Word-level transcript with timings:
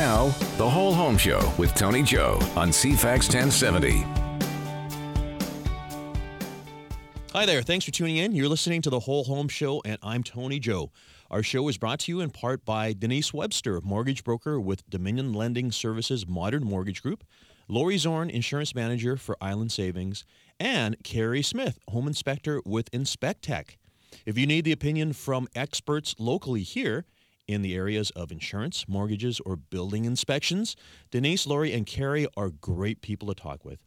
Now, 0.00 0.28
the 0.56 0.66
Whole 0.66 0.94
Home 0.94 1.18
Show 1.18 1.52
with 1.58 1.74
Tony 1.74 2.02
Joe 2.02 2.38
on 2.56 2.70
CFAX 2.70 3.28
1070. 3.28 4.06
Hi 7.34 7.44
there. 7.44 7.60
Thanks 7.60 7.84
for 7.84 7.90
tuning 7.90 8.16
in. 8.16 8.34
You're 8.34 8.48
listening 8.48 8.80
to 8.80 8.88
the 8.88 9.00
Whole 9.00 9.24
Home 9.24 9.48
Show, 9.48 9.82
and 9.84 9.98
I'm 10.02 10.22
Tony 10.22 10.58
Joe. 10.58 10.90
Our 11.30 11.42
show 11.42 11.68
is 11.68 11.76
brought 11.76 11.98
to 12.00 12.12
you 12.12 12.20
in 12.20 12.30
part 12.30 12.64
by 12.64 12.94
Denise 12.94 13.34
Webster, 13.34 13.78
mortgage 13.82 14.24
broker 14.24 14.58
with 14.58 14.88
Dominion 14.88 15.34
Lending 15.34 15.70
Services 15.70 16.26
Modern 16.26 16.64
Mortgage 16.64 17.02
Group, 17.02 17.22
Lori 17.68 17.98
Zorn, 17.98 18.30
insurance 18.30 18.74
manager 18.74 19.18
for 19.18 19.36
Island 19.38 19.70
Savings, 19.70 20.24
and 20.58 20.96
Carrie 21.04 21.42
Smith, 21.42 21.78
home 21.88 22.06
inspector 22.06 22.62
with 22.64 22.90
Inspectech. 22.90 23.76
If 24.24 24.38
you 24.38 24.46
need 24.46 24.64
the 24.64 24.72
opinion 24.72 25.12
from 25.12 25.46
experts 25.54 26.14
locally 26.18 26.62
here 26.62 27.04
in 27.50 27.62
the 27.62 27.74
areas 27.74 28.10
of 28.10 28.30
insurance, 28.30 28.86
mortgages, 28.88 29.40
or 29.40 29.56
building 29.56 30.04
inspections, 30.04 30.76
Denise, 31.10 31.46
Lori, 31.46 31.72
and 31.72 31.86
Carrie 31.86 32.26
are 32.36 32.50
great 32.50 33.02
people 33.02 33.28
to 33.28 33.34
talk 33.34 33.64
with 33.64 33.78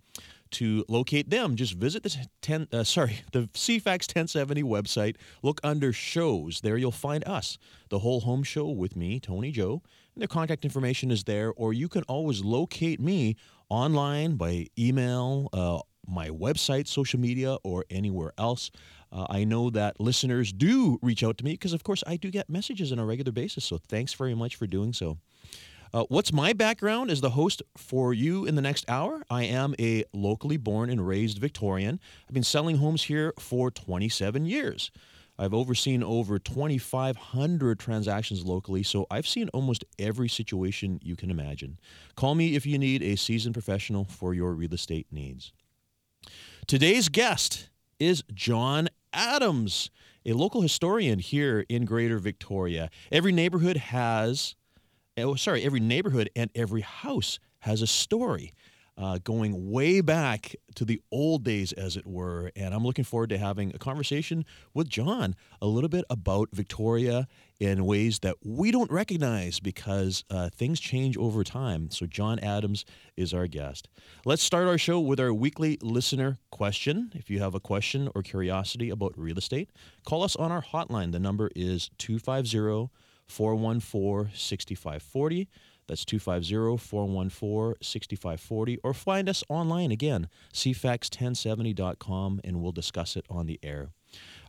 to 0.53 0.85
locate 0.87 1.29
them, 1.29 1.55
just 1.55 1.73
visit 1.73 2.03
the 2.03 2.15
10, 2.41 2.67
uh, 2.71 2.83
sorry, 2.83 3.21
the 3.31 3.49
CFAX 3.53 4.07
1070 4.07 4.63
website. 4.63 5.15
Look 5.41 5.59
under 5.63 5.91
shows. 5.91 6.61
There 6.61 6.77
you'll 6.77 6.91
find 6.91 7.27
us, 7.27 7.57
the 7.89 7.99
whole 7.99 8.21
home 8.21 8.43
show 8.43 8.67
with 8.67 8.95
me, 8.95 9.19
Tony 9.19 9.51
Joe. 9.51 9.81
And 10.13 10.21
their 10.21 10.27
contact 10.27 10.63
information 10.63 11.11
is 11.11 11.23
there, 11.23 11.51
or 11.55 11.73
you 11.73 11.89
can 11.89 12.03
always 12.03 12.43
locate 12.43 12.99
me 12.99 13.35
online 13.69 14.35
by 14.35 14.67
email, 14.77 15.49
uh, 15.53 15.79
my 16.07 16.29
website, 16.29 16.87
social 16.87 17.19
media, 17.19 17.57
or 17.63 17.85
anywhere 17.89 18.33
else. 18.37 18.69
Uh, 19.13 19.27
I 19.29 19.43
know 19.43 19.69
that 19.69 19.99
listeners 19.99 20.51
do 20.51 20.97
reach 21.03 21.23
out 21.23 21.37
to 21.37 21.45
me 21.45 21.51
because, 21.51 21.73
of 21.73 21.83
course, 21.83 22.03
I 22.07 22.17
do 22.17 22.31
get 22.31 22.49
messages 22.49 22.91
on 22.91 22.97
a 22.97 23.05
regular 23.05 23.31
basis. 23.31 23.63
So 23.63 23.77
thanks 23.77 24.13
very 24.13 24.33
much 24.33 24.55
for 24.55 24.65
doing 24.65 24.91
so. 24.91 25.19
Uh, 25.93 26.05
what's 26.09 26.33
my 26.33 26.53
background 26.53 27.11
as 27.11 27.21
the 27.21 27.29
host 27.29 27.61
for 27.77 28.15
you 28.15 28.45
in 28.45 28.55
the 28.55 28.61
next 28.63 28.83
hour? 28.89 29.21
I 29.29 29.43
am 29.43 29.75
a 29.79 30.03
locally 30.11 30.57
born 30.57 30.89
and 30.89 31.07
raised 31.07 31.37
Victorian. 31.37 31.99
I've 32.27 32.33
been 32.33 32.41
selling 32.41 32.77
homes 32.77 33.03
here 33.03 33.31
for 33.37 33.69
27 33.69 34.45
years. 34.45 34.89
I've 35.37 35.53
overseen 35.53 36.03
over 36.03 36.39
2,500 36.39 37.79
transactions 37.79 38.43
locally, 38.43 38.81
so 38.81 39.05
I've 39.11 39.27
seen 39.27 39.49
almost 39.49 39.85
every 39.99 40.29
situation 40.29 40.99
you 41.03 41.15
can 41.15 41.29
imagine. 41.29 41.79
Call 42.15 42.33
me 42.33 42.55
if 42.55 42.65
you 42.65 42.79
need 42.79 43.03
a 43.03 43.15
seasoned 43.15 43.53
professional 43.53 44.05
for 44.05 44.33
your 44.33 44.53
real 44.53 44.73
estate 44.73 45.07
needs. 45.11 45.53
Today's 46.65 47.09
guest 47.09 47.69
is 47.99 48.23
John 48.33 48.89
Adams, 49.13 49.89
a 50.25 50.33
local 50.33 50.61
historian 50.61 51.19
here 51.19 51.65
in 51.69 51.85
Greater 51.85 52.19
Victoria. 52.19 52.89
Every 53.11 53.31
neighborhood 53.31 53.77
has 53.77 54.55
oh, 55.17 55.35
sorry, 55.35 55.63
every 55.63 55.79
neighborhood 55.79 56.29
and 56.35 56.49
every 56.55 56.81
house 56.81 57.39
has 57.59 57.81
a 57.81 57.87
story. 57.87 58.53
Uh, 58.95 59.17
going 59.23 59.71
way 59.71 60.01
back 60.01 60.55
to 60.75 60.85
the 60.85 61.01
old 61.11 61.43
days, 61.43 61.71
as 61.73 61.97
it 61.97 62.05
were. 62.05 62.51
And 62.55 62.75
I'm 62.75 62.83
looking 62.83 63.03
forward 63.03 63.29
to 63.29 63.39
having 63.39 63.73
a 63.73 63.79
conversation 63.79 64.45
with 64.73 64.87
John 64.87 65.35
a 65.61 65.65
little 65.65 65.89
bit 65.89 66.05
about 66.11 66.49
Victoria 66.53 67.27
in 67.59 67.85
ways 67.85 68.19
that 68.19 68.35
we 68.43 68.69
don't 68.69 68.91
recognize 68.91 69.59
because 69.59 70.23
uh, 70.29 70.49
things 70.49 70.79
change 70.79 71.17
over 71.17 71.43
time. 71.43 71.89
So, 71.89 72.05
John 72.05 72.37
Adams 72.39 72.85
is 73.17 73.33
our 73.33 73.47
guest. 73.47 73.87
Let's 74.25 74.43
start 74.43 74.67
our 74.67 74.77
show 74.77 74.99
with 74.99 75.19
our 75.19 75.33
weekly 75.33 75.79
listener 75.81 76.37
question. 76.51 77.11
If 77.15 77.31
you 77.31 77.39
have 77.39 77.55
a 77.55 77.59
question 77.59 78.09
or 78.13 78.21
curiosity 78.21 78.91
about 78.91 79.17
real 79.17 79.39
estate, 79.39 79.71
call 80.05 80.23
us 80.23 80.35
on 80.35 80.51
our 80.51 80.61
hotline. 80.61 81.13
The 81.13 81.19
number 81.19 81.49
is 81.55 81.89
250 81.97 82.91
414 83.27 84.35
6540. 84.35 85.47
That's 85.87 86.05
250 86.05 86.77
414 86.77 87.75
6540. 87.81 88.79
Or 88.83 88.93
find 88.93 89.29
us 89.29 89.43
online 89.49 89.91
again, 89.91 90.29
cfax1070.com, 90.53 92.41
and 92.43 92.61
we'll 92.61 92.71
discuss 92.71 93.15
it 93.15 93.25
on 93.29 93.45
the 93.45 93.59
air. 93.63 93.89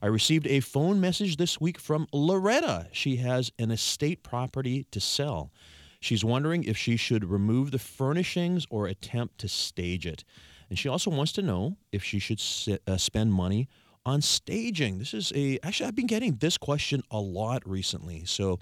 I 0.02 0.06
received 0.06 0.46
a 0.46 0.60
phone 0.60 1.00
message 1.00 1.36
this 1.36 1.60
week 1.60 1.78
from 1.78 2.06
Loretta. 2.12 2.88
She 2.92 3.16
has 3.16 3.50
an 3.58 3.70
estate 3.70 4.22
property 4.22 4.86
to 4.90 5.00
sell. 5.00 5.50
She's 6.00 6.24
wondering 6.24 6.64
if 6.64 6.76
she 6.76 6.96
should 6.96 7.24
remove 7.24 7.70
the 7.70 7.78
furnishings 7.78 8.66
or 8.68 8.86
attempt 8.86 9.38
to 9.38 9.48
stage 9.48 10.06
it. 10.06 10.22
And 10.68 10.78
she 10.78 10.88
also 10.88 11.10
wants 11.10 11.32
to 11.32 11.42
know 11.42 11.78
if 11.92 12.04
she 12.04 12.18
should 12.18 12.40
sit, 12.40 12.82
uh, 12.86 12.98
spend 12.98 13.32
money 13.32 13.68
on 14.04 14.20
staging. 14.20 14.98
This 14.98 15.14
is 15.14 15.32
a 15.34 15.58
actually 15.62 15.86
I've 15.86 15.94
been 15.94 16.06
getting 16.06 16.36
this 16.36 16.58
question 16.58 17.02
a 17.10 17.18
lot 17.18 17.66
recently. 17.66 18.24
So 18.26 18.58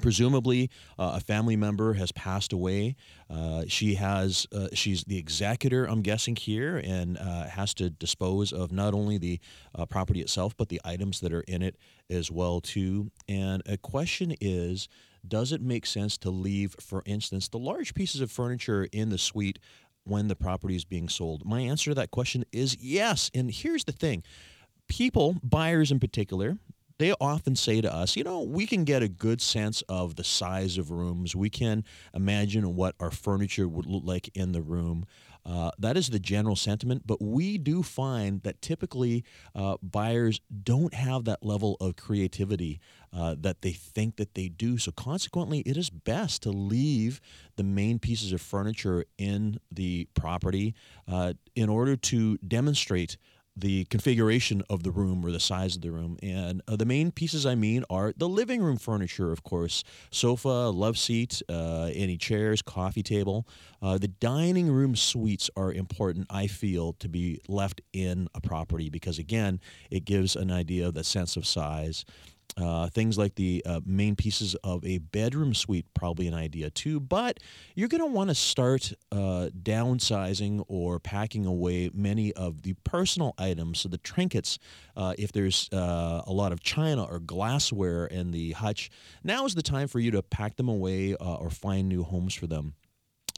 presumably 0.00 0.70
uh, 0.98 1.12
a 1.16 1.20
family 1.20 1.56
member 1.56 1.94
has 1.94 2.12
passed 2.12 2.52
away 2.52 2.96
uh, 3.30 3.64
she 3.66 3.94
has 3.94 4.46
uh, 4.52 4.68
she's 4.72 5.04
the 5.04 5.18
executor 5.18 5.84
i'm 5.86 6.02
guessing 6.02 6.36
here 6.36 6.80
and 6.84 7.18
uh, 7.18 7.44
has 7.44 7.74
to 7.74 7.90
dispose 7.90 8.52
of 8.52 8.72
not 8.72 8.94
only 8.94 9.18
the 9.18 9.40
uh, 9.74 9.86
property 9.86 10.20
itself 10.20 10.56
but 10.56 10.68
the 10.68 10.80
items 10.84 11.20
that 11.20 11.32
are 11.32 11.42
in 11.42 11.62
it 11.62 11.76
as 12.10 12.30
well 12.30 12.60
too 12.60 13.10
and 13.28 13.62
a 13.66 13.76
question 13.76 14.34
is 14.40 14.88
does 15.26 15.50
it 15.50 15.60
make 15.60 15.86
sense 15.86 16.16
to 16.16 16.30
leave 16.30 16.76
for 16.80 17.02
instance 17.04 17.48
the 17.48 17.58
large 17.58 17.94
pieces 17.94 18.20
of 18.20 18.30
furniture 18.30 18.86
in 18.92 19.08
the 19.08 19.18
suite 19.18 19.58
when 20.06 20.28
the 20.28 20.36
property 20.36 20.76
is 20.76 20.84
being 20.84 21.08
sold? 21.08 21.44
My 21.44 21.60
answer 21.60 21.90
to 21.90 21.94
that 21.96 22.10
question 22.10 22.44
is 22.52 22.76
yes. 22.80 23.30
And 23.34 23.50
here's 23.50 23.84
the 23.84 23.92
thing 23.92 24.22
people, 24.88 25.36
buyers 25.42 25.90
in 25.90 26.00
particular, 26.00 26.56
they 26.98 27.12
often 27.20 27.56
say 27.56 27.80
to 27.80 27.92
us, 27.92 28.16
you 28.16 28.24
know, 28.24 28.42
we 28.42 28.66
can 28.66 28.84
get 28.84 29.02
a 29.02 29.08
good 29.08 29.40
sense 29.40 29.82
of 29.88 30.16
the 30.16 30.24
size 30.24 30.78
of 30.78 30.90
rooms. 30.90 31.36
We 31.36 31.50
can 31.50 31.84
imagine 32.14 32.74
what 32.74 32.94
our 33.00 33.10
furniture 33.10 33.68
would 33.68 33.86
look 33.86 34.02
like 34.04 34.30
in 34.34 34.52
the 34.52 34.62
room. 34.62 35.06
Uh, 35.44 35.70
that 35.78 35.96
is 35.96 36.10
the 36.10 36.18
general 36.18 36.56
sentiment, 36.56 37.06
but 37.06 37.22
we 37.22 37.56
do 37.56 37.80
find 37.80 38.42
that 38.42 38.60
typically 38.60 39.24
uh, 39.54 39.76
buyers 39.80 40.40
don't 40.64 40.92
have 40.92 41.24
that 41.24 41.40
level 41.40 41.76
of 41.80 41.94
creativity 41.94 42.80
uh, 43.12 43.36
that 43.38 43.62
they 43.62 43.70
think 43.70 44.16
that 44.16 44.34
they 44.34 44.48
do. 44.48 44.76
So, 44.76 44.90
consequently, 44.90 45.60
it 45.60 45.76
is 45.76 45.88
best 45.88 46.42
to 46.42 46.50
leave 46.50 47.20
the 47.54 47.62
main 47.62 48.00
pieces 48.00 48.32
of 48.32 48.40
furniture 48.40 49.04
in 49.18 49.60
the 49.70 50.08
property 50.14 50.74
uh, 51.06 51.34
in 51.54 51.68
order 51.68 51.94
to 51.94 52.38
demonstrate 52.38 53.16
the 53.56 53.84
configuration 53.86 54.62
of 54.68 54.82
the 54.82 54.90
room 54.90 55.24
or 55.24 55.30
the 55.30 55.40
size 55.40 55.76
of 55.76 55.82
the 55.82 55.90
room. 55.90 56.18
And 56.22 56.60
uh, 56.68 56.76
the 56.76 56.84
main 56.84 57.10
pieces 57.10 57.46
I 57.46 57.54
mean 57.54 57.84
are 57.88 58.12
the 58.16 58.28
living 58.28 58.62
room 58.62 58.76
furniture, 58.76 59.32
of 59.32 59.42
course 59.42 59.82
sofa, 60.10 60.48
love 60.48 60.98
seat, 60.98 61.42
uh, 61.48 61.90
any 61.94 62.16
chairs, 62.16 62.62
coffee 62.62 63.02
table. 63.02 63.46
Uh, 63.80 63.98
the 63.98 64.08
dining 64.08 64.70
room 64.70 64.96
suites 64.96 65.48
are 65.56 65.72
important, 65.72 66.26
I 66.30 66.46
feel, 66.46 66.94
to 66.94 67.08
be 67.08 67.40
left 67.48 67.80
in 67.92 68.28
a 68.34 68.40
property 68.40 68.90
because, 68.90 69.18
again, 69.18 69.60
it 69.90 70.04
gives 70.04 70.36
an 70.36 70.50
idea 70.50 70.88
of 70.88 70.94
the 70.94 71.04
sense 71.04 71.36
of 71.36 71.46
size. 71.46 72.04
Uh, 72.56 72.88
things 72.88 73.18
like 73.18 73.34
the 73.34 73.62
uh, 73.66 73.80
main 73.84 74.16
pieces 74.16 74.54
of 74.64 74.82
a 74.84 74.96
bedroom 74.98 75.52
suite, 75.52 75.84
probably 75.92 76.26
an 76.26 76.32
idea 76.32 76.70
too. 76.70 76.98
But 76.98 77.38
you're 77.74 77.88
going 77.88 78.00
to 78.00 78.06
want 78.06 78.30
to 78.30 78.34
start 78.34 78.94
uh, 79.12 79.50
downsizing 79.62 80.64
or 80.66 80.98
packing 80.98 81.44
away 81.44 81.90
many 81.92 82.32
of 82.32 82.62
the 82.62 82.72
personal 82.84 83.34
items. 83.36 83.80
So 83.80 83.90
the 83.90 83.98
trinkets, 83.98 84.58
uh, 84.96 85.14
if 85.18 85.32
there's 85.32 85.68
uh, 85.70 86.22
a 86.26 86.32
lot 86.32 86.52
of 86.52 86.62
china 86.62 87.04
or 87.04 87.18
glassware 87.18 88.06
in 88.06 88.30
the 88.30 88.52
hutch, 88.52 88.90
now 89.22 89.44
is 89.44 89.54
the 89.54 89.62
time 89.62 89.86
for 89.86 90.00
you 90.00 90.10
to 90.12 90.22
pack 90.22 90.56
them 90.56 90.68
away 90.68 91.14
uh, 91.14 91.34
or 91.34 91.50
find 91.50 91.88
new 91.88 92.04
homes 92.04 92.34
for 92.34 92.46
them. 92.46 92.74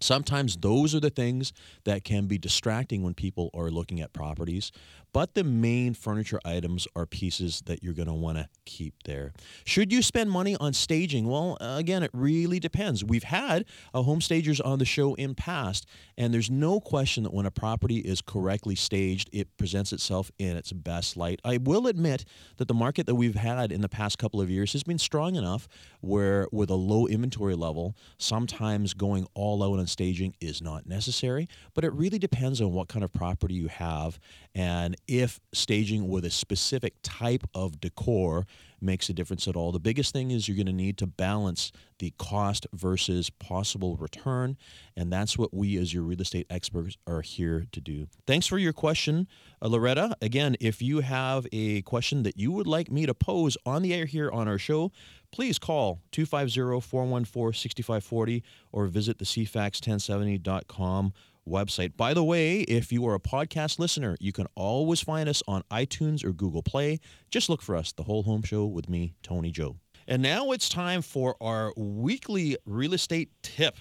Sometimes 0.00 0.56
those 0.56 0.94
are 0.94 1.00
the 1.00 1.10
things 1.10 1.52
that 1.84 2.04
can 2.04 2.26
be 2.26 2.38
distracting 2.38 3.02
when 3.02 3.14
people 3.14 3.50
are 3.54 3.70
looking 3.70 4.00
at 4.00 4.12
properties, 4.12 4.72
but 5.12 5.34
the 5.34 5.44
main 5.44 5.94
furniture 5.94 6.38
items 6.44 6.86
are 6.94 7.06
pieces 7.06 7.62
that 7.66 7.82
you're 7.82 7.94
going 7.94 8.08
to 8.08 8.14
want 8.14 8.38
to 8.38 8.48
keep 8.66 8.94
there. 9.04 9.32
Should 9.64 9.92
you 9.92 10.02
spend 10.02 10.30
money 10.30 10.54
on 10.56 10.74
staging? 10.74 11.26
Well, 11.26 11.56
again, 11.60 12.02
it 12.02 12.10
really 12.12 12.60
depends. 12.60 13.04
We've 13.04 13.24
had 13.24 13.64
a 13.94 14.02
home 14.02 14.20
stagers 14.20 14.60
on 14.60 14.78
the 14.78 14.84
show 14.84 15.14
in 15.14 15.34
past, 15.34 15.86
and 16.16 16.32
there's 16.32 16.50
no 16.50 16.78
question 16.78 17.22
that 17.22 17.32
when 17.32 17.46
a 17.46 17.50
property 17.50 17.98
is 17.98 18.20
correctly 18.20 18.74
staged, 18.74 19.30
it 19.32 19.48
presents 19.56 19.92
itself 19.92 20.30
in 20.38 20.56
its 20.56 20.72
best 20.72 21.16
light. 21.16 21.40
I 21.44 21.56
will 21.56 21.86
admit 21.86 22.24
that 22.58 22.68
the 22.68 22.74
market 22.74 23.06
that 23.06 23.14
we've 23.14 23.34
had 23.34 23.72
in 23.72 23.80
the 23.80 23.88
past 23.88 24.18
couple 24.18 24.40
of 24.40 24.50
years 24.50 24.72
has 24.74 24.82
been 24.82 24.98
strong 24.98 25.34
enough 25.34 25.66
where, 26.00 26.46
with 26.52 26.70
a 26.70 26.74
low 26.74 27.06
inventory 27.06 27.54
level, 27.54 27.96
sometimes 28.18 28.94
going 28.94 29.26
all 29.34 29.62
out 29.62 29.80
on 29.80 29.86
staging 29.88 30.34
is 30.40 30.62
not 30.62 30.86
necessary, 30.86 31.48
but 31.74 31.84
it 31.84 31.92
really 31.92 32.18
depends 32.18 32.60
on 32.60 32.72
what 32.72 32.88
kind 32.88 33.04
of 33.04 33.12
property 33.12 33.54
you 33.54 33.68
have. 33.68 34.18
And 34.54 34.96
if 35.06 35.40
staging 35.52 36.08
with 36.08 36.24
a 36.24 36.30
specific 36.30 36.94
type 37.02 37.44
of 37.54 37.80
decor 37.80 38.46
makes 38.80 39.08
a 39.08 39.12
difference 39.12 39.48
at 39.48 39.56
all. 39.56 39.72
The 39.72 39.80
biggest 39.80 40.12
thing 40.12 40.30
is 40.30 40.48
you're 40.48 40.56
going 40.56 40.66
to 40.66 40.72
need 40.72 40.96
to 40.98 41.06
balance 41.06 41.72
the 41.98 42.12
cost 42.18 42.66
versus 42.72 43.30
possible 43.30 43.96
return, 43.96 44.56
and 44.96 45.12
that's 45.12 45.36
what 45.36 45.52
we 45.52 45.76
as 45.78 45.92
your 45.92 46.04
real 46.04 46.20
estate 46.20 46.46
experts 46.48 46.96
are 47.06 47.22
here 47.22 47.66
to 47.72 47.80
do. 47.80 48.06
Thanks 48.26 48.46
for 48.46 48.58
your 48.58 48.72
question, 48.72 49.26
uh, 49.60 49.68
Loretta. 49.68 50.16
Again, 50.22 50.56
if 50.60 50.80
you 50.80 51.00
have 51.00 51.46
a 51.52 51.82
question 51.82 52.22
that 52.22 52.38
you 52.38 52.52
would 52.52 52.66
like 52.66 52.90
me 52.90 53.04
to 53.06 53.14
pose 53.14 53.56
on 53.66 53.82
the 53.82 53.94
air 53.94 54.06
here 54.06 54.30
on 54.30 54.48
our 54.48 54.58
show, 54.58 54.92
please 55.30 55.58
call 55.58 56.00
250-414-6540 56.12 58.42
or 58.72 58.86
visit 58.86 59.18
the 59.18 59.24
cfax1070.com 59.24 61.12
website. 61.48 61.96
By 61.96 62.14
the 62.14 62.24
way, 62.24 62.60
if 62.60 62.92
you 62.92 63.06
are 63.06 63.14
a 63.14 63.20
podcast 63.20 63.78
listener, 63.78 64.16
you 64.20 64.32
can 64.32 64.46
always 64.54 65.00
find 65.00 65.28
us 65.28 65.42
on 65.48 65.62
iTunes 65.70 66.24
or 66.24 66.32
Google 66.32 66.62
Play. 66.62 67.00
Just 67.30 67.48
look 67.48 67.62
for 67.62 67.74
us, 67.74 67.92
The 67.92 68.04
Whole 68.04 68.22
Home 68.22 68.42
Show 68.42 68.66
with 68.66 68.88
me, 68.88 69.14
Tony 69.22 69.50
Joe. 69.50 69.76
And 70.06 70.22
now 70.22 70.52
it's 70.52 70.68
time 70.68 71.02
for 71.02 71.36
our 71.40 71.72
weekly 71.76 72.56
real 72.64 72.94
estate 72.94 73.30
tip. 73.42 73.76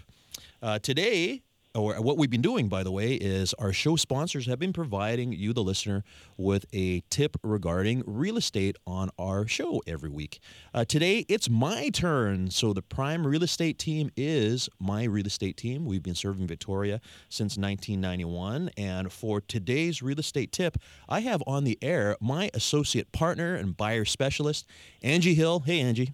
Uh, 0.61 0.79
today, 0.79 1.43
or 1.77 2.01
what 2.01 2.17
we've 2.17 2.29
been 2.29 2.41
doing, 2.41 2.67
by 2.67 2.83
the 2.83 2.91
way, 2.91 3.13
is 3.13 3.53
our 3.55 3.71
show 3.71 3.95
sponsors 3.95 4.47
have 4.47 4.57
been 4.57 4.73
providing 4.73 5.31
you, 5.31 5.53
the 5.53 5.63
listener, 5.63 6.03
with 6.35 6.65
a 6.73 7.01
tip 7.09 7.37
regarding 7.43 8.03
real 8.07 8.37
estate 8.37 8.75
on 8.87 9.11
our 9.19 9.47
show 9.47 9.83
every 9.85 10.09
week. 10.09 10.39
Uh, 10.73 10.83
today, 10.83 11.25
it's 11.29 11.49
my 11.49 11.89
turn. 11.89 12.49
So, 12.49 12.73
the 12.73 12.81
prime 12.81 13.27
real 13.27 13.43
estate 13.43 13.77
team 13.77 14.09
is 14.17 14.69
my 14.79 15.03
real 15.03 15.27
estate 15.27 15.55
team. 15.55 15.85
We've 15.85 16.01
been 16.01 16.15
serving 16.15 16.47
Victoria 16.47 16.99
since 17.29 17.57
1991. 17.57 18.71
And 18.75 19.11
for 19.13 19.39
today's 19.39 20.01
real 20.01 20.19
estate 20.19 20.51
tip, 20.51 20.77
I 21.07 21.19
have 21.21 21.43
on 21.45 21.63
the 21.63 21.77
air 21.81 22.17
my 22.19 22.49
associate 22.55 23.11
partner 23.11 23.53
and 23.53 23.77
buyer 23.77 24.05
specialist, 24.05 24.65
Angie 25.03 25.35
Hill. 25.35 25.59
Hey, 25.59 25.81
Angie. 25.81 26.11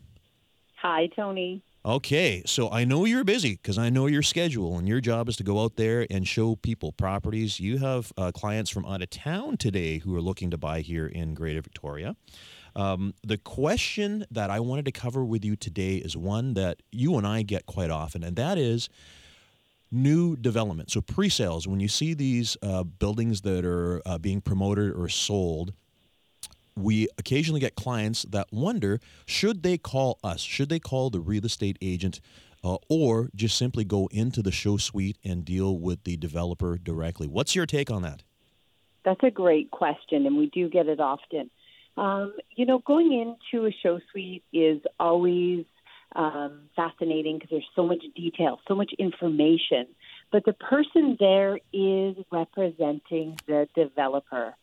Hi, 0.81 1.07
Tony. 1.15 1.63
Okay, 1.85 2.43
so 2.45 2.71
I 2.71 2.85
know 2.85 3.03
you're 3.03 3.25
busy 3.25 3.55
because 3.55 3.77
I 3.77 3.89
know 3.89 4.05
your 4.05 4.21
schedule, 4.21 4.77
and 4.77 4.87
your 4.87 5.01
job 5.01 5.27
is 5.27 5.35
to 5.35 5.43
go 5.43 5.61
out 5.61 5.75
there 5.75 6.07
and 6.09 6.25
show 6.25 6.55
people 6.55 6.93
properties. 6.93 7.59
You 7.59 7.77
have 7.79 8.13
uh, 8.15 8.31
clients 8.31 8.69
from 8.69 8.85
out 8.85 9.01
of 9.01 9.09
town 9.09 9.57
today 9.57 9.97
who 9.97 10.15
are 10.15 10.21
looking 10.21 10.49
to 10.51 10.57
buy 10.57 10.79
here 10.79 11.07
in 11.07 11.33
Greater 11.33 11.61
Victoria. 11.61 12.15
Um, 12.73 13.13
the 13.21 13.37
question 13.37 14.25
that 14.31 14.49
I 14.49 14.61
wanted 14.61 14.85
to 14.85 14.93
cover 14.93 15.25
with 15.25 15.43
you 15.43 15.57
today 15.57 15.97
is 15.97 16.15
one 16.15 16.53
that 16.53 16.81
you 16.93 17.17
and 17.17 17.27
I 17.27 17.41
get 17.41 17.65
quite 17.65 17.89
often, 17.89 18.23
and 18.23 18.37
that 18.37 18.57
is 18.57 18.87
new 19.91 20.37
development. 20.37 20.89
So, 20.89 21.01
pre 21.01 21.27
sales, 21.27 21.67
when 21.67 21.81
you 21.81 21.89
see 21.89 22.13
these 22.13 22.55
uh, 22.63 22.83
buildings 22.83 23.41
that 23.41 23.65
are 23.65 24.01
uh, 24.05 24.17
being 24.17 24.39
promoted 24.39 24.93
or 24.95 25.09
sold, 25.09 25.73
we 26.75 27.07
occasionally 27.17 27.59
get 27.59 27.75
clients 27.75 28.23
that 28.23 28.47
wonder 28.51 28.99
should 29.25 29.63
they 29.63 29.77
call 29.77 30.19
us? 30.23 30.41
Should 30.41 30.69
they 30.69 30.79
call 30.79 31.09
the 31.09 31.19
real 31.19 31.45
estate 31.45 31.77
agent? 31.81 32.19
Uh, 32.63 32.77
or 32.89 33.29
just 33.35 33.57
simply 33.57 33.83
go 33.83 34.07
into 34.11 34.41
the 34.41 34.51
show 34.51 34.77
suite 34.77 35.17
and 35.23 35.43
deal 35.43 35.77
with 35.77 36.05
the 36.05 36.15
developer 36.15 36.77
directly. 36.77 37.27
What's 37.27 37.55
your 37.55 37.65
take 37.65 37.91
on 37.91 38.03
that? 38.03 38.23
That's 39.03 39.21
a 39.21 39.31
great 39.31 39.69
question, 39.71 40.25
and 40.25 40.37
we 40.37 40.47
do 40.47 40.69
get 40.69 40.87
it 40.87 41.01
often. 41.01 41.49
Um, 41.97 42.33
you 42.55 42.65
know, 42.65 42.79
going 42.79 43.11
into 43.11 43.65
a 43.65 43.71
show 43.83 43.99
suite 44.11 44.43
is 44.53 44.81
always 44.99 45.65
um, 46.15 46.61
fascinating 46.75 47.37
because 47.37 47.49
there's 47.49 47.69
so 47.75 47.85
much 47.85 48.03
detail, 48.15 48.59
so 48.67 48.75
much 48.75 48.93
information. 48.97 49.87
But 50.31 50.45
the 50.45 50.53
person 50.53 51.17
there 51.19 51.59
is 51.71 52.15
representing 52.31 53.37
the 53.47 53.67
developer. 53.75 54.55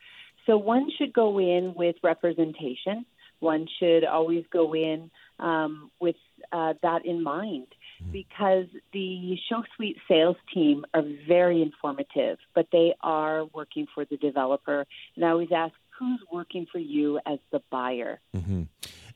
So 0.46 0.56
one 0.56 0.90
should 0.96 1.12
go 1.12 1.38
in 1.38 1.74
with 1.74 1.96
representation. 2.02 3.06
One 3.40 3.66
should 3.78 4.04
always 4.04 4.44
go 4.52 4.74
in 4.74 5.10
um, 5.38 5.90
with 6.00 6.16
uh, 6.52 6.74
that 6.82 7.06
in 7.06 7.22
mind 7.22 7.68
mm-hmm. 8.02 8.12
because 8.12 8.66
the 8.92 9.36
show 9.48 9.62
suite 9.76 9.96
sales 10.08 10.36
team 10.52 10.84
are 10.92 11.04
very 11.26 11.62
informative, 11.62 12.38
but 12.54 12.66
they 12.70 12.94
are 13.02 13.44
working 13.54 13.86
for 13.94 14.04
the 14.04 14.16
developer. 14.18 14.86
And 15.16 15.24
I 15.24 15.30
always 15.30 15.52
ask, 15.54 15.74
who's 15.98 16.20
working 16.32 16.66
for 16.70 16.78
you 16.78 17.18
as 17.26 17.38
the 17.50 17.62
buyer? 17.70 18.20
Mm-hmm. 18.36 18.62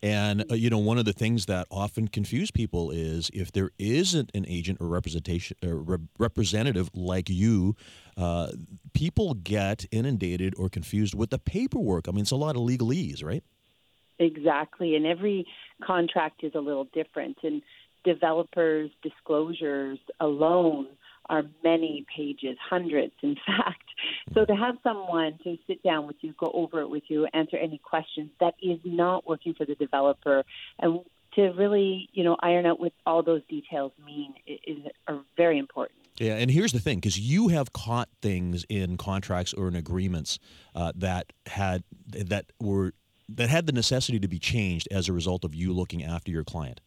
And 0.04 0.44
uh, 0.50 0.54
you 0.54 0.68
know, 0.68 0.76
one 0.76 0.98
of 0.98 1.06
the 1.06 1.14
things 1.14 1.46
that 1.46 1.66
often 1.70 2.08
confuse 2.08 2.50
people 2.50 2.90
is 2.90 3.30
if 3.32 3.50
there 3.50 3.70
isn't 3.78 4.30
an 4.34 4.44
agent 4.46 4.78
or 4.82 4.86
representation 4.86 5.56
or 5.64 5.76
re- 5.76 5.98
representative 6.18 6.90
like 6.92 7.30
you, 7.30 7.74
uh, 8.18 8.48
people 8.92 9.32
get 9.32 9.86
inundated 9.90 10.52
or 10.58 10.68
confused 10.68 11.14
with 11.14 11.30
the 11.30 11.38
paperwork. 11.38 12.06
I 12.06 12.10
mean, 12.10 12.20
it's 12.20 12.32
a 12.32 12.36
lot 12.36 12.54
of 12.54 12.60
legalese, 12.60 13.24
right? 13.24 13.42
Exactly, 14.18 14.94
and 14.94 15.06
every 15.06 15.46
contract 15.82 16.44
is 16.44 16.52
a 16.54 16.60
little 16.60 16.86
different, 16.92 17.38
and 17.42 17.62
developers' 18.04 18.90
disclosures 19.02 19.98
alone 20.20 20.86
are 21.30 21.44
many 21.62 22.04
pages, 22.14 22.56
hundreds, 22.60 23.12
in 23.22 23.36
fact. 23.46 23.82
So 24.34 24.44
to 24.44 24.54
have 24.54 24.76
someone 24.82 25.38
to 25.44 25.56
sit 25.66 25.82
down 25.82 26.06
with 26.06 26.16
you, 26.20 26.34
go 26.38 26.50
over 26.52 26.80
it 26.80 26.88
with 26.88 27.04
you, 27.08 27.26
answer 27.32 27.56
any 27.56 27.78
questions 27.78 28.30
that 28.40 28.54
is 28.62 28.78
not 28.84 29.26
working 29.26 29.54
for 29.54 29.64
the 29.64 29.74
developer, 29.74 30.44
and 30.78 31.00
to 31.34 31.50
really, 31.52 32.08
you 32.12 32.22
know, 32.22 32.36
iron 32.40 32.66
out 32.66 32.78
what 32.78 32.92
all 33.06 33.22
those 33.22 33.42
details 33.48 33.92
mean 34.04 34.34
is, 34.46 34.78
are 35.08 35.20
very 35.36 35.58
important. 35.58 35.98
Yeah, 36.18 36.34
and 36.34 36.50
here's 36.50 36.72
the 36.72 36.78
thing, 36.78 36.98
because 36.98 37.18
you 37.18 37.48
have 37.48 37.72
caught 37.72 38.08
things 38.22 38.64
in 38.68 38.96
contracts 38.96 39.52
or 39.52 39.66
in 39.66 39.74
agreements 39.74 40.38
uh, 40.74 40.92
that 40.94 41.32
had 41.46 41.82
that 42.06 42.52
were 42.60 42.92
that 43.28 43.48
had 43.48 43.66
the 43.66 43.72
necessity 43.72 44.20
to 44.20 44.28
be 44.28 44.38
changed 44.38 44.86
as 44.90 45.08
a 45.08 45.12
result 45.12 45.44
of 45.44 45.54
you 45.54 45.72
looking 45.72 46.04
after 46.04 46.30
your 46.30 46.44
client. 46.44 46.80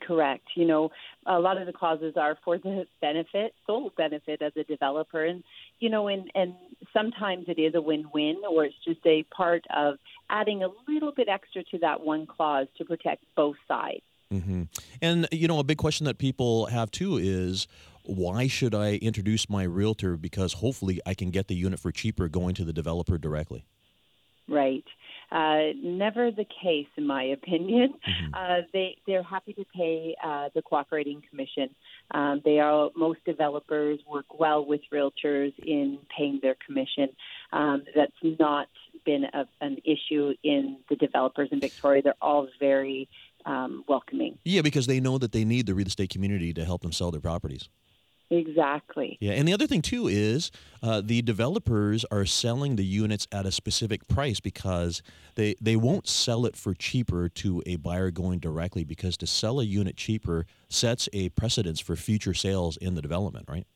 Correct. 0.00 0.44
You 0.54 0.66
know, 0.66 0.90
a 1.26 1.38
lot 1.38 1.58
of 1.58 1.66
the 1.66 1.72
clauses 1.72 2.14
are 2.16 2.36
for 2.44 2.58
the 2.58 2.86
benefit, 3.00 3.54
sole 3.66 3.92
benefit 3.96 4.42
of 4.42 4.54
the 4.54 4.64
developer, 4.64 5.24
and 5.24 5.42
you 5.80 5.90
know, 5.90 6.08
and 6.08 6.30
and 6.34 6.54
sometimes 6.92 7.46
it 7.48 7.60
is 7.60 7.74
a 7.74 7.80
win-win, 7.80 8.36
or 8.48 8.64
it's 8.64 8.76
just 8.84 9.00
a 9.06 9.24
part 9.24 9.64
of 9.74 9.96
adding 10.30 10.62
a 10.62 10.68
little 10.88 11.12
bit 11.12 11.28
extra 11.28 11.62
to 11.64 11.78
that 11.78 12.00
one 12.00 12.26
clause 12.26 12.66
to 12.78 12.84
protect 12.84 13.24
both 13.34 13.56
sides. 13.68 14.02
Mm-hmm. 14.32 14.64
And 15.00 15.28
you 15.32 15.48
know, 15.48 15.58
a 15.58 15.64
big 15.64 15.78
question 15.78 16.06
that 16.06 16.18
people 16.18 16.66
have 16.66 16.90
too 16.90 17.16
is 17.16 17.68
why 18.02 18.46
should 18.46 18.74
I 18.74 18.94
introduce 18.94 19.50
my 19.50 19.64
realtor? 19.64 20.16
Because 20.16 20.54
hopefully 20.54 21.00
I 21.04 21.14
can 21.14 21.30
get 21.30 21.48
the 21.48 21.54
unit 21.54 21.80
for 21.80 21.92
cheaper 21.92 22.28
going 22.28 22.54
to 22.54 22.64
the 22.64 22.72
developer 22.72 23.18
directly. 23.18 23.64
Right. 24.48 24.84
Uh, 25.30 25.72
never 25.82 26.30
the 26.30 26.46
case, 26.62 26.86
in 26.96 27.06
my 27.06 27.24
opinion. 27.24 27.94
Mm-hmm. 28.06 28.34
Uh, 28.34 28.62
they 28.72 28.96
they're 29.06 29.22
happy 29.22 29.52
to 29.54 29.64
pay 29.74 30.14
uh, 30.24 30.48
the 30.54 30.62
cooperating 30.62 31.22
commission. 31.28 31.70
Um, 32.12 32.40
they 32.44 32.60
are 32.60 32.90
most 32.94 33.18
developers 33.24 33.98
work 34.08 34.38
well 34.38 34.64
with 34.64 34.80
realtors 34.92 35.52
in 35.58 35.98
paying 36.16 36.38
their 36.40 36.56
commission. 36.64 37.08
Um, 37.52 37.82
that's 37.94 38.12
not 38.22 38.68
been 39.04 39.24
a, 39.24 39.46
an 39.60 39.78
issue 39.84 40.34
in 40.44 40.78
the 40.88 40.96
developers 40.96 41.48
in 41.50 41.60
Victoria. 41.60 42.02
They're 42.02 42.14
all 42.22 42.48
very 42.60 43.08
um, 43.44 43.84
welcoming. 43.88 44.38
Yeah, 44.44 44.62
because 44.62 44.86
they 44.86 45.00
know 45.00 45.18
that 45.18 45.32
they 45.32 45.44
need 45.44 45.66
the 45.66 45.74
real 45.74 45.86
estate 45.86 46.10
community 46.10 46.52
to 46.54 46.64
help 46.64 46.82
them 46.82 46.92
sell 46.92 47.10
their 47.10 47.20
properties. 47.20 47.68
Exactly. 48.30 49.16
Yeah, 49.20 49.32
and 49.32 49.46
the 49.46 49.52
other 49.52 49.66
thing 49.66 49.82
too 49.82 50.08
is 50.08 50.50
uh, 50.82 51.00
the 51.04 51.22
developers 51.22 52.04
are 52.10 52.24
selling 52.24 52.76
the 52.76 52.84
units 52.84 53.26
at 53.30 53.46
a 53.46 53.52
specific 53.52 54.08
price 54.08 54.40
because 54.40 55.02
they 55.36 55.54
they 55.60 55.76
won't 55.76 56.08
sell 56.08 56.44
it 56.44 56.56
for 56.56 56.74
cheaper 56.74 57.28
to 57.28 57.62
a 57.66 57.76
buyer 57.76 58.10
going 58.10 58.40
directly 58.40 58.82
because 58.82 59.16
to 59.18 59.26
sell 59.26 59.60
a 59.60 59.64
unit 59.64 59.96
cheaper 59.96 60.44
sets 60.68 61.08
a 61.12 61.28
precedence 61.30 61.78
for 61.78 61.94
future 61.94 62.34
sales 62.34 62.76
in 62.78 62.94
the 62.96 63.02
development, 63.02 63.46
right? 63.48 63.66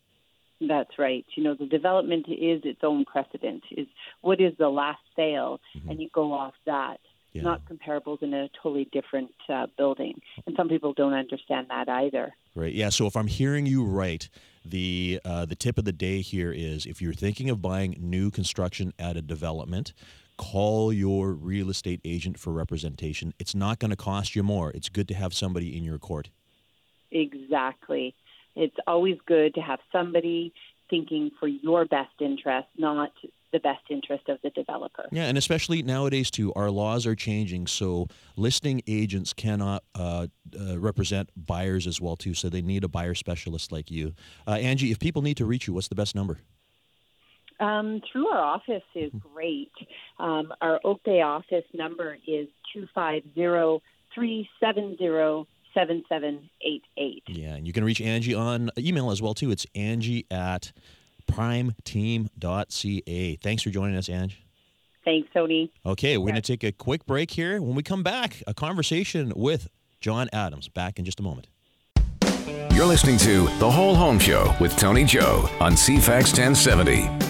That's 0.60 0.98
right. 0.98 1.24
You 1.36 1.44
know, 1.44 1.54
the 1.54 1.66
development 1.66 2.26
is 2.28 2.60
its 2.64 2.80
own 2.82 3.04
precedent. 3.04 3.62
Is 3.70 3.86
what 4.20 4.40
is 4.40 4.52
the 4.58 4.68
last 4.68 5.00
sale, 5.16 5.60
mm-hmm. 5.76 5.90
and 5.90 6.00
you 6.00 6.10
go 6.12 6.32
off 6.32 6.54
that. 6.66 6.98
Yeah. 7.32 7.42
Not 7.42 7.62
comparables 7.66 8.22
in 8.22 8.34
a 8.34 8.48
totally 8.60 8.88
different 8.90 9.30
uh, 9.48 9.66
building, 9.78 10.20
and 10.46 10.56
some 10.56 10.68
people 10.68 10.92
don't 10.94 11.14
understand 11.14 11.68
that 11.68 11.88
either. 11.88 12.34
Right. 12.56 12.72
Yeah. 12.72 12.88
So 12.88 13.06
if 13.06 13.16
I'm 13.16 13.28
hearing 13.28 13.66
you 13.66 13.84
right, 13.84 14.28
the 14.64 15.20
uh, 15.24 15.46
the 15.46 15.54
tip 15.54 15.78
of 15.78 15.84
the 15.84 15.92
day 15.92 16.22
here 16.22 16.52
is 16.52 16.86
if 16.86 17.00
you're 17.00 17.14
thinking 17.14 17.48
of 17.48 17.62
buying 17.62 17.96
new 18.00 18.32
construction 18.32 18.92
at 18.98 19.16
a 19.16 19.22
development, 19.22 19.92
call 20.36 20.92
your 20.92 21.32
real 21.32 21.70
estate 21.70 22.00
agent 22.04 22.38
for 22.38 22.52
representation. 22.52 23.32
It's 23.38 23.54
not 23.54 23.78
going 23.78 23.90
to 23.90 23.96
cost 23.96 24.34
you 24.34 24.42
more. 24.42 24.70
It's 24.70 24.88
good 24.88 25.06
to 25.08 25.14
have 25.14 25.32
somebody 25.32 25.76
in 25.76 25.84
your 25.84 25.98
court. 25.98 26.30
Exactly. 27.12 28.14
It's 28.56 28.76
always 28.86 29.18
good 29.26 29.54
to 29.54 29.60
have 29.60 29.80
somebody 29.92 30.52
thinking 30.88 31.30
for 31.38 31.46
your 31.46 31.84
best 31.84 32.10
interest, 32.20 32.68
not 32.76 33.12
the 33.52 33.60
best 33.60 33.82
interest 33.90 34.28
of 34.28 34.38
the 34.42 34.50
developer. 34.50 35.06
Yeah, 35.10 35.24
and 35.24 35.36
especially 35.36 35.82
nowadays 35.82 36.30
too, 36.30 36.52
our 36.54 36.70
laws 36.70 37.06
are 37.06 37.14
changing, 37.14 37.66
so 37.66 38.08
listing 38.36 38.82
agents 38.86 39.32
cannot 39.32 39.84
uh, 39.94 40.26
uh, 40.58 40.78
represent 40.78 41.30
buyers 41.36 41.86
as 41.86 42.00
well 42.00 42.16
too. 42.16 42.34
So 42.34 42.48
they 42.48 42.62
need 42.62 42.84
a 42.84 42.88
buyer 42.88 43.14
specialist 43.14 43.72
like 43.72 43.90
you, 43.90 44.14
uh, 44.46 44.52
Angie. 44.52 44.90
If 44.90 44.98
people 44.98 45.22
need 45.22 45.36
to 45.38 45.46
reach 45.46 45.66
you, 45.66 45.74
what's 45.74 45.88
the 45.88 45.94
best 45.94 46.14
number? 46.14 46.38
Um, 47.58 48.00
through 48.10 48.28
our 48.28 48.42
office 48.42 48.82
is 48.94 49.12
great. 49.34 49.72
Um, 50.18 50.52
our 50.62 50.80
Oak 50.82 51.02
Bay 51.04 51.20
office 51.20 51.64
number 51.74 52.16
is 52.26 52.48
250 52.72 53.82
370 54.14 55.46
7788. 55.74 57.22
Yeah, 57.28 57.54
and 57.54 57.66
you 57.66 57.72
can 57.72 57.84
reach 57.84 58.00
Angie 58.00 58.34
on 58.34 58.70
email 58.78 59.10
as 59.10 59.22
well 59.22 59.34
too. 59.34 59.50
It's 59.50 59.66
Angie 59.74 60.26
at 60.30 60.72
primeteam.ca. 61.32 63.36
Thanks 63.36 63.62
for 63.62 63.70
joining 63.70 63.96
us, 63.96 64.08
Angie. 64.08 64.44
Thanks, 65.04 65.28
Tony. 65.32 65.72
Okay, 65.86 66.18
we're 66.18 66.26
going 66.26 66.34
to 66.34 66.42
take 66.42 66.62
a 66.62 66.72
quick 66.72 67.06
break 67.06 67.30
here. 67.30 67.60
When 67.60 67.74
we 67.74 67.82
come 67.82 68.02
back, 68.02 68.42
a 68.46 68.54
conversation 68.54 69.32
with 69.34 69.68
John 70.00 70.28
Adams. 70.32 70.68
Back 70.68 70.98
in 70.98 71.04
just 71.04 71.20
a 71.20 71.22
moment. 71.22 71.48
You're 72.72 72.86
listening 72.86 73.18
to 73.18 73.44
The 73.58 73.70
Whole 73.70 73.94
Home 73.94 74.18
Show 74.18 74.54
with 74.60 74.76
Tony 74.76 75.04
Joe 75.04 75.48
on 75.60 75.72
CFAX 75.72 76.38
1070. 76.38 77.29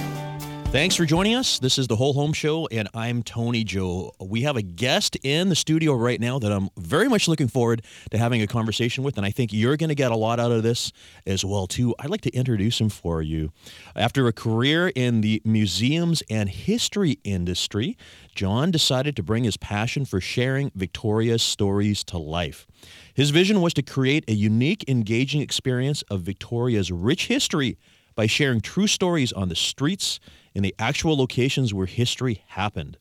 Thanks 0.72 0.94
for 0.94 1.04
joining 1.04 1.34
us. 1.34 1.58
This 1.58 1.78
is 1.78 1.88
the 1.88 1.96
Whole 1.96 2.12
Home 2.12 2.32
Show, 2.32 2.68
and 2.68 2.88
I'm 2.94 3.24
Tony 3.24 3.64
Joe. 3.64 4.12
We 4.20 4.42
have 4.42 4.56
a 4.56 4.62
guest 4.62 5.16
in 5.24 5.48
the 5.48 5.56
studio 5.56 5.94
right 5.94 6.20
now 6.20 6.38
that 6.38 6.52
I'm 6.52 6.68
very 6.78 7.08
much 7.08 7.26
looking 7.26 7.48
forward 7.48 7.82
to 8.12 8.18
having 8.18 8.40
a 8.40 8.46
conversation 8.46 9.02
with, 9.02 9.16
and 9.16 9.26
I 9.26 9.32
think 9.32 9.52
you're 9.52 9.76
going 9.76 9.88
to 9.88 9.96
get 9.96 10.12
a 10.12 10.16
lot 10.16 10.38
out 10.38 10.52
of 10.52 10.62
this 10.62 10.92
as 11.26 11.44
well 11.44 11.66
too. 11.66 11.92
I'd 11.98 12.08
like 12.08 12.20
to 12.20 12.30
introduce 12.30 12.80
him 12.80 12.88
for 12.88 13.20
you. 13.20 13.50
After 13.96 14.28
a 14.28 14.32
career 14.32 14.92
in 14.94 15.22
the 15.22 15.42
museums 15.44 16.22
and 16.30 16.48
history 16.48 17.18
industry, 17.24 17.98
John 18.36 18.70
decided 18.70 19.16
to 19.16 19.24
bring 19.24 19.42
his 19.42 19.56
passion 19.56 20.04
for 20.04 20.20
sharing 20.20 20.70
Victoria's 20.76 21.42
stories 21.42 22.04
to 22.04 22.16
life. 22.16 22.68
His 23.12 23.30
vision 23.30 23.60
was 23.60 23.74
to 23.74 23.82
create 23.82 24.24
a 24.28 24.34
unique, 24.34 24.84
engaging 24.86 25.40
experience 25.40 26.02
of 26.02 26.20
Victoria's 26.20 26.92
rich 26.92 27.26
history 27.26 27.76
by 28.14 28.26
sharing 28.26 28.60
true 28.60 28.86
stories 28.86 29.32
on 29.32 29.48
the 29.48 29.56
streets 29.56 30.20
in 30.54 30.62
the 30.62 30.75
actual 30.78 31.16
locations 31.16 31.73
where 31.73 31.87
history 31.87 32.42
happened. 32.49 32.97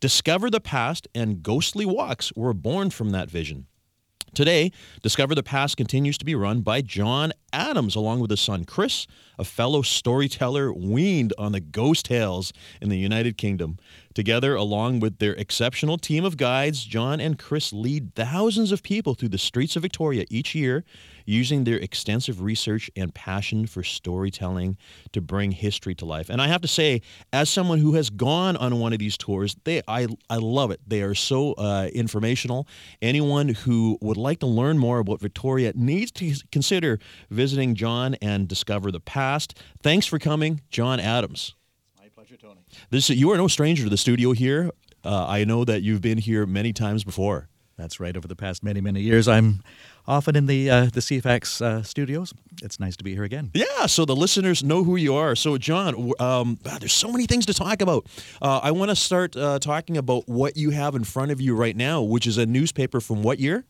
Discover 0.00 0.50
the 0.50 0.60
Past 0.60 1.08
and 1.14 1.42
Ghostly 1.42 1.86
Walks 1.86 2.32
were 2.34 2.54
born 2.54 2.90
from 2.90 3.10
that 3.10 3.30
vision. 3.30 3.66
Today, 4.34 4.70
Discover 5.00 5.34
the 5.34 5.42
Past 5.42 5.78
continues 5.78 6.18
to 6.18 6.24
be 6.26 6.34
run 6.34 6.60
by 6.60 6.82
John 6.82 7.32
Adams, 7.54 7.94
along 7.94 8.20
with 8.20 8.30
his 8.30 8.40
son 8.40 8.66
Chris, 8.66 9.06
a 9.38 9.44
fellow 9.44 9.80
storyteller 9.80 10.72
weaned 10.74 11.32
on 11.38 11.52
the 11.52 11.60
ghost 11.60 12.04
tales 12.04 12.52
in 12.82 12.90
the 12.90 12.98
United 12.98 13.38
Kingdom. 13.38 13.78
Together, 14.16 14.54
along 14.54 14.98
with 14.98 15.18
their 15.18 15.34
exceptional 15.34 15.98
team 15.98 16.24
of 16.24 16.38
guides, 16.38 16.86
John 16.86 17.20
and 17.20 17.38
Chris 17.38 17.70
lead 17.70 18.14
thousands 18.14 18.72
of 18.72 18.82
people 18.82 19.12
through 19.12 19.28
the 19.28 19.36
streets 19.36 19.76
of 19.76 19.82
Victoria 19.82 20.24
each 20.30 20.54
year 20.54 20.86
using 21.26 21.64
their 21.64 21.76
extensive 21.76 22.40
research 22.40 22.90
and 22.96 23.12
passion 23.12 23.66
for 23.66 23.82
storytelling 23.82 24.78
to 25.12 25.20
bring 25.20 25.50
history 25.50 25.94
to 25.96 26.06
life. 26.06 26.30
And 26.30 26.40
I 26.40 26.48
have 26.48 26.62
to 26.62 26.68
say, 26.68 27.02
as 27.30 27.50
someone 27.50 27.78
who 27.78 27.92
has 27.92 28.08
gone 28.08 28.56
on 28.56 28.80
one 28.80 28.94
of 28.94 29.00
these 29.00 29.18
tours, 29.18 29.54
they 29.64 29.82
I, 29.86 30.06
I 30.30 30.36
love 30.36 30.70
it. 30.70 30.80
They 30.86 31.02
are 31.02 31.14
so 31.14 31.52
uh, 31.52 31.90
informational. 31.92 32.66
Anyone 33.02 33.50
who 33.50 33.98
would 34.00 34.16
like 34.16 34.38
to 34.40 34.46
learn 34.46 34.78
more 34.78 34.98
about 34.98 35.20
Victoria 35.20 35.74
needs 35.74 36.10
to 36.12 36.32
consider 36.50 36.98
visiting 37.28 37.74
John 37.74 38.14
and 38.22 38.48
discover 38.48 38.90
the 38.90 38.98
past. 38.98 39.62
Thanks 39.82 40.06
for 40.06 40.18
coming, 40.18 40.62
John 40.70 41.00
Adams. 41.00 41.54
My 42.90 42.98
pleasure, 42.98 43.08
Tony. 43.08 43.08
This 43.08 43.10
you 43.10 43.30
are 43.32 43.36
no 43.36 43.48
stranger 43.48 43.84
to 43.84 43.90
the 43.90 43.96
studio 43.96 44.32
here. 44.32 44.70
Uh, 45.04 45.26
I 45.26 45.44
know 45.44 45.64
that 45.64 45.82
you've 45.82 46.00
been 46.00 46.18
here 46.18 46.46
many 46.46 46.72
times 46.72 47.04
before. 47.04 47.48
That's 47.76 48.00
right. 48.00 48.16
Over 48.16 48.26
the 48.26 48.36
past 48.36 48.64
many, 48.64 48.80
many 48.80 49.02
years, 49.02 49.28
I'm 49.28 49.60
often 50.06 50.34
in 50.34 50.46
the 50.46 50.70
uh, 50.70 50.84
the 50.86 51.00
CFAX 51.00 51.60
uh, 51.60 51.82
studios. 51.82 52.32
It's 52.62 52.80
nice 52.80 52.96
to 52.96 53.04
be 53.04 53.12
here 53.12 53.24
again. 53.24 53.50
Yeah, 53.52 53.86
so 53.86 54.06
the 54.06 54.16
listeners 54.16 54.62
know 54.64 54.82
who 54.82 54.96
you 54.96 55.14
are. 55.14 55.36
So, 55.36 55.58
John, 55.58 56.12
um, 56.18 56.58
there's 56.80 56.94
so 56.94 57.12
many 57.12 57.26
things 57.26 57.44
to 57.46 57.54
talk 57.54 57.82
about. 57.82 58.06
Uh, 58.40 58.60
I 58.62 58.70
want 58.70 58.90
to 58.90 58.96
start 58.96 59.36
uh, 59.36 59.58
talking 59.58 59.98
about 59.98 60.26
what 60.26 60.56
you 60.56 60.70
have 60.70 60.94
in 60.94 61.04
front 61.04 61.32
of 61.32 61.40
you 61.40 61.54
right 61.54 61.76
now, 61.76 62.02
which 62.02 62.26
is 62.26 62.38
a 62.38 62.46
newspaper 62.46 63.00
from 63.00 63.22
what 63.22 63.38
year? 63.38 63.66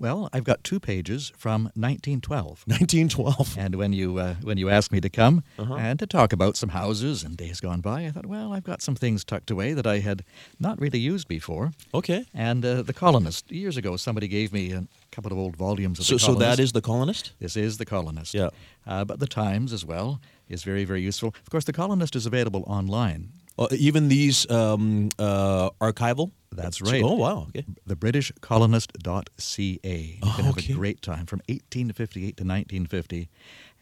Well, 0.00 0.28
I've 0.32 0.44
got 0.44 0.62
two 0.62 0.78
pages 0.78 1.32
from 1.36 1.64
1912. 1.74 2.64
1912. 2.66 3.56
And 3.58 3.74
when 3.74 3.92
you 3.92 4.18
uh, 4.18 4.34
when 4.42 4.56
you 4.56 4.70
asked 4.70 4.92
me 4.92 5.00
to 5.00 5.08
come 5.10 5.42
Uh-huh. 5.58 5.74
and 5.74 5.98
to 5.98 6.06
talk 6.06 6.32
about 6.32 6.56
some 6.56 6.68
houses 6.70 7.24
and 7.24 7.36
days 7.36 7.60
gone 7.60 7.80
by, 7.80 8.06
I 8.06 8.10
thought, 8.12 8.26
well, 8.26 8.52
I've 8.52 8.62
got 8.64 8.80
some 8.80 8.94
things 8.94 9.24
tucked 9.24 9.50
away 9.50 9.74
that 9.74 9.86
I 9.86 9.98
had 9.98 10.22
not 10.60 10.80
really 10.80 11.00
used 11.00 11.26
before. 11.28 11.72
Okay. 11.92 12.24
And 12.32 12.64
uh, 12.64 12.82
the 12.82 12.92
Colonist 12.92 13.50
years 13.50 13.76
ago, 13.76 13.96
somebody 13.96 14.28
gave 14.28 14.52
me 14.52 14.72
a 14.72 14.86
couple 15.10 15.32
of 15.32 15.38
old 15.38 15.56
volumes 15.56 15.98
of 15.98 16.06
So, 16.06 16.14
the 16.14 16.18
so 16.20 16.34
that 16.36 16.58
is 16.60 16.72
the 16.72 16.80
colonist. 16.82 17.32
This 17.40 17.56
is 17.56 17.78
the 17.78 17.84
Colonist. 17.84 18.34
Yeah. 18.34 18.50
Uh, 18.86 19.04
but 19.04 19.18
the 19.18 19.26
Times 19.26 19.72
as 19.72 19.84
well 19.84 20.20
is 20.48 20.62
very 20.64 20.84
very 20.84 21.02
useful. 21.02 21.28
Of 21.42 21.50
course, 21.50 21.64
the 21.64 21.72
Colonist 21.72 22.14
is 22.16 22.24
available 22.26 22.62
online. 22.66 23.30
Uh, 23.58 23.66
even 23.72 24.08
these 24.08 24.48
um, 24.50 25.08
uh, 25.18 25.70
archival. 25.80 26.30
That's 26.52 26.80
right. 26.80 27.02
Oh 27.04 27.14
wow. 27.14 27.46
Okay. 27.48 27.64
the 27.86 27.96
britishcolonist.ca. 27.96 29.98
You 29.98 30.18
Oh, 30.22 30.32
can 30.36 30.44
have 30.44 30.58
okay. 30.58 30.72
a 30.72 30.76
great 30.76 31.02
time 31.02 31.26
from 31.26 31.38
1858 31.48 32.36
to 32.36 32.44
1950. 32.44 33.28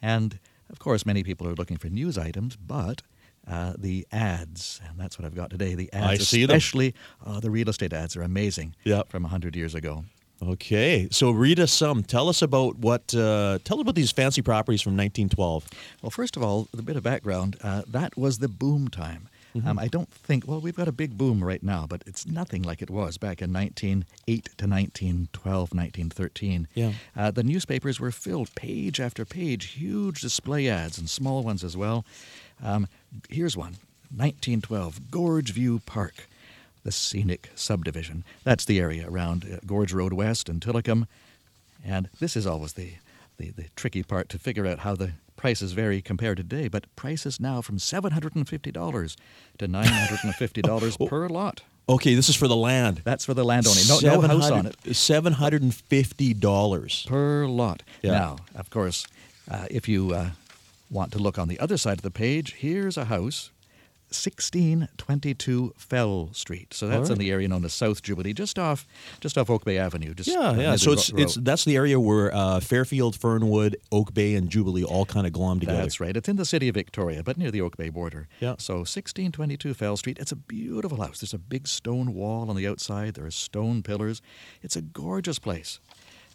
And 0.01 0.39
of 0.69 0.79
course, 0.79 1.05
many 1.05 1.23
people 1.23 1.47
are 1.47 1.55
looking 1.55 1.77
for 1.77 1.87
news 1.89 2.17
items, 2.17 2.55
but 2.55 3.01
uh, 3.47 3.73
the 3.77 4.05
ads, 4.11 4.81
and 4.87 4.99
that's 4.99 5.17
what 5.17 5.25
I've 5.25 5.35
got 5.35 5.49
today. 5.49 5.75
The 5.75 5.91
ads, 5.93 6.19
I 6.19 6.23
see 6.23 6.43
especially 6.43 6.93
uh, 7.25 7.39
the 7.39 7.49
real 7.49 7.69
estate 7.69 7.93
ads, 7.93 8.15
are 8.17 8.21
amazing 8.23 8.75
Yep. 8.83 9.09
from 9.09 9.23
100 9.23 9.55
years 9.55 9.73
ago. 9.73 10.03
Okay. 10.43 11.07
So 11.11 11.31
read 11.31 11.59
us 11.59 11.71
some. 11.71 12.03
Tell 12.03 12.29
us 12.29 12.41
about 12.41 12.77
what. 12.77 13.13
Uh, 13.15 13.57
tell 13.63 13.77
us 13.77 13.81
about 13.81 13.95
these 13.95 14.11
fancy 14.11 14.41
properties 14.43 14.81
from 14.81 14.91
1912. 14.93 15.65
Well, 16.03 16.09
first 16.11 16.35
of 16.37 16.43
all, 16.43 16.67
a 16.77 16.81
bit 16.81 16.95
of 16.95 17.03
background 17.03 17.57
uh, 17.63 17.83
that 17.87 18.15
was 18.17 18.37
the 18.39 18.47
boom 18.49 18.87
time. 18.89 19.29
Mm-hmm. 19.57 19.67
Um, 19.67 19.79
I 19.79 19.87
don't 19.87 20.09
think, 20.09 20.47
well, 20.47 20.59
we've 20.59 20.75
got 20.75 20.87
a 20.87 20.91
big 20.91 21.17
boom 21.17 21.43
right 21.43 21.63
now, 21.63 21.85
but 21.87 22.03
it's 22.05 22.27
nothing 22.27 22.61
like 22.61 22.81
it 22.81 22.89
was 22.89 23.17
back 23.17 23.41
in 23.41 23.51
1908 23.51 24.05
to 24.25 24.67
1912, 24.67 25.59
1913. 25.73 26.67
Yeah. 26.73 26.91
Uh, 27.15 27.31
the 27.31 27.43
newspapers 27.43 27.99
were 27.99 28.11
filled 28.11 28.53
page 28.55 28.99
after 28.99 29.25
page, 29.25 29.65
huge 29.71 30.21
display 30.21 30.67
ads 30.67 30.97
and 30.97 31.09
small 31.09 31.43
ones 31.43 31.63
as 31.63 31.75
well. 31.75 32.05
Um, 32.63 32.87
here's 33.29 33.57
one 33.57 33.77
1912, 34.09 35.11
Gorge 35.11 35.51
View 35.51 35.81
Park, 35.85 36.27
the 36.83 36.91
scenic 36.91 37.49
subdivision. 37.55 38.23
That's 38.43 38.65
the 38.65 38.79
area 38.79 39.09
around 39.09 39.45
uh, 39.45 39.57
Gorge 39.65 39.93
Road 39.93 40.13
West 40.13 40.47
and 40.49 40.61
Tillicum. 40.61 41.07
And 41.85 42.09
this 42.19 42.35
is 42.35 42.47
always 42.47 42.73
the, 42.73 42.93
the, 43.37 43.51
the 43.51 43.65
tricky 43.75 44.03
part 44.03 44.29
to 44.29 44.39
figure 44.39 44.65
out 44.65 44.79
how 44.79 44.95
the 44.95 45.13
prices 45.35 45.71
vary 45.73 46.01
compared 46.01 46.37
to 46.37 46.43
today. 46.43 46.67
But 46.67 46.93
prices 46.95 47.39
now 47.39 47.61
from 47.61 47.77
$750 47.77 49.15
to 49.59 49.67
$950 49.67 51.07
per 51.09 51.27
lot. 51.29 51.61
Okay, 51.89 52.15
this 52.15 52.27
is 52.27 52.35
for 52.35 52.49
the 52.49 52.55
land. 52.55 53.01
That's 53.05 53.23
for 53.23 53.33
the 53.33 53.45
land 53.45 53.65
only. 53.65 53.81
No, 53.87 53.99
no 53.99 54.27
house 54.27 54.51
on 54.51 54.65
it. 54.65 54.95
Seven 54.95 55.31
hundred 55.31 55.61
and 55.61 55.73
fifty 55.73 56.33
dollars. 56.33 57.05
Per 57.07 57.45
lot. 57.47 57.81
Yeah. 58.01 58.11
Now, 58.11 58.35
of 58.55 58.69
course, 58.69 59.07
uh, 59.49 59.67
if 59.71 59.87
you 59.87 60.13
uh, 60.13 60.31
want 60.91 61.13
to 61.13 61.19
look 61.19 61.39
on 61.39 61.47
the 61.47 61.57
other 61.61 61.77
side 61.77 61.97
of 61.97 62.01
the 62.01 62.11
page, 62.11 62.55
here's 62.55 62.97
a 62.97 63.05
house. 63.05 63.51
1622 64.09 65.73
Fell 65.77 66.29
Street. 66.33 66.73
So 66.73 66.87
that's 66.87 67.09
right. 67.09 67.11
in 67.11 67.17
the 67.17 67.29
area 67.31 67.47
known 67.47 67.65
as 67.65 67.73
South 67.73 68.01
Jubilee, 68.01 68.33
just 68.33 68.57
off 68.57 68.87
just 69.19 69.37
off 69.37 69.49
Oak 69.49 69.65
Bay 69.65 69.77
Avenue. 69.77 70.13
Just 70.13 70.29
Yeah, 70.29 70.55
yeah. 70.55 70.75
So 70.77 70.93
it's 70.93 71.09
it's 71.09 71.35
that's 71.35 71.65
the 71.65 71.75
area 71.75 71.99
where 71.99 72.33
uh, 72.33 72.61
Fairfield, 72.61 73.15
Fernwood, 73.15 73.75
Oak 73.91 74.13
Bay, 74.13 74.35
and 74.35 74.49
Jubilee 74.49 74.83
all 74.83 75.05
kind 75.05 75.27
of 75.27 75.33
glom 75.33 75.59
together. 75.59 75.79
That's 75.79 75.99
right. 75.99 76.15
It's 76.15 76.29
in 76.29 76.37
the 76.37 76.45
city 76.45 76.69
of 76.69 76.75
Victoria, 76.75 77.21
but 77.21 77.37
near 77.37 77.51
the 77.51 77.61
Oak 77.61 77.75
Bay 77.75 77.89
border. 77.89 78.29
Yeah. 78.39 78.55
So 78.59 78.75
1622 78.75 79.73
Fell 79.73 79.97
Street. 79.97 80.19
It's 80.19 80.31
a 80.31 80.37
beautiful 80.37 81.01
house. 81.01 81.19
There's 81.19 81.33
a 81.33 81.37
big 81.37 81.67
stone 81.67 82.13
wall 82.13 82.49
on 82.49 82.55
the 82.55 82.67
outside. 82.67 83.15
There 83.15 83.25
are 83.25 83.31
stone 83.31 83.83
pillars. 83.83 84.21
It's 84.61 84.77
a 84.77 84.81
gorgeous 84.81 85.39
place. 85.39 85.79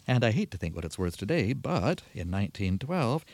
And 0.07 0.25
I 0.25 0.33
hate 0.33 0.51
to 0.51 0.59
think 0.59 0.75
what 0.75 0.85
it's 0.85 0.99
worth 0.99 1.17
today, 1.17 1.53
but 1.53 2.03
in 2.13 2.31
1912, 2.31 3.25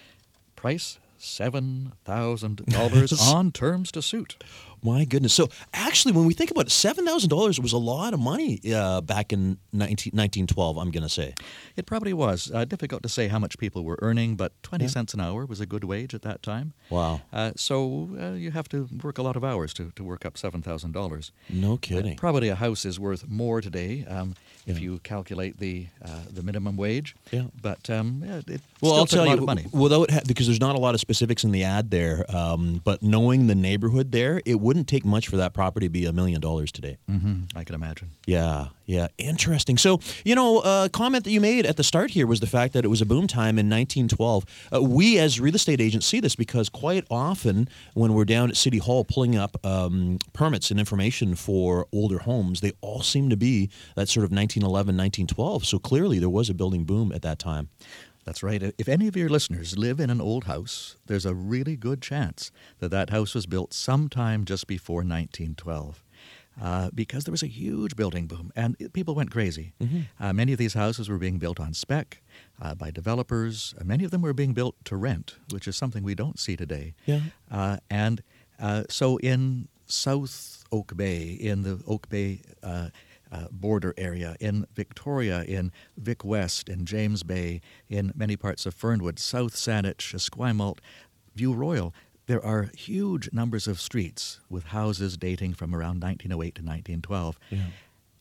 price 0.54 0.99
$7,000 1.18 3.20
on 3.34 3.52
terms 3.52 3.92
to 3.92 4.02
suit. 4.02 4.37
My 4.82 5.04
goodness. 5.04 5.32
So 5.35 5.49
actually, 5.75 6.12
when 6.12 6.25
we 6.26 6.35
think 6.35 6.50
about 6.50 6.66
it, 6.66 6.70
seven 6.70 7.04
thousand 7.06 7.30
dollars 7.30 7.58
was 7.61 7.73
a 7.73 7.78
lot 7.78 8.14
of 8.14 8.20
money 8.20 8.61
uh, 8.75 9.00
back 9.00 9.32
in 9.32 9.58
19, 9.73 10.12
1912, 10.14 10.76
I'm 10.78 10.90
going 10.90 11.02
to 11.02 11.08
say. 11.08 11.35
It 11.76 11.87
probably 11.87 12.12
was. 12.12 12.50
Uh, 12.52 12.64
difficult 12.64 13.02
to 13.02 13.08
say 13.08 13.28
how 13.28 13.38
much 13.38 13.58
people 13.58 13.85
were 13.85 13.99
earning, 14.02 14.37
but 14.37 14.52
20 14.62 14.85
Yeah. 14.85 14.90
cents 14.90 15.14
an 15.14 15.20
hour 15.20 15.47
was 15.47 15.61
a 15.61 15.66
good 15.66 15.85
wage 15.85 16.14
at 16.14 16.23
that 16.23 16.42
time. 16.42 16.73
Wow. 16.90 17.20
Uh, 17.32 17.52
so 17.56 18.11
uh, 18.20 18.32
you 18.32 18.50
have 18.50 18.68
to 18.70 18.88
work 19.02 19.18
a 19.18 19.23
lot 19.23 19.37
of 19.37 19.44
hours 19.44 19.73
to, 19.75 19.90
to 19.97 20.04
work 20.04 20.25
up 20.26 20.35
$7,000. 20.35 21.30
No 21.50 21.75
Uh, 21.75 21.76
kidding. 21.80 22.16
probably 22.16 22.49
a 22.49 22.54
house 22.54 22.85
is 22.85 22.99
worth 23.00 23.28
more 23.28 23.61
today 23.61 24.04
um, 24.08 24.35
if 24.66 24.78
Yeah. 24.78 24.85
you 24.85 24.99
calculate 25.02 25.58
the 25.58 25.87
uh, 26.04 26.08
the 26.30 26.42
minimum 26.42 26.76
wage. 26.76 27.14
Yeah. 27.32 27.44
But 27.62 27.88
um, 27.90 28.23
yeah, 28.25 28.38
it 28.47 28.61
Well, 28.80 28.92
still 28.92 28.94
I'll 28.94 29.06
tell 29.06 29.25
a 29.25 29.26
lot 29.26 29.37
you, 29.37 29.42
of 29.42 29.47
money. 29.47 29.64
without 29.73 30.11
ha- 30.11 30.20
because 30.26 30.47
there's 30.47 30.61
not 30.61 30.76
a 30.76 30.78
lot 30.78 30.94
of 30.94 31.00
specifics 31.00 31.42
in 31.44 31.52
the 31.52 31.64
ad 31.64 31.90
there, 31.90 32.25
um, 32.35 32.80
but 32.85 33.02
knowing 33.02 33.47
the 33.47 33.54
neighborhood 33.54 34.12
there, 34.12 34.40
it 34.44 34.61
wouldn't 34.68 34.87
take 34.87 35.02
much 35.02 35.28
for 35.28 35.38
that 35.38 35.54
property 35.54 35.87
to 35.87 35.90
be 35.90 36.04
a 36.04 36.12
million 36.12 36.42
dollars 36.42 36.70
today. 36.70 36.98
Mm-hmm. 37.10 37.56
I 37.56 37.64
can 37.64 37.75
imagine. 37.75 38.10
Yeah, 38.26 38.66
yeah, 38.84 39.08
interesting. 39.16 39.78
So, 39.78 40.00
you 40.26 40.34
know, 40.34 40.60
a 40.60 40.90
comment 40.92 41.25
that 41.25 41.30
you 41.30 41.40
made 41.40 41.64
at 41.64 41.78
the 41.78 41.82
start 41.82 42.10
here 42.10 42.26
was 42.26 42.40
the 42.40 42.46
fact 42.46 42.75
that 42.75 42.84
it 42.84 42.88
was 42.88 43.00
a 43.00 43.06
boom 43.06 43.26
time 43.26 43.58
in 43.58 43.70
1912. 43.70 44.44
Uh, 44.70 44.82
we, 44.82 45.18
as 45.18 45.40
real 45.40 45.54
estate 45.54 45.80
agents, 45.80 46.06
see 46.06 46.20
this 46.20 46.37
because 46.37 46.68
quite 46.68 47.06
often 47.10 47.66
when 47.94 48.12
we're 48.12 48.26
down 48.26 48.50
at 48.50 48.58
City 48.58 48.76
Hall 48.76 49.06
pulling 49.06 49.37
up 49.37 49.56
um, 49.64 50.18
permits 50.34 50.70
and 50.70 50.78
information 50.78 51.34
for 51.34 51.87
older 51.90 52.18
homes, 52.18 52.60
they 52.60 52.72
all 52.82 53.00
seem 53.00 53.30
to 53.30 53.38
be 53.38 53.70
that 53.96 54.10
sort 54.10 54.25
of 54.25 54.32
1911, 54.32 54.98
1912. 54.98 55.64
So 55.64 55.78
clearly 55.78 56.18
there 56.18 56.28
was 56.28 56.50
a 56.50 56.54
building 56.54 56.84
boom 56.84 57.10
at 57.12 57.22
that 57.22 57.38
time. 57.38 57.70
That's 58.28 58.42
right. 58.42 58.75
If 58.76 58.90
any 58.90 59.08
of 59.08 59.16
your 59.16 59.30
listeners 59.30 59.78
live 59.78 59.99
in 59.99 60.11
an 60.11 60.20
old 60.20 60.44
house, 60.44 60.97
there's 61.06 61.25
a 61.25 61.35
really 61.35 61.76
good 61.76 62.02
chance 62.02 62.52
that 62.78 62.90
that 62.90 63.08
house 63.08 63.35
was 63.35 63.47
built 63.47 63.73
sometime 63.73 64.44
just 64.44 64.66
before 64.66 64.99
1912. 64.99 66.04
Uh, 66.61 66.90
because 66.94 67.25
there 67.25 67.32
was 67.32 67.42
a 67.42 67.47
huge 67.47 67.97
building 67.97 68.26
boom 68.26 68.52
and 68.54 68.76
it, 68.78 68.92
people 68.92 69.14
went 69.14 69.30
crazy. 69.30 69.73
Mm-hmm. 69.80 70.00
Uh, 70.20 70.35
many 70.35 70.52
of 70.52 70.58
these 70.58 70.75
houses 70.75 71.08
were 71.08 71.16
being 71.16 71.38
built 71.38 71.58
on 71.58 71.73
spec 71.73 72.20
uh, 72.61 72.75
by 72.75 72.90
developers. 72.90 73.75
Uh, 73.80 73.85
many 73.85 74.04
of 74.04 74.11
them 74.11 74.20
were 74.20 74.35
being 74.35 74.52
built 74.52 74.75
to 74.85 74.97
rent, 74.97 75.37
which 75.50 75.66
is 75.66 75.75
something 75.75 76.04
we 76.04 76.14
don't 76.14 76.38
see 76.38 76.54
today. 76.54 76.92
Yeah. 77.06 77.20
Uh, 77.50 77.78
and 77.88 78.23
uh, 78.61 78.82
so 78.90 79.16
in 79.20 79.68
South 79.87 80.66
Oak 80.70 80.94
Bay, 80.99 81.28
in 81.28 81.62
the 81.62 81.80
Oak 81.87 82.11
Bay 82.11 82.42
uh, 83.30 83.47
border 83.50 83.94
area, 83.97 84.37
in 84.40 84.66
Victoria, 84.75 85.42
in 85.44 85.73
Vic 85.97 86.25
West, 86.25 86.68
in 86.68 86.85
James 86.85 87.23
Bay, 87.23 87.61
in 87.88 88.12
many 88.14 88.37
parts 88.37 88.66
of 88.66 88.75
Fernwood, 88.75 89.18
South 89.18 89.54
Saanich, 89.54 90.14
Esquimalt, 90.14 90.78
View 91.35 91.52
Royal. 91.52 91.94
There 92.26 92.44
are 92.44 92.70
huge 92.76 93.30
numbers 93.32 93.66
of 93.66 93.80
streets 93.80 94.40
with 94.50 94.64
houses 94.64 95.16
dating 95.16 95.54
from 95.54 95.75
around 95.75 96.02
1908 96.02 96.54
to 96.56 96.62
1912. 96.62 97.38
Yeah. 97.50 97.58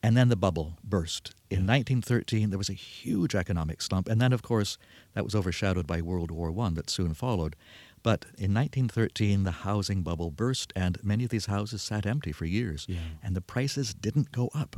And 0.04 0.16
then 0.16 0.30
the 0.30 0.36
bubble 0.36 0.78
burst. 0.84 1.34
In 1.50 1.66
yeah. 1.66 1.74
1913, 1.74 2.50
there 2.50 2.58
was 2.58 2.70
a 2.70 2.74
huge 2.74 3.36
economic 3.36 3.82
slump. 3.82 4.08
And 4.08 4.22
then, 4.22 4.32
of 4.32 4.42
course, 4.42 4.78
that 5.14 5.26
was 5.26 5.36
overshadowed 5.36 5.88
by 5.88 6.02
World 6.02 6.32
War 6.32 6.54
I 6.58 6.70
that 6.70 6.90
soon 6.90 7.14
followed. 7.14 7.56
But 8.04 8.24
in 8.38 8.54
1913, 8.54 9.44
the 9.44 9.52
housing 9.52 10.04
bubble 10.04 10.32
burst, 10.32 10.72
and 10.76 11.04
many 11.04 11.26
of 11.26 11.30
these 11.30 11.48
houses 11.48 11.82
sat 11.82 12.06
empty 12.06 12.32
for 12.32 12.46
years. 12.46 12.86
Yeah. 12.88 13.00
And 13.22 13.36
the 13.36 13.42
prices 13.42 13.94
didn't 13.94 14.32
go 14.32 14.50
up 14.54 14.78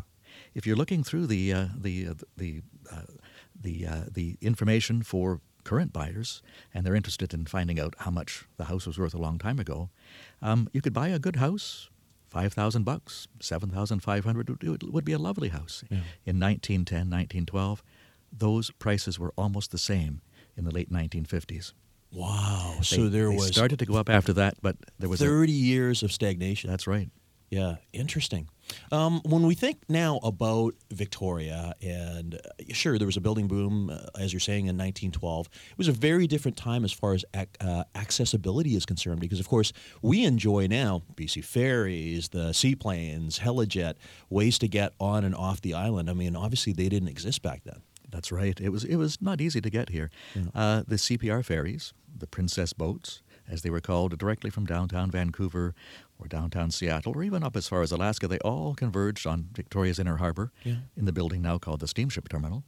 if 0.54 0.66
you're 0.66 0.76
looking 0.76 1.04
through 1.04 1.28
the 1.28 1.54
uh, 1.54 1.66
the 1.76 2.08
uh, 2.08 2.14
the 2.38 2.62
uh, 2.92 3.02
the 3.60 3.86
uh, 3.86 4.04
the 4.12 4.38
information 4.42 5.04
for 5.04 5.42
current 5.64 5.94
buyers 5.94 6.42
and 6.74 6.86
they're 6.86 6.96
interested 6.96 7.34
in 7.34 7.46
finding 7.46 7.80
out 7.80 7.94
how 8.00 8.12
much 8.12 8.48
the 8.58 8.66
house 8.66 8.88
was 8.88 8.98
worth 8.98 9.14
a 9.14 9.18
long 9.18 9.38
time 9.38 9.60
ago, 9.60 9.90
um, 10.42 10.68
you 10.74 10.82
could 10.82 10.94
buy 10.94 11.10
a 11.10 11.20
good 11.20 11.36
house. 11.36 11.90
Five 12.28 12.54
thousand 12.54 12.84
bucks, 12.84 13.28
seven 13.40 13.70
thousand 13.70 14.02
five 14.02 14.24
hundred 14.24 14.50
would 14.84 15.06
be 15.06 15.14
a 15.14 15.18
lovely 15.18 15.50
house. 15.50 15.84
Yeah. 15.90 15.98
In 16.26 16.40
1910, 16.40 17.10
1912, 17.10 17.84
those 18.32 18.70
prices 18.72 19.18
were 19.18 19.34
almost 19.36 19.72
the 19.72 19.80
same 19.80 20.22
in 20.56 20.64
the 20.64 20.72
late 20.72 20.92
1950s. 20.92 21.74
Wow! 22.12 22.76
They, 22.78 22.84
so 22.84 23.10
there 23.10 23.32
was 23.32 23.48
started 23.48 23.80
to 23.80 23.86
go 23.86 23.96
up 23.96 24.10
after 24.10 24.34
that, 24.34 24.56
but 24.62 24.76
there 24.98 25.10
was 25.10 25.20
30 25.20 25.52
a, 25.52 25.56
years 25.56 26.04
of 26.04 26.12
stagnation. 26.12 26.70
That's 26.70 26.88
right. 26.88 27.10
Yeah, 27.50 27.76
interesting. 27.94 28.48
Um, 28.92 29.22
when 29.26 29.48
we 29.48 29.56
think 29.56 29.80
now 29.90 30.18
about 30.22 30.76
Victoria, 30.92 31.74
and 31.82 32.36
uh, 32.36 32.40
sure, 32.74 33.00
there 33.00 33.08
was 33.08 33.18
a 33.18 33.22
building 33.22 33.48
boom, 33.48 33.90
uh, 33.90 33.98
as 34.20 34.32
you're 34.32 34.40
saying, 34.40 34.68
in 34.68 34.78
1912. 34.78 35.50
It 35.72 35.78
was 35.78 35.88
a 35.88 35.92
very 35.92 36.28
different 36.28 36.58
time 36.58 36.86
as 36.86 36.92
far 36.92 37.14
as 37.14 37.26
ac- 37.36 37.48
uh, 37.60 37.86
accessibility 37.96 38.76
is 38.76 38.86
concerned, 38.86 39.20
because 39.20 39.40
of 39.40 39.48
course 39.50 39.74
we 40.04 40.24
enjoy 40.24 40.68
now 40.68 41.02
BC 41.16 41.44
ferries, 41.44 42.30
the 42.30 42.54
seaplanes, 42.54 43.40
Helijet, 43.40 43.96
ways 44.30 44.60
to 44.60 44.68
get 44.68 44.94
on 45.00 45.24
and 45.24 45.34
off 45.34 45.62
the 45.62 45.74
island. 45.74 46.08
I 46.10 46.14
mean, 46.14 46.36
obviously 46.36 46.74
they 46.74 46.90
didn't 46.90 47.10
exist 47.10 47.42
back 47.42 47.64
then. 47.64 47.82
That's 48.12 48.32
right. 48.32 48.60
It 48.60 48.70
was 48.70 48.84
it 48.84 48.96
was 48.98 49.22
not 49.22 49.40
easy 49.42 49.62
to 49.62 49.70
get 49.70 49.90
here. 49.90 50.10
Yeah. 50.36 50.44
Uh, 50.54 50.84
the 50.88 50.96
CPR 50.96 51.44
ferries, 51.46 51.94
the 52.16 52.28
Princess 52.28 52.74
boats, 52.74 53.22
as 53.48 53.62
they 53.62 53.70
were 53.70 53.82
called, 53.82 54.18
directly 54.18 54.50
from 54.50 54.66
downtown 54.66 55.12
Vancouver 55.12 55.76
or 56.20 56.28
downtown 56.28 56.70
Seattle, 56.70 57.14
or 57.16 57.24
even 57.24 57.44
up 57.44 57.56
as 57.56 57.68
far 57.68 57.82
as 57.82 57.92
Alaska, 57.92 58.28
they 58.28 58.40
all 58.40 58.76
converged 58.76 59.26
on 59.26 59.50
Victoria's 59.54 60.00
Inner 60.00 60.18
Harbor 60.18 60.52
yeah. 60.64 60.76
in 60.96 61.06
the 61.06 61.14
building 61.14 61.42
now 61.42 61.58
called 61.58 61.80
the 61.80 61.88
Steamship 61.88 62.28
Terminal. 62.30 62.64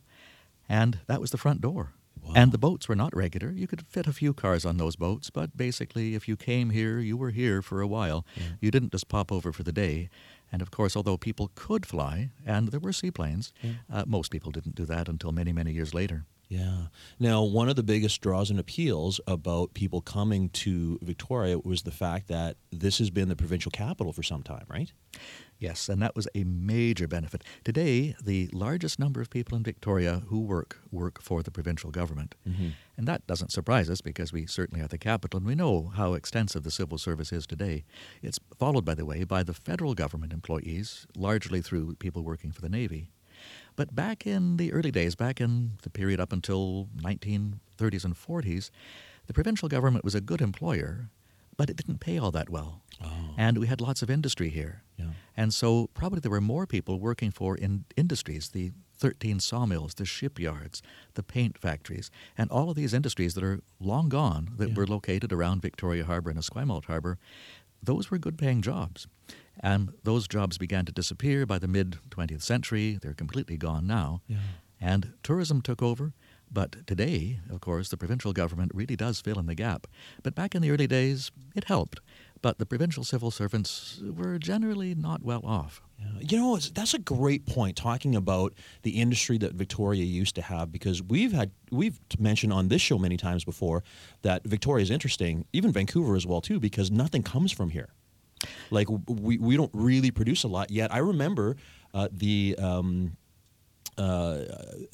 And 0.69 0.99
that 1.07 1.19
was 1.19 1.31
the 1.31 1.37
front 1.37 1.61
door. 1.61 1.93
Wow. 2.23 2.33
And 2.35 2.51
the 2.51 2.57
boats 2.57 2.87
were 2.87 2.95
not 2.95 3.15
regular. 3.15 3.51
You 3.51 3.67
could 3.67 3.81
fit 3.87 4.07
a 4.07 4.13
few 4.13 4.33
cars 4.33 4.65
on 4.65 4.77
those 4.77 4.95
boats, 4.95 5.29
but 5.29 5.57
basically, 5.57 6.15
if 6.15 6.27
you 6.27 6.37
came 6.37 6.69
here, 6.69 6.99
you 6.99 7.17
were 7.17 7.31
here 7.31 7.61
for 7.61 7.81
a 7.81 7.87
while. 7.87 8.25
Yeah. 8.35 8.43
You 8.61 8.71
didn't 8.71 8.91
just 8.91 9.07
pop 9.07 9.31
over 9.31 9.51
for 9.51 9.63
the 9.63 9.71
day. 9.71 10.09
And 10.51 10.61
of 10.61 10.69
course, 10.71 10.95
although 10.95 11.17
people 11.17 11.51
could 11.55 11.85
fly, 11.85 12.29
and 12.45 12.69
there 12.69 12.79
were 12.79 12.93
seaplanes, 12.93 13.53
yeah. 13.61 13.71
uh, 13.91 14.03
most 14.05 14.31
people 14.31 14.51
didn't 14.51 14.75
do 14.75 14.85
that 14.85 15.09
until 15.09 15.31
many, 15.31 15.51
many 15.51 15.71
years 15.71 15.93
later. 15.93 16.25
Yeah. 16.51 16.87
Now, 17.17 17.43
one 17.43 17.69
of 17.69 17.77
the 17.77 17.83
biggest 17.83 18.19
draws 18.19 18.49
and 18.49 18.59
appeals 18.59 19.21
about 19.25 19.73
people 19.73 20.01
coming 20.01 20.49
to 20.49 20.99
Victoria 21.01 21.57
was 21.57 21.83
the 21.83 21.91
fact 21.91 22.27
that 22.27 22.57
this 22.73 22.97
has 22.97 23.09
been 23.09 23.29
the 23.29 23.37
provincial 23.37 23.71
capital 23.71 24.11
for 24.11 24.21
some 24.21 24.43
time, 24.43 24.65
right? 24.67 24.91
Yes, 25.59 25.87
and 25.87 26.01
that 26.01 26.13
was 26.13 26.27
a 26.35 26.43
major 26.43 27.07
benefit. 27.07 27.45
Today, 27.63 28.17
the 28.21 28.49
largest 28.51 28.99
number 28.99 29.21
of 29.21 29.29
people 29.29 29.57
in 29.57 29.63
Victoria 29.63 30.23
who 30.27 30.41
work 30.41 30.81
work 30.91 31.21
for 31.21 31.41
the 31.41 31.51
provincial 31.51 31.89
government. 31.89 32.35
Mm-hmm. 32.45 32.69
And 32.97 33.07
that 33.07 33.25
doesn't 33.27 33.53
surprise 33.53 33.89
us 33.89 34.01
because 34.01 34.33
we 34.33 34.45
certainly 34.45 34.83
are 34.83 34.89
the 34.89 34.97
capital 34.97 35.37
and 35.37 35.47
we 35.47 35.55
know 35.55 35.93
how 35.95 36.15
extensive 36.15 36.63
the 36.63 36.71
civil 36.71 36.97
service 36.97 37.31
is 37.31 37.47
today. 37.47 37.85
It's 38.21 38.39
followed, 38.59 38.83
by 38.83 38.95
the 38.95 39.05
way, 39.05 39.23
by 39.23 39.43
the 39.43 39.53
federal 39.53 39.93
government 39.93 40.33
employees, 40.33 41.07
largely 41.15 41.61
through 41.61 41.95
people 41.95 42.23
working 42.23 42.51
for 42.51 42.59
the 42.59 42.67
Navy. 42.67 43.07
But 43.81 43.95
back 43.95 44.27
in 44.27 44.57
the 44.57 44.71
early 44.73 44.91
days, 44.91 45.15
back 45.15 45.41
in 45.41 45.71
the 45.81 45.89
period 45.89 46.19
up 46.19 46.31
until 46.31 46.87
1930s 46.97 48.05
and 48.05 48.13
40s, 48.13 48.69
the 49.25 49.33
provincial 49.33 49.67
government 49.67 50.05
was 50.05 50.13
a 50.13 50.21
good 50.21 50.39
employer, 50.39 51.09
but 51.57 51.67
it 51.67 51.77
didn't 51.77 51.99
pay 51.99 52.19
all 52.19 52.29
that 52.29 52.47
well. 52.47 52.83
Oh. 53.03 53.33
And 53.39 53.57
we 53.57 53.65
had 53.65 53.81
lots 53.81 54.03
of 54.03 54.11
industry 54.11 54.49
here. 54.49 54.83
Yeah. 54.97 55.13
And 55.35 55.51
so 55.51 55.89
probably 55.95 56.19
there 56.19 56.29
were 56.29 56.39
more 56.39 56.67
people 56.67 56.99
working 56.99 57.31
for 57.31 57.57
in 57.57 57.85
industries, 57.97 58.49
the 58.49 58.71
13 58.99 59.39
sawmills, 59.39 59.95
the 59.95 60.05
shipyards, 60.05 60.83
the 61.15 61.23
paint 61.23 61.57
factories, 61.57 62.11
and 62.37 62.51
all 62.51 62.69
of 62.69 62.75
these 62.75 62.93
industries 62.93 63.33
that 63.33 63.43
are 63.43 63.61
long 63.79 64.09
gone 64.09 64.51
that 64.57 64.69
yeah. 64.69 64.75
were 64.75 64.85
located 64.85 65.33
around 65.33 65.63
Victoria 65.63 66.05
Harbor 66.05 66.29
and 66.29 66.37
Esquimalt 66.37 66.85
Harbor. 66.85 67.17
Those 67.81 68.11
were 68.11 68.19
good 68.19 68.37
paying 68.37 68.61
jobs. 68.61 69.07
And 69.61 69.93
those 70.03 70.27
jobs 70.27 70.57
began 70.57 70.85
to 70.85 70.91
disappear 70.91 71.45
by 71.45 71.59
the 71.59 71.67
mid 71.67 71.99
20th 72.09 72.41
century. 72.41 72.97
They're 73.01 73.13
completely 73.13 73.57
gone 73.57 73.85
now. 73.85 74.21
Yeah. 74.27 74.37
And 74.79 75.13
tourism 75.21 75.61
took 75.61 75.81
over. 75.81 76.13
But 76.53 76.85
today, 76.85 77.39
of 77.49 77.61
course, 77.61 77.89
the 77.89 77.97
provincial 77.97 78.33
government 78.33 78.71
really 78.73 78.97
does 78.97 79.21
fill 79.21 79.39
in 79.39 79.45
the 79.45 79.55
gap. 79.55 79.87
But 80.21 80.35
back 80.35 80.53
in 80.53 80.61
the 80.61 80.71
early 80.71 80.87
days, 80.87 81.31
it 81.55 81.65
helped. 81.65 82.01
But 82.41 82.57
the 82.57 82.65
provincial 82.65 83.03
civil 83.03 83.31
servants 83.31 84.01
were 84.03 84.37
generally 84.37 84.95
not 84.95 85.23
well 85.23 85.45
off. 85.45 85.81
You 86.19 86.37
know, 86.37 86.57
that's 86.57 86.95
a 86.95 86.99
great 86.99 87.45
point 87.45 87.77
talking 87.77 88.15
about 88.15 88.53
the 88.81 88.99
industry 88.99 89.37
that 89.37 89.53
Victoria 89.53 90.03
used 90.03 90.33
to 90.35 90.41
have 90.41 90.71
because 90.71 91.01
we've 91.01 91.31
had 91.31 91.51
we've 91.71 91.99
mentioned 92.17 92.51
on 92.51 92.69
this 92.69 92.81
show 92.81 92.97
many 92.97 93.17
times 93.17 93.45
before 93.45 93.83
that 94.23 94.43
Victoria 94.43 94.81
is 94.81 94.89
interesting, 94.89 95.45
even 95.53 95.71
Vancouver 95.71 96.15
as 96.15 96.25
well 96.25 96.41
too, 96.41 96.59
because 96.59 96.89
nothing 96.89 97.21
comes 97.21 97.51
from 97.51 97.69
here. 97.69 97.89
Like 98.69 98.87
we, 99.07 99.37
we 99.37 99.57
don't 99.57 99.71
really 99.73 100.11
produce 100.11 100.43
a 100.43 100.47
lot 100.47 100.71
yet. 100.71 100.93
I 100.93 100.99
remember 100.99 101.57
uh, 101.93 102.07
the 102.11 102.55
um, 102.59 103.17
uh, 103.97 104.45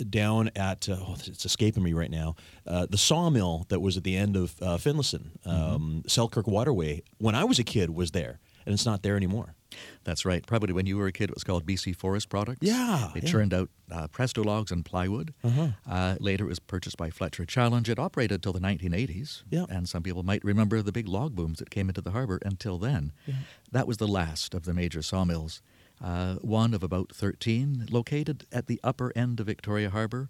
down 0.09 0.49
at 0.55 0.89
uh, 0.89 0.97
oh, 0.99 1.15
it's 1.25 1.45
escaping 1.45 1.83
me 1.83 1.93
right 1.93 2.11
now. 2.11 2.35
Uh, 2.65 2.85
the 2.89 2.97
sawmill 2.97 3.65
that 3.69 3.79
was 3.79 3.97
at 3.97 4.03
the 4.03 4.15
end 4.15 4.35
of 4.35 4.55
uh, 4.61 4.77
Finlayson, 4.77 5.31
mm-hmm. 5.45 5.49
um, 5.49 5.81
mm-hmm. 5.81 6.07
Selkirk 6.07 6.47
Waterway. 6.47 7.03
When 7.17 7.35
I 7.35 7.43
was 7.43 7.59
a 7.59 7.63
kid, 7.63 7.89
was 7.91 8.11
there, 8.11 8.39
and 8.65 8.73
it's 8.73 8.85
not 8.85 9.03
there 9.03 9.15
anymore. 9.15 9.55
That's 10.03 10.25
right. 10.25 10.45
Probably 10.45 10.73
when 10.73 10.85
you 10.85 10.97
were 10.97 11.07
a 11.07 11.11
kid, 11.11 11.29
it 11.29 11.35
was 11.35 11.43
called 11.43 11.65
BC 11.65 11.95
Forest 11.95 12.29
Products. 12.29 12.59
Yeah. 12.61 13.11
They 13.13 13.21
yeah. 13.21 13.29
churned 13.29 13.53
out 13.53 13.69
uh, 13.91 14.07
Presto 14.07 14.43
logs 14.43 14.71
and 14.71 14.85
plywood. 14.85 15.33
Uh-huh. 15.43 15.69
Uh, 15.89 16.15
later, 16.19 16.45
it 16.45 16.49
was 16.49 16.59
purchased 16.59 16.97
by 16.97 17.09
Fletcher 17.09 17.45
Challenge. 17.45 17.89
It 17.89 17.99
operated 17.99 18.41
till 18.41 18.53
the 18.53 18.59
1980s. 18.59 19.43
Yeah. 19.49 19.65
And 19.69 19.87
some 19.87 20.03
people 20.03 20.23
might 20.23 20.43
remember 20.43 20.81
the 20.81 20.91
big 20.91 21.07
log 21.07 21.35
booms 21.35 21.59
that 21.59 21.69
came 21.69 21.89
into 21.89 22.01
the 22.01 22.11
harbor 22.11 22.39
until 22.43 22.77
then. 22.77 23.11
Yeah. 23.25 23.35
That 23.71 23.87
was 23.87 23.97
the 23.97 24.07
last 24.07 24.53
of 24.53 24.63
the 24.63 24.73
major 24.73 25.01
sawmills. 25.01 25.61
Uh, 26.03 26.35
one 26.35 26.73
of 26.73 26.83
about 26.83 27.11
13 27.11 27.87
located 27.89 28.45
at 28.51 28.67
the 28.67 28.79
upper 28.83 29.11
end 29.15 29.39
of 29.39 29.47
Victoria 29.47 29.89
Harbor. 29.89 30.29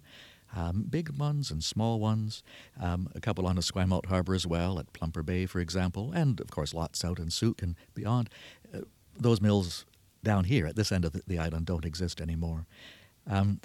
Um, 0.56 0.86
big 0.88 1.10
ones 1.10 1.50
and 1.50 1.62
small 1.62 2.00
ones, 2.00 2.42
um, 2.80 3.10
a 3.14 3.20
couple 3.20 3.46
on 3.46 3.56
Esquimalt 3.56 4.06
Harbor 4.06 4.34
as 4.34 4.46
well, 4.46 4.78
at 4.78 4.92
Plumper 4.92 5.22
Bay, 5.22 5.44
for 5.44 5.60
example, 5.60 6.10
and 6.12 6.40
of 6.40 6.50
course 6.50 6.72
lots 6.72 7.04
out 7.04 7.18
in 7.18 7.30
Sooke 7.30 7.60
and 7.60 7.76
beyond. 7.94 8.30
Those 9.18 9.40
mills 9.40 9.84
down 10.22 10.44
here 10.44 10.66
at 10.66 10.76
this 10.76 10.92
end 10.92 11.04
of 11.04 11.12
the, 11.12 11.22
the 11.26 11.38
island 11.38 11.66
don't 11.66 11.84
exist 11.84 12.20
anymore. 12.20 12.66
Um, 13.28 13.60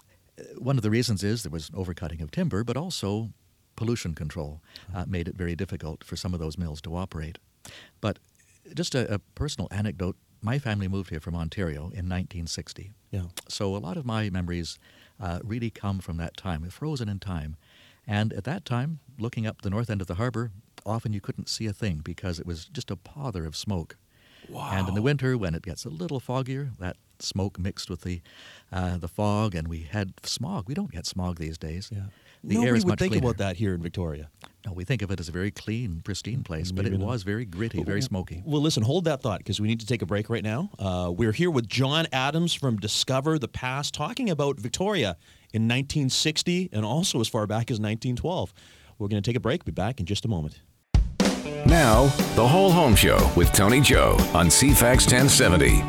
one 0.57 0.77
of 0.77 0.83
the 0.83 0.89
reasons 0.89 1.23
is 1.23 1.43
there 1.43 1.51
was 1.51 1.69
overcutting 1.71 2.21
of 2.21 2.31
timber, 2.31 2.63
but 2.63 2.77
also 2.77 3.29
pollution 3.75 4.13
control 4.13 4.61
uh, 4.93 5.05
made 5.07 5.27
it 5.27 5.35
very 5.35 5.55
difficult 5.55 6.03
for 6.03 6.15
some 6.15 6.33
of 6.33 6.39
those 6.39 6.57
mills 6.57 6.81
to 6.81 6.95
operate. 6.95 7.37
But 8.01 8.19
just 8.73 8.95
a, 8.95 9.15
a 9.15 9.19
personal 9.19 9.67
anecdote. 9.71 10.15
My 10.41 10.59
family 10.59 10.87
moved 10.87 11.09
here 11.09 11.19
from 11.19 11.35
Ontario 11.35 11.81
in 11.83 12.09
1960. 12.09 12.91
Yeah. 13.11 13.23
So 13.47 13.75
a 13.75 13.77
lot 13.77 13.97
of 13.97 14.05
my 14.05 14.29
memories 14.29 14.77
uh, 15.19 15.39
really 15.43 15.69
come 15.69 15.99
from 15.99 16.17
that 16.17 16.35
time, 16.35 16.67
frozen 16.69 17.07
in 17.07 17.19
time. 17.19 17.55
And 18.05 18.33
at 18.33 18.43
that 18.43 18.65
time, 18.65 18.99
looking 19.17 19.47
up 19.47 19.61
the 19.61 19.69
north 19.69 19.89
end 19.89 20.01
of 20.01 20.07
the 20.07 20.15
harbor, 20.15 20.51
often 20.85 21.13
you 21.13 21.21
couldn't 21.21 21.47
see 21.47 21.65
a 21.67 21.73
thing 21.73 22.01
because 22.03 22.39
it 22.39 22.45
was 22.45 22.65
just 22.65 22.91
a 22.91 22.97
pother 22.97 23.45
of 23.45 23.55
smoke. 23.55 23.95
Wow. 24.49 24.71
And 24.73 24.87
in 24.89 24.95
the 24.95 25.01
winter, 25.01 25.37
when 25.37 25.55
it 25.55 25.63
gets 25.63 25.85
a 25.85 25.89
little 25.89 26.19
foggier, 26.19 26.77
that 26.79 26.97
smoke 27.19 27.57
mixed 27.57 27.89
with 27.89 28.01
the 28.01 28.21
uh, 28.71 28.97
the 28.97 29.07
fog, 29.07 29.55
and 29.55 29.67
we 29.67 29.83
had 29.83 30.13
smog. 30.23 30.67
We 30.67 30.73
don't 30.73 30.91
get 30.91 31.05
smog 31.05 31.37
these 31.37 31.57
days. 31.57 31.89
Yeah. 31.91 32.03
The 32.45 32.55
Nobody 32.55 32.69
air 32.69 32.75
is 32.75 32.83
would 32.83 32.91
much 32.91 32.99
think 32.99 33.13
cleaner. 33.13 33.25
about 33.25 33.37
that 33.37 33.55
here 33.55 33.73
in 33.73 33.81
Victoria. 33.81 34.29
No, 34.65 34.73
we 34.73 34.83
think 34.83 35.01
of 35.01 35.11
it 35.11 35.19
as 35.21 35.29
a 35.29 35.31
very 35.31 35.49
clean, 35.49 36.01
pristine 36.03 36.43
place, 36.43 36.73
but 36.73 36.85
it 36.85 36.91
not. 36.91 36.99
was 36.99 37.23
very 37.23 37.45
gritty, 37.45 37.83
very 37.83 38.01
smoky. 38.01 38.43
Well, 38.45 38.61
listen, 38.61 38.83
hold 38.83 39.05
that 39.05 39.21
thought 39.21 39.37
because 39.39 39.61
we 39.61 39.67
need 39.69 39.79
to 39.79 39.85
take 39.85 40.01
a 40.01 40.05
break 40.05 40.29
right 40.29 40.43
now. 40.43 40.69
Uh, 40.77 41.09
we're 41.15 41.31
here 41.31 41.49
with 41.49 41.69
John 41.69 42.05
Adams 42.11 42.53
from 42.53 42.77
Discover 42.77 43.39
the 43.39 43.47
Past, 43.47 43.93
talking 43.93 44.29
about 44.29 44.59
Victoria 44.59 45.15
in 45.53 45.63
1960 45.63 46.69
and 46.73 46.83
also 46.83 47.21
as 47.21 47.29
far 47.29 47.47
back 47.47 47.71
as 47.71 47.79
1912. 47.79 48.53
We're 48.97 49.07
going 49.07 49.21
to 49.21 49.29
take 49.29 49.37
a 49.37 49.41
break. 49.41 49.63
Be 49.63 49.71
back 49.71 50.01
in 50.01 50.05
just 50.05 50.25
a 50.25 50.27
moment. 50.27 50.59
Now, 51.73 52.05
The 52.35 52.47
Whole 52.47 52.69
Home 52.69 52.95
Show 52.95 53.31
with 53.35 53.51
Tony 53.51 53.81
Joe 53.81 54.11
on 54.35 54.45
CFAX 54.45 55.11
1070. 55.11 55.79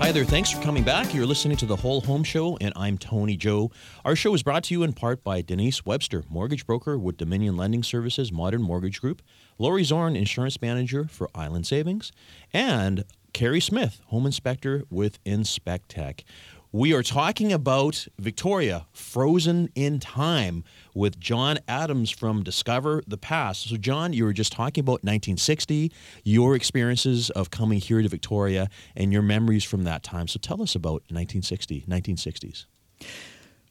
Hi 0.00 0.10
there. 0.10 0.24
Thanks 0.24 0.50
for 0.50 0.60
coming 0.60 0.82
back. 0.82 1.14
You're 1.14 1.26
listening 1.26 1.56
to 1.58 1.64
The 1.64 1.76
Whole 1.76 2.00
Home 2.00 2.24
Show, 2.24 2.58
and 2.60 2.72
I'm 2.74 2.98
Tony 2.98 3.36
Joe. 3.36 3.70
Our 4.04 4.16
show 4.16 4.34
is 4.34 4.42
brought 4.42 4.64
to 4.64 4.74
you 4.74 4.82
in 4.82 4.94
part 4.94 5.22
by 5.22 5.42
Denise 5.42 5.86
Webster, 5.86 6.24
mortgage 6.28 6.66
broker 6.66 6.98
with 6.98 7.18
Dominion 7.18 7.56
Lending 7.56 7.84
Services 7.84 8.32
Modern 8.32 8.62
Mortgage 8.62 9.00
Group, 9.00 9.22
Lori 9.58 9.84
Zorn, 9.84 10.16
insurance 10.16 10.60
manager 10.60 11.06
for 11.06 11.30
Island 11.36 11.64
Savings, 11.64 12.10
and 12.52 13.04
Carrie 13.32 13.60
Smith, 13.60 14.00
home 14.06 14.26
inspector 14.26 14.82
with 14.90 15.20
Inspect 15.24 15.88
Tech. 15.90 16.24
We 16.70 16.92
are 16.92 17.02
talking 17.02 17.50
about 17.50 18.08
Victoria, 18.18 18.84
frozen 18.92 19.70
in 19.74 20.00
time, 20.00 20.64
with 20.94 21.18
John 21.18 21.58
Adams 21.66 22.10
from 22.10 22.42
Discover 22.42 23.04
the 23.06 23.16
Past. 23.16 23.70
So, 23.70 23.78
John, 23.78 24.12
you 24.12 24.24
were 24.24 24.34
just 24.34 24.52
talking 24.52 24.82
about 24.82 25.02
1960, 25.02 25.90
your 26.24 26.54
experiences 26.54 27.30
of 27.30 27.50
coming 27.50 27.80
here 27.80 28.02
to 28.02 28.08
Victoria, 28.10 28.68
and 28.94 29.14
your 29.14 29.22
memories 29.22 29.64
from 29.64 29.84
that 29.84 30.02
time. 30.02 30.28
So, 30.28 30.38
tell 30.38 30.60
us 30.60 30.74
about 30.74 31.04
1960, 31.08 31.86
1960s. 31.88 32.66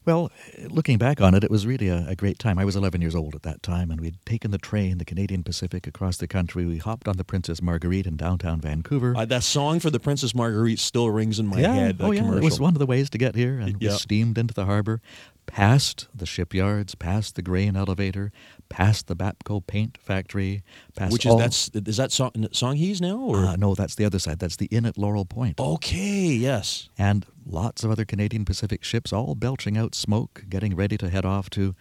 Well, 0.08 0.32
looking 0.70 0.96
back 0.96 1.20
on 1.20 1.34
it, 1.34 1.44
it 1.44 1.50
was 1.50 1.66
really 1.66 1.88
a, 1.88 2.06
a 2.08 2.16
great 2.16 2.38
time. 2.38 2.58
I 2.58 2.64
was 2.64 2.74
11 2.74 3.02
years 3.02 3.14
old 3.14 3.34
at 3.34 3.42
that 3.42 3.62
time, 3.62 3.90
and 3.90 4.00
we'd 4.00 4.16
taken 4.24 4.52
the 4.52 4.56
train, 4.56 4.96
the 4.96 5.04
Canadian 5.04 5.42
Pacific, 5.42 5.86
across 5.86 6.16
the 6.16 6.26
country. 6.26 6.64
We 6.64 6.78
hopped 6.78 7.08
on 7.08 7.18
the 7.18 7.24
Princess 7.24 7.60
Marguerite 7.60 8.06
in 8.06 8.16
downtown 8.16 8.58
Vancouver. 8.58 9.14
Uh, 9.14 9.26
that 9.26 9.42
song 9.42 9.80
for 9.80 9.90
the 9.90 10.00
Princess 10.00 10.34
Marguerite 10.34 10.78
still 10.78 11.10
rings 11.10 11.38
in 11.38 11.46
my 11.46 11.60
yeah. 11.60 11.74
head. 11.74 11.96
oh, 12.00 12.10
yeah. 12.10 12.20
commercial. 12.20 12.38
It 12.38 12.44
was 12.44 12.58
one 12.58 12.74
of 12.74 12.78
the 12.78 12.86
ways 12.86 13.10
to 13.10 13.18
get 13.18 13.34
here, 13.34 13.58
and 13.58 13.78
we 13.78 13.90
steamed 13.90 14.38
into 14.38 14.54
the 14.54 14.64
harbor, 14.64 15.02
past 15.48 16.06
the 16.14 16.26
shipyards, 16.26 16.94
past 16.94 17.34
the 17.34 17.42
grain 17.42 17.74
elevator, 17.74 18.30
past 18.68 19.06
the 19.08 19.16
Bapco 19.16 19.66
paint 19.66 19.98
factory, 19.98 20.62
past 20.94 21.12
Which 21.12 21.26
is 21.26 21.32
all- 21.32 21.38
that's 21.38 21.68
is 21.74 21.96
that 21.96 22.12
song 22.12 22.30
Songhees 22.52 23.00
now 23.00 23.16
or 23.18 23.38
Uh, 23.46 23.56
no, 23.56 23.74
that's 23.74 23.96
the 23.96 24.04
other 24.04 24.18
side. 24.20 24.38
That's 24.38 24.56
the 24.56 24.66
inn 24.66 24.84
at 24.86 24.96
Laurel 24.96 25.24
Point. 25.24 25.58
okay 25.58 26.26
yes 26.28 26.88
and 26.98 27.26
lots 27.44 27.82
of 27.82 27.90
other 27.90 28.04
Canadian 28.04 28.44
Pacific 28.44 28.84
ships 28.84 29.12
all 29.12 29.34
belching 29.34 29.76
out 29.76 29.94
smoke, 29.94 30.44
getting 30.48 30.76
ready 30.76 30.96
to 30.98 31.08
head 31.10 31.24
off 31.24 31.48
to 31.50 31.74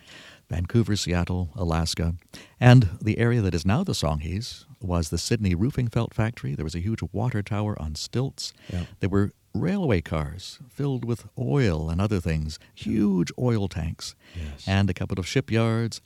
Vancouver, 0.50 0.96
Seattle, 0.96 1.50
Alaska. 1.56 2.16
And 2.60 2.90
the 3.02 3.18
area 3.18 3.42
that 3.42 3.54
is 3.54 3.66
now 3.66 3.84
the 3.84 3.92
Songhees 3.92 4.64
was 4.80 5.10
the 5.10 5.18
Sidney 5.18 5.54
Roofing 5.56 5.90
Felt 5.90 6.14
Factory. 6.14 6.56
There 6.56 6.64
was 6.64 6.76
a 6.76 6.80
huge 6.80 7.02
water 7.12 7.44
tower 7.44 7.80
on 7.82 7.96
stilts. 7.96 8.54
Yeah. 8.72 8.86
There 9.02 9.10
were 9.10 9.34
railway 9.58 10.02
cars 10.02 10.60
filled 10.70 11.04
with 11.06 11.26
oil 11.38 11.90
and 11.90 12.00
other 12.02 12.20
things, 12.20 12.60
huge 12.74 13.32
oil 13.40 13.68
tanks, 13.68 14.16
Yes. 14.36 14.68
and 14.68 14.90
a 14.90 14.94
couple 14.94 15.20
of 15.20 15.28
shipyards. 15.28 16.02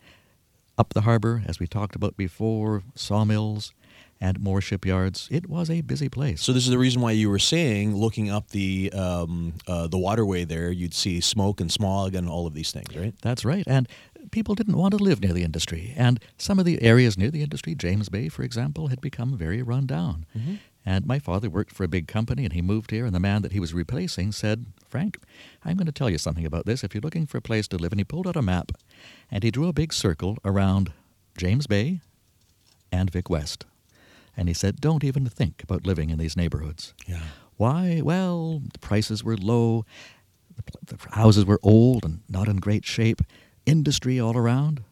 Up 0.77 0.93
the 0.93 1.01
harbor, 1.01 1.43
as 1.45 1.59
we 1.59 1.67
talked 1.67 1.95
about 1.95 2.17
before, 2.17 2.81
sawmills 2.95 3.73
and 4.19 4.39
more 4.39 4.61
shipyards. 4.61 5.27
It 5.29 5.47
was 5.49 5.69
a 5.69 5.81
busy 5.81 6.09
place. 6.09 6.41
So 6.41 6.53
this 6.53 6.63
is 6.63 6.69
the 6.69 6.77
reason 6.77 7.01
why 7.01 7.11
you 7.11 7.29
were 7.29 7.39
saying, 7.39 7.95
looking 7.95 8.29
up 8.31 8.49
the 8.49 8.91
um, 8.93 9.53
uh, 9.67 9.87
the 9.87 9.97
waterway 9.97 10.43
there, 10.45 10.71
you'd 10.71 10.93
see 10.93 11.19
smoke 11.21 11.59
and 11.61 11.71
smog 11.71 12.15
and 12.15 12.27
all 12.29 12.47
of 12.47 12.53
these 12.53 12.71
things, 12.71 12.95
right? 12.95 13.13
That's 13.21 13.43
right. 13.43 13.63
And 13.67 13.87
people 14.31 14.55
didn't 14.55 14.77
want 14.77 14.91
to 14.97 15.03
live 15.03 15.21
near 15.21 15.33
the 15.33 15.43
industry. 15.43 15.93
And 15.97 16.19
some 16.37 16.57
of 16.57 16.65
the 16.65 16.81
areas 16.81 17.17
near 17.17 17.29
the 17.31 17.43
industry, 17.43 17.75
James 17.75 18.09
Bay, 18.09 18.29
for 18.29 18.43
example, 18.43 18.87
had 18.87 19.01
become 19.01 19.37
very 19.37 19.61
run 19.61 19.85
down. 19.85 20.25
And 20.85 21.05
my 21.05 21.19
father 21.19 21.49
worked 21.49 21.71
for 21.71 21.83
a 21.83 21.87
big 21.87 22.07
company 22.07 22.43
and 22.43 22.53
he 22.53 22.61
moved 22.61 22.91
here. 22.91 23.05
And 23.05 23.13
the 23.13 23.19
man 23.19 23.43
that 23.43 23.51
he 23.51 23.59
was 23.59 23.73
replacing 23.73 24.31
said, 24.31 24.65
Frank, 24.87 25.19
I'm 25.63 25.77
going 25.77 25.85
to 25.85 25.91
tell 25.91 26.09
you 26.09 26.17
something 26.17 26.45
about 26.45 26.65
this. 26.65 26.83
If 26.83 26.93
you're 26.93 27.01
looking 27.01 27.27
for 27.27 27.37
a 27.37 27.41
place 27.41 27.67
to 27.69 27.77
live, 27.77 27.91
and 27.91 27.99
he 27.99 28.03
pulled 28.03 28.27
out 28.27 28.35
a 28.35 28.41
map 28.41 28.71
and 29.29 29.43
he 29.43 29.51
drew 29.51 29.67
a 29.67 29.73
big 29.73 29.93
circle 29.93 30.37
around 30.43 30.91
James 31.37 31.67
Bay 31.67 32.01
and 32.91 33.11
Vic 33.11 33.29
West. 33.29 33.65
And 34.35 34.47
he 34.47 34.53
said, 34.53 34.81
Don't 34.81 35.03
even 35.03 35.27
think 35.27 35.63
about 35.63 35.85
living 35.85 36.09
in 36.09 36.17
these 36.17 36.37
neighborhoods. 36.37 36.93
Yeah. 37.07 37.21
Why? 37.57 38.01
Well, 38.03 38.61
the 38.73 38.79
prices 38.79 39.23
were 39.23 39.37
low, 39.37 39.85
the, 40.55 40.95
the 40.95 41.11
houses 41.11 41.45
were 41.45 41.59
old 41.61 42.03
and 42.03 42.21
not 42.27 42.47
in 42.47 42.57
great 42.57 42.85
shape, 42.85 43.21
industry 43.65 44.19
all 44.19 44.35
around. 44.35 44.83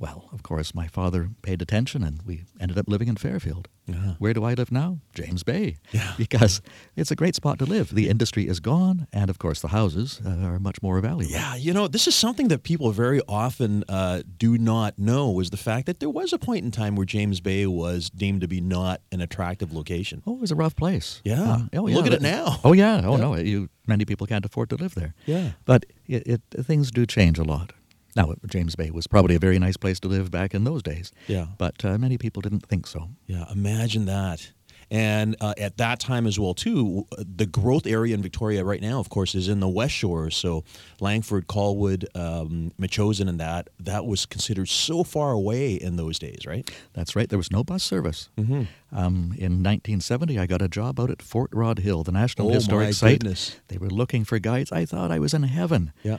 Well, 0.00 0.30
of 0.32 0.42
course, 0.42 0.74
my 0.74 0.86
father 0.88 1.28
paid 1.42 1.60
attention 1.60 2.02
and 2.02 2.22
we 2.24 2.44
ended 2.58 2.78
up 2.78 2.86
living 2.88 3.08
in 3.08 3.16
Fairfield. 3.16 3.68
Uh-huh. 3.86 4.14
Where 4.18 4.32
do 4.32 4.44
I 4.44 4.54
live 4.54 4.72
now? 4.72 4.98
James 5.14 5.42
Bay. 5.42 5.76
Yeah. 5.92 6.14
Because 6.16 6.62
it's 6.96 7.10
a 7.10 7.14
great 7.16 7.34
spot 7.34 7.58
to 7.58 7.66
live. 7.66 7.94
The 7.94 8.08
industry 8.08 8.46
is 8.48 8.60
gone, 8.60 9.06
and 9.12 9.28
of 9.30 9.38
course, 9.38 9.60
the 9.60 9.68
houses 9.68 10.20
uh, 10.24 10.30
are 10.46 10.58
much 10.58 10.80
more 10.82 10.98
valuable. 11.00 11.30
Yeah, 11.32 11.54
you 11.56 11.72
know, 11.74 11.86
this 11.88 12.06
is 12.06 12.14
something 12.14 12.48
that 12.48 12.62
people 12.62 12.92
very 12.92 13.20
often 13.28 13.84
uh, 13.88 14.22
do 14.38 14.56
not 14.58 14.98
know 14.98 15.40
is 15.40 15.50
the 15.50 15.56
fact 15.56 15.86
that 15.86 15.98
there 16.00 16.08
was 16.10 16.32
a 16.32 16.38
point 16.38 16.64
in 16.64 16.70
time 16.70 16.94
where 16.96 17.06
James 17.06 17.40
Bay 17.40 17.66
was 17.66 18.08
deemed 18.10 18.40
to 18.42 18.48
be 18.48 18.60
not 18.60 19.00
an 19.12 19.20
attractive 19.20 19.72
location. 19.72 20.22
Oh, 20.26 20.34
it 20.36 20.40
was 20.40 20.50
a 20.52 20.56
rough 20.56 20.76
place. 20.76 21.20
Yeah. 21.24 21.42
Um, 21.54 21.70
oh, 21.74 21.88
yeah. 21.88 21.96
Look 21.96 22.06
at 22.06 22.12
it 22.14 22.22
now. 22.22 22.60
Oh 22.64 22.72
yeah. 22.72 23.02
Oh 23.04 23.16
Yeah. 23.16 23.22
no. 23.22 23.34
You 23.36 23.68
many 23.86 24.04
people 24.04 24.26
can't 24.26 24.44
afford 24.46 24.70
to 24.70 24.76
live 24.76 24.94
there. 24.94 25.14
Yeah. 25.26 25.50
But 25.64 25.84
it, 26.06 26.26
it 26.54 26.64
things 26.66 26.90
do 26.90 27.04
change 27.06 27.38
a 27.38 27.44
lot. 27.44 27.72
Now, 28.16 28.34
James 28.46 28.74
Bay 28.76 28.90
was 28.90 29.06
probably 29.06 29.34
a 29.36 29.38
very 29.38 29.58
nice 29.58 29.76
place 29.76 30.00
to 30.00 30.08
live 30.08 30.30
back 30.30 30.54
in 30.54 30.64
those 30.64 30.82
days. 30.82 31.12
Yeah. 31.28 31.46
But 31.58 31.84
uh, 31.84 31.96
many 31.98 32.18
people 32.18 32.42
didn't 32.42 32.66
think 32.66 32.86
so. 32.86 33.10
Yeah, 33.26 33.44
imagine 33.52 34.06
that. 34.06 34.50
And 34.92 35.36
uh, 35.40 35.54
at 35.56 35.76
that 35.76 36.00
time 36.00 36.26
as 36.26 36.36
well, 36.36 36.52
too, 36.52 37.06
the 37.16 37.46
growth 37.46 37.86
area 37.86 38.12
in 38.12 38.22
Victoria 38.22 38.64
right 38.64 38.82
now, 38.82 38.98
of 38.98 39.08
course, 39.08 39.36
is 39.36 39.46
in 39.48 39.60
the 39.60 39.68
West 39.68 39.94
Shore. 39.94 40.30
So 40.30 40.64
Langford, 40.98 41.46
Colwood, 41.46 42.06
um, 42.16 42.72
Metchosin, 42.76 43.28
and 43.28 43.38
that 43.38 43.68
that 43.78 44.04
was 44.04 44.26
considered 44.26 44.68
so 44.68 45.04
far 45.04 45.30
away 45.30 45.74
in 45.74 45.94
those 45.94 46.18
days, 46.18 46.44
right? 46.44 46.68
That's 46.92 47.14
right. 47.14 47.28
There 47.28 47.38
was 47.38 47.52
no 47.52 47.62
bus 47.62 47.84
service. 47.84 48.30
Mm-hmm. 48.36 48.62
Um, 48.90 49.14
in 49.38 49.62
1970, 49.62 50.40
I 50.40 50.46
got 50.46 50.60
a 50.60 50.66
job 50.68 50.98
out 50.98 51.08
at 51.12 51.22
Fort 51.22 51.50
Rod 51.52 51.78
Hill, 51.78 52.02
the 52.02 52.10
National 52.10 52.48
Oh, 52.48 52.54
Historic 52.54 52.88
my 52.88 52.90
Site. 52.90 53.20
goodness. 53.20 53.60
They 53.68 53.78
were 53.78 53.90
looking 53.90 54.24
for 54.24 54.40
guides. 54.40 54.72
I 54.72 54.86
thought 54.86 55.12
I 55.12 55.20
was 55.20 55.32
in 55.34 55.44
heaven. 55.44 55.92
Yeah. 56.02 56.16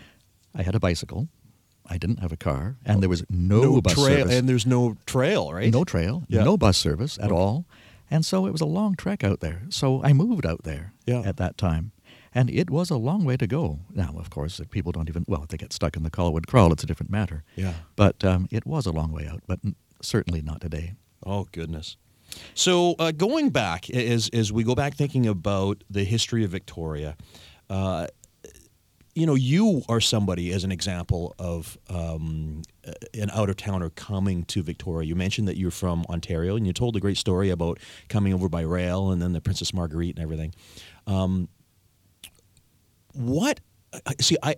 I 0.55 0.63
had 0.63 0.75
a 0.75 0.79
bicycle. 0.79 1.27
I 1.91 1.97
didn't 1.97 2.19
have 2.19 2.31
a 2.31 2.37
car, 2.37 2.77
and 2.85 3.01
there 3.01 3.09
was 3.09 3.23
no, 3.29 3.81
bus 3.81 3.93
trail, 3.93 4.05
service. 4.19 4.33
and 4.35 4.47
there's 4.49 4.65
no 4.65 4.95
trail, 5.05 5.51
right? 5.53 5.71
No 5.73 5.83
trail, 5.83 6.23
Yeah. 6.29 6.43
no 6.43 6.57
bus 6.57 6.77
service 6.77 7.19
at 7.21 7.31
all. 7.31 7.65
And 8.09 8.25
so 8.25 8.45
it 8.47 8.51
was 8.51 8.61
a 8.61 8.65
long 8.65 8.95
trek 8.95 9.23
out 9.23 9.39
there. 9.41 9.63
So 9.69 10.01
I 10.03 10.13
moved 10.13 10.45
out 10.45 10.63
there 10.63 10.93
Yeah. 11.05 11.21
at 11.21 11.37
that 11.37 11.57
time. 11.57 11.91
And 12.33 12.49
it 12.49 12.69
was 12.69 12.89
a 12.89 12.95
long 12.97 13.25
way 13.25 13.35
to 13.37 13.45
go. 13.45 13.79
Now, 13.93 14.15
of 14.17 14.29
course, 14.29 14.59
if 14.61 14.69
people 14.69 14.91
don't 14.93 15.09
even, 15.09 15.25
well, 15.27 15.43
if 15.43 15.49
they 15.49 15.57
get 15.57 15.73
stuck 15.73 15.97
in 15.97 16.03
the 16.03 16.09
Colwood 16.09 16.45
Crawl, 16.47 16.71
it's 16.71 16.83
a 16.83 16.85
different 16.87 17.11
matter. 17.11 17.43
Yeah. 17.57 17.73
But 17.97 18.23
um, 18.23 18.47
it 18.51 18.65
was 18.65 18.85
a 18.85 18.91
long 18.91 19.11
way 19.11 19.27
out, 19.27 19.41
but 19.47 19.59
certainly 20.01 20.41
not 20.41 20.61
today. 20.61 20.93
Oh 21.25 21.47
goodness. 21.51 21.97
So 22.53 22.95
uh, 22.99 23.11
going 23.11 23.49
back 23.49 23.89
as 23.89 24.29
as 24.33 24.51
we 24.53 24.63
go 24.63 24.75
back 24.75 24.95
thinking 24.95 25.27
about 25.27 25.83
the 25.89 26.05
history 26.05 26.43
of 26.45 26.51
Victoria, 26.51 27.15
uh, 27.69 28.07
you 29.13 29.25
know, 29.25 29.35
you 29.35 29.83
are 29.89 29.99
somebody 29.99 30.53
as 30.53 30.63
an 30.63 30.71
example 30.71 31.35
of 31.37 31.77
um, 31.89 32.61
an 33.13 33.29
out 33.31 33.49
of 33.49 33.57
towner 33.57 33.89
coming 33.89 34.43
to 34.45 34.63
Victoria. 34.63 35.07
You 35.07 35.15
mentioned 35.15 35.47
that 35.47 35.57
you're 35.57 35.71
from 35.71 36.05
Ontario, 36.09 36.55
and 36.55 36.65
you 36.65 36.73
told 36.73 36.95
a 36.95 36.99
great 36.99 37.17
story 37.17 37.49
about 37.49 37.79
coming 38.07 38.33
over 38.33 38.47
by 38.47 38.61
rail 38.61 39.11
and 39.11 39.21
then 39.21 39.33
the 39.33 39.41
Princess 39.41 39.73
Marguerite 39.73 40.15
and 40.15 40.23
everything. 40.23 40.53
Um, 41.07 41.49
what? 43.13 43.59
See, 44.21 44.37
I 44.41 44.55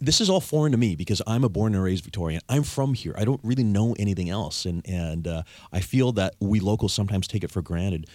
this 0.00 0.20
is 0.20 0.28
all 0.28 0.40
foreign 0.40 0.72
to 0.72 0.78
me 0.78 0.96
because 0.96 1.20
I'm 1.26 1.44
a 1.44 1.48
born 1.48 1.74
and 1.74 1.82
raised 1.82 2.04
Victorian. 2.04 2.40
I'm 2.48 2.62
from 2.62 2.94
here. 2.94 3.14
I 3.16 3.24
don't 3.24 3.40
really 3.42 3.64
know 3.64 3.94
anything 3.98 4.28
else, 4.28 4.66
and 4.66 4.86
and 4.86 5.26
uh, 5.26 5.42
I 5.72 5.80
feel 5.80 6.12
that 6.12 6.34
we 6.40 6.60
locals 6.60 6.92
sometimes 6.92 7.26
take 7.26 7.44
it 7.44 7.50
for 7.50 7.62
granted. 7.62 8.06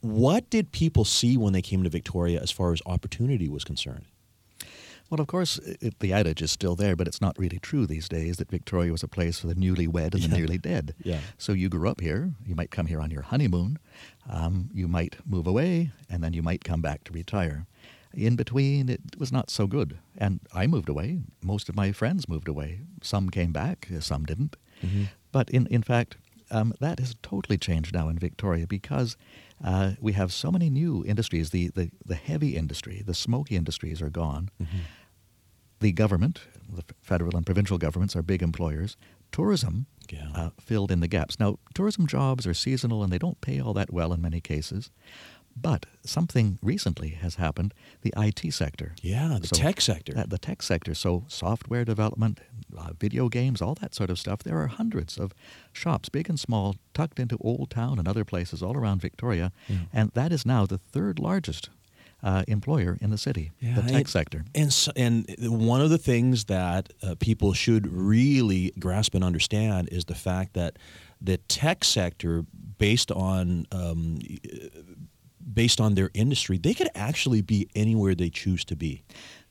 What 0.00 0.50
did 0.50 0.72
people 0.72 1.04
see 1.04 1.36
when 1.36 1.52
they 1.52 1.62
came 1.62 1.84
to 1.84 1.90
Victoria 1.90 2.40
as 2.40 2.50
far 2.50 2.72
as 2.72 2.82
opportunity 2.86 3.48
was 3.48 3.62
concerned? 3.62 4.06
Well, 5.10 5.20
of 5.20 5.26
course, 5.26 5.58
it, 5.58 6.00
the 6.00 6.12
adage 6.12 6.42
is 6.42 6.50
still 6.50 6.74
there, 6.74 6.96
but 6.96 7.06
it's 7.06 7.20
not 7.20 7.38
really 7.38 7.58
true 7.58 7.86
these 7.86 8.08
days 8.08 8.38
that 8.38 8.50
Victoria 8.50 8.90
was 8.90 9.02
a 9.02 9.08
place 9.08 9.38
for 9.38 9.46
the 9.46 9.54
newly 9.54 9.86
wed 9.86 10.14
and 10.14 10.22
the 10.24 10.28
Yeah. 10.28 10.36
nearly 10.36 10.58
dead. 10.58 10.94
Yeah. 11.04 11.20
So 11.38 11.52
you 11.52 11.68
grew 11.68 11.88
up 11.88 12.00
here. 12.00 12.32
You 12.44 12.54
might 12.54 12.70
come 12.70 12.86
here 12.86 13.00
on 13.00 13.10
your 13.10 13.22
honeymoon. 13.22 13.78
Um, 14.28 14.70
you 14.72 14.88
might 14.88 15.16
move 15.26 15.46
away, 15.46 15.90
and 16.08 16.22
then 16.24 16.32
you 16.32 16.42
might 16.42 16.64
come 16.64 16.80
back 16.80 17.04
to 17.04 17.12
retire. 17.12 17.66
In 18.14 18.36
between, 18.36 18.88
it 18.88 19.00
was 19.18 19.30
not 19.32 19.50
so 19.50 19.66
good. 19.66 19.98
And 20.16 20.40
I 20.54 20.66
moved 20.66 20.88
away. 20.88 21.20
Most 21.42 21.68
of 21.68 21.76
my 21.76 21.92
friends 21.92 22.28
moved 22.28 22.48
away. 22.48 22.80
Some 23.02 23.28
came 23.28 23.52
back, 23.52 23.88
some 24.00 24.24
didn't. 24.24 24.56
But 25.32 25.50
in, 25.50 25.66
in 25.68 25.82
fact, 25.82 26.16
um, 26.50 26.74
that 26.80 26.98
has 27.00 27.16
totally 27.22 27.58
changed 27.58 27.92
now 27.94 28.08
in 28.08 28.18
Victoria 28.18 28.66
because 28.66 29.16
uh, 29.64 29.92
we 30.00 30.12
have 30.12 30.32
so 30.32 30.50
many 30.52 30.68
new 30.70 31.02
industries. 31.06 31.50
The, 31.50 31.68
the, 31.68 31.90
the 32.04 32.14
heavy 32.14 32.56
industry, 32.56 33.02
the 33.04 33.14
smoky 33.14 33.56
industries 33.56 34.00
are 34.02 34.10
gone. 34.10 34.50
The 35.80 35.92
government, 35.92 36.40
the 36.72 36.84
federal 37.02 37.36
and 37.36 37.44
provincial 37.44 37.78
governments 37.78 38.14
are 38.16 38.22
big 38.22 38.42
employers. 38.42 38.96
Tourism 39.32 39.86
Yeah. 40.10 40.30
uh, 40.34 40.50
filled 40.60 40.90
in 40.92 41.00
the 41.00 41.08
gaps. 41.08 41.38
Now, 41.40 41.58
tourism 41.74 42.06
jobs 42.06 42.46
are 42.46 42.54
seasonal 42.54 43.02
and 43.02 43.12
they 43.12 43.18
don't 43.18 43.40
pay 43.40 43.58
all 43.60 43.74
that 43.74 43.92
well 43.92 44.12
in 44.12 44.20
many 44.22 44.40
cases. 44.40 44.90
But 45.56 45.86
something 46.04 46.58
recently 46.62 47.10
has 47.10 47.36
happened 47.36 47.74
the 48.02 48.12
IT 48.16 48.52
sector. 48.52 48.92
Yeah, 49.02 49.38
the 49.40 49.46
So 49.46 49.56
tech 49.56 49.80
sector. 49.80 50.12
the 50.26 50.38
tech 50.38 50.62
sector. 50.62 50.94
So, 50.94 51.24
software 51.28 51.84
development, 51.84 52.40
uh, 52.76 52.92
video 52.98 53.28
games, 53.28 53.62
all 53.62 53.74
that 53.76 53.94
sort 53.94 54.10
of 54.10 54.18
stuff. 54.18 54.42
There 54.42 54.58
are 54.58 54.66
hundreds 54.66 55.16
of 55.18 55.32
shops, 55.72 56.08
big 56.08 56.28
and 56.28 56.38
small, 56.38 56.76
tucked 56.92 57.18
into 57.20 57.38
Old 57.40 57.70
Town 57.70 57.98
and 57.98 58.08
other 58.08 58.24
places 58.24 58.62
all 58.62 58.76
around 58.76 59.00
Victoria. 59.00 59.52
And 59.92 60.10
that 60.14 60.32
is 60.32 60.44
now 60.44 60.66
the 60.66 60.78
third 60.78 61.18
largest 61.18 61.70
uh, 62.22 62.42
employer 62.48 62.98
in 63.00 63.10
the 63.10 63.18
city, 63.18 63.52
the 63.60 63.82
tech 63.82 63.92
and- 63.92 64.08
sector. 64.08 64.44
And 64.54 64.72
so, 64.72 64.90
and 64.96 65.26
one 65.40 65.80
of 65.82 65.90
the 65.90 65.98
things 65.98 66.46
that 66.46 66.92
uh, 67.02 67.14
people 67.20 67.52
should 67.52 67.86
really 67.86 68.72
grasp 68.78 69.14
and 69.14 69.22
understand 69.22 69.88
is 69.92 70.06
the 70.06 70.14
fact 70.14 70.54
that 70.54 70.78
the 71.20 71.36
tech 71.36 71.84
sector, 71.84 72.44
based 72.78 73.12
on 73.12 73.66
um, 73.72 74.18
based 75.52 75.80
on 75.80 75.94
their 75.94 76.10
industry, 76.14 76.58
they 76.58 76.74
could 76.74 76.88
actually 76.94 77.42
be 77.42 77.68
anywhere 77.74 78.14
they 78.14 78.30
choose 78.30 78.64
to 78.66 78.76
be. 78.76 79.02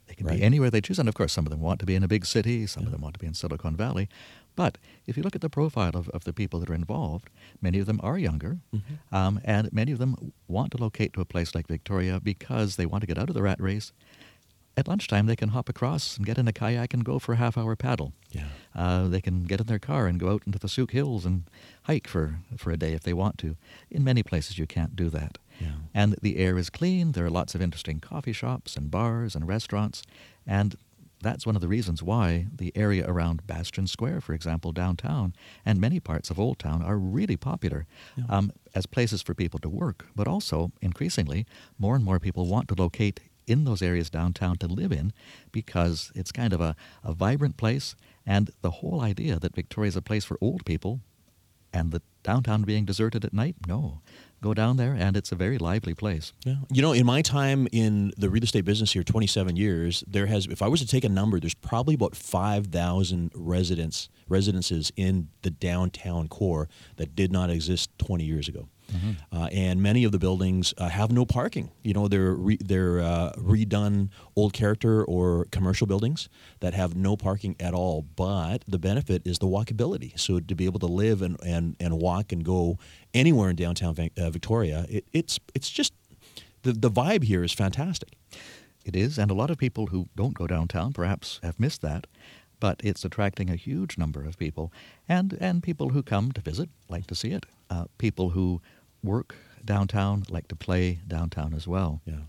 They 0.08 0.16
can 0.16 0.28
Right. 0.28 0.38
be 0.40 0.44
anywhere 0.44 0.70
they 0.70 0.82
choose. 0.82 1.00
And 1.00 1.08
of 1.10 1.16
course, 1.16 1.32
some 1.34 1.46
of 1.46 1.52
them 1.52 1.60
want 1.62 1.80
to 1.80 1.86
be 1.86 1.96
in 1.96 2.04
a 2.04 2.08
big 2.08 2.26
city, 2.26 2.68
some 2.68 2.86
of 2.86 2.92
them 2.92 3.02
want 3.02 3.14
to 3.16 3.20
be 3.20 3.28
in 3.28 3.34
Silicon 3.34 3.76
Valley. 3.76 4.10
But 4.56 4.78
if 5.08 5.18
you 5.18 5.24
look 5.24 5.36
at 5.36 5.42
the 5.42 5.50
profile 5.50 5.92
of, 5.96 6.10
of 6.10 6.26
the 6.26 6.34
people 6.34 6.60
that 6.60 6.70
are 6.70 6.76
involved, 6.76 7.30
many 7.62 7.80
of 7.80 7.86
them 7.88 8.00
are 8.04 8.18
younger, 8.20 8.60
Mm-hmm. 8.76 9.16
um, 9.16 9.40
and 9.44 9.72
many 9.74 9.92
of 9.92 9.98
them 10.00 10.32
want 10.48 10.72
to 10.72 10.78
locate 10.78 11.14
to 11.14 11.22
a 11.22 11.26
place 11.26 11.56
like 11.56 11.68
Victoria 11.68 12.20
because 12.20 12.76
they 12.76 12.86
want 12.86 13.02
to 13.02 13.08
get 13.08 13.18
out 13.18 13.30
of 13.30 13.34
the 13.36 13.42
rat 13.42 13.60
race. 13.60 13.92
At 14.76 14.88
lunchtime, 14.88 15.28
they 15.28 15.36
can 15.36 15.50
hop 15.50 15.70
across 15.70 16.18
and 16.18 16.26
get 16.26 16.38
in 16.40 16.48
a 16.48 16.54
kayak 16.54 16.94
and 16.96 17.06
go 17.06 17.20
for 17.20 17.34
a 17.34 17.38
half 17.38 17.58
hour 17.60 17.76
paddle. 17.76 18.12
Yeah. 18.32 18.48
Uh, 18.76 19.08
they 19.08 19.22
can 19.22 19.44
get 19.44 19.60
in 19.62 19.68
their 19.68 19.78
car 19.80 20.08
and 20.08 20.20
go 20.20 20.32
out 20.32 20.42
into 20.48 20.58
the 20.58 20.68
Sooke 20.70 20.92
Hills 20.92 21.26
and 21.26 21.44
hike 21.84 22.08
for, 22.08 22.40
for 22.58 22.72
a 22.72 22.78
day 22.78 22.94
if 22.94 23.04
they 23.04 23.14
want 23.14 23.38
to. 23.40 23.56
In 23.92 24.04
many 24.04 24.24
places, 24.24 24.58
you 24.58 24.66
can't 24.66 24.96
do 24.96 25.10
that. 25.12 25.38
Yeah. 25.60 25.68
And 25.94 26.16
the 26.22 26.38
air 26.38 26.58
is 26.58 26.70
clean. 26.70 27.12
There 27.12 27.26
are 27.26 27.30
lots 27.30 27.56
of 27.56 27.62
interesting 27.62 28.00
coffee 28.00 28.34
shops 28.34 28.76
and 28.76 28.90
bars 28.90 29.36
and 29.36 29.48
restaurants. 29.48 30.04
And 30.46 30.76
that's 31.22 31.46
one 31.46 31.56
of 31.56 31.62
the 31.62 31.68
reasons 31.68 32.04
why 32.04 32.48
the 32.54 32.72
area 32.76 33.06
around 33.08 33.48
Bastion 33.48 33.88
Square, 33.88 34.22
for 34.22 34.34
example, 34.34 34.72
downtown, 34.72 35.34
and 35.66 35.80
many 35.80 36.00
parts 36.00 36.30
of 36.30 36.40
Old 36.40 36.60
Town 36.60 36.84
are 36.84 36.98
really 36.98 37.38
popular 37.38 37.88
um, 38.30 38.52
as 38.76 38.86
places 38.86 39.22
for 39.22 39.34
people 39.34 39.60
to 39.60 39.70
work. 39.70 40.06
But 40.16 40.28
also, 40.28 40.72
increasingly, 40.82 41.46
more 41.80 41.96
and 41.96 42.04
more 42.04 42.20
people 42.20 42.46
want 42.46 42.68
to 42.68 42.76
locate 42.76 43.22
in 43.48 43.64
those 43.64 43.82
areas 43.82 44.10
downtown 44.10 44.58
to 44.58 44.68
live 44.68 44.92
in 44.92 45.14
because 45.52 46.12
it's 46.16 46.32
kind 46.32 46.54
of 46.54 46.62
a, 46.62 46.76
a 47.04 47.14
vibrant 47.14 47.58
place. 47.58 47.96
And 48.26 48.52
the 48.62 48.72
whole 48.72 49.02
idea 49.02 49.40
that 49.40 49.56
Victoria 49.56 49.90
is 49.90 49.96
a 49.96 50.02
place 50.02 50.26
for 50.26 50.38
old 50.42 50.66
people 50.66 51.02
and 51.74 51.92
the 51.92 52.02
downtown 52.22 52.62
being 52.64 52.86
deserted 52.86 53.26
at 53.26 53.34
night, 53.34 53.56
no. 53.68 54.02
Go 54.44 54.54
down 54.54 54.76
there, 54.76 54.94
and 54.94 55.16
it's 55.16 55.32
a 55.32 55.36
very 55.36 55.58
lively 55.58 55.94
place. 55.94 56.34
Yeah. 56.44 56.56
You 56.70 56.82
know, 56.82 56.92
in 56.92 57.06
my 57.06 57.22
time 57.22 57.66
in 57.72 58.12
the 58.18 58.30
real 58.30 58.44
estate 58.44 58.66
business 58.66 58.92
here, 58.92 59.02
27 59.02 59.56
years, 59.56 60.04
there 60.06 60.26
has, 60.26 60.48
if 60.48 60.62
I 60.62 60.68
was 60.68 60.82
to 60.82 60.88
take 60.88 61.06
a 61.06 61.10
number, 61.10 61.40
there's 61.40 61.54
probably 61.54 61.96
about 61.96 62.14
5,000 62.14 63.32
residents, 63.34 64.10
residences 64.28 64.92
in 64.98 65.30
the 65.44 65.50
downtown 65.50 66.28
core 66.28 66.68
that 66.98 67.16
did 67.16 67.32
not 67.32 67.50
exist 67.50 67.90
20 68.00 68.26
years 68.26 68.50
ago. 68.50 68.68
Uh, 69.32 69.50
and 69.52 69.82
many 69.82 70.04
of 70.04 70.12
the 70.12 70.20
buildings 70.20 70.74
uh, 70.78 70.90
have 70.90 71.12
no 71.12 71.26
parking. 71.26 71.72
You 71.84 71.94
know, 71.94 72.08
they're 72.08 72.34
re- 72.34 72.60
they're 72.64 73.00
uh, 73.00 73.32
redone 73.38 74.10
old 74.36 74.54
character 74.54 75.04
or 75.04 75.48
commercial 75.52 75.88
buildings 75.88 76.30
that 76.60 76.74
have 76.74 76.96
no 76.96 77.16
parking 77.18 77.56
at 77.60 77.74
all. 77.74 78.04
But 78.16 78.64
the 78.68 78.80
benefit 78.80 79.24
is 79.26 79.40
the 79.40 79.48
walkability. 79.48 80.18
So 80.20 80.40
to 80.40 80.56
be 80.56 80.66
able 80.66 80.80
to 80.80 80.86
live 80.88 81.22
and, 81.22 81.38
and, 81.44 81.76
and 81.80 82.00
walk 82.00 82.32
and 82.32 82.44
go 82.44 82.78
anywhere 83.14 83.50
in 83.50 83.56
downtown 83.56 83.96
uh, 84.18 84.30
Victoria, 84.30 84.86
it, 84.90 85.06
it's 85.14 85.40
it's 85.56 85.70
just 85.70 85.94
the 86.64 86.74
the 86.74 86.92
vibe 86.92 87.24
here 87.24 87.44
is 87.44 87.54
fantastic. 87.54 88.14
It 88.86 88.96
is, 88.96 89.18
and 89.18 89.32
a 89.32 89.34
lot 89.34 89.50
of 89.50 89.58
people 89.58 89.88
who 89.88 90.10
don't 90.16 90.34
go 90.34 90.46
downtown 90.46 90.92
perhaps 90.92 91.40
have 91.42 91.58
missed 91.58 91.82
that, 91.84 92.06
but 92.60 92.82
it's 92.84 93.06
attracting 93.06 93.50
a 93.50 93.56
huge 93.56 93.98
number 93.98 94.24
of 94.24 94.38
people, 94.38 94.72
and 95.08 95.38
and 95.40 95.64
people 95.64 95.90
who 95.90 96.04
come 96.04 96.32
to 96.32 96.42
visit 96.42 96.70
like 96.90 97.08
to 97.08 97.16
see 97.16 97.32
it. 97.32 97.46
Uh, 97.70 97.86
people 97.98 98.30
who 98.30 98.62
work 99.04 99.36
downtown 99.66 100.24
like 100.30 100.48
to 100.48 100.56
play 100.56 101.00
downtown 101.08 101.54
as 101.54 101.68
well. 101.68 102.02
Yeah. 102.06 102.26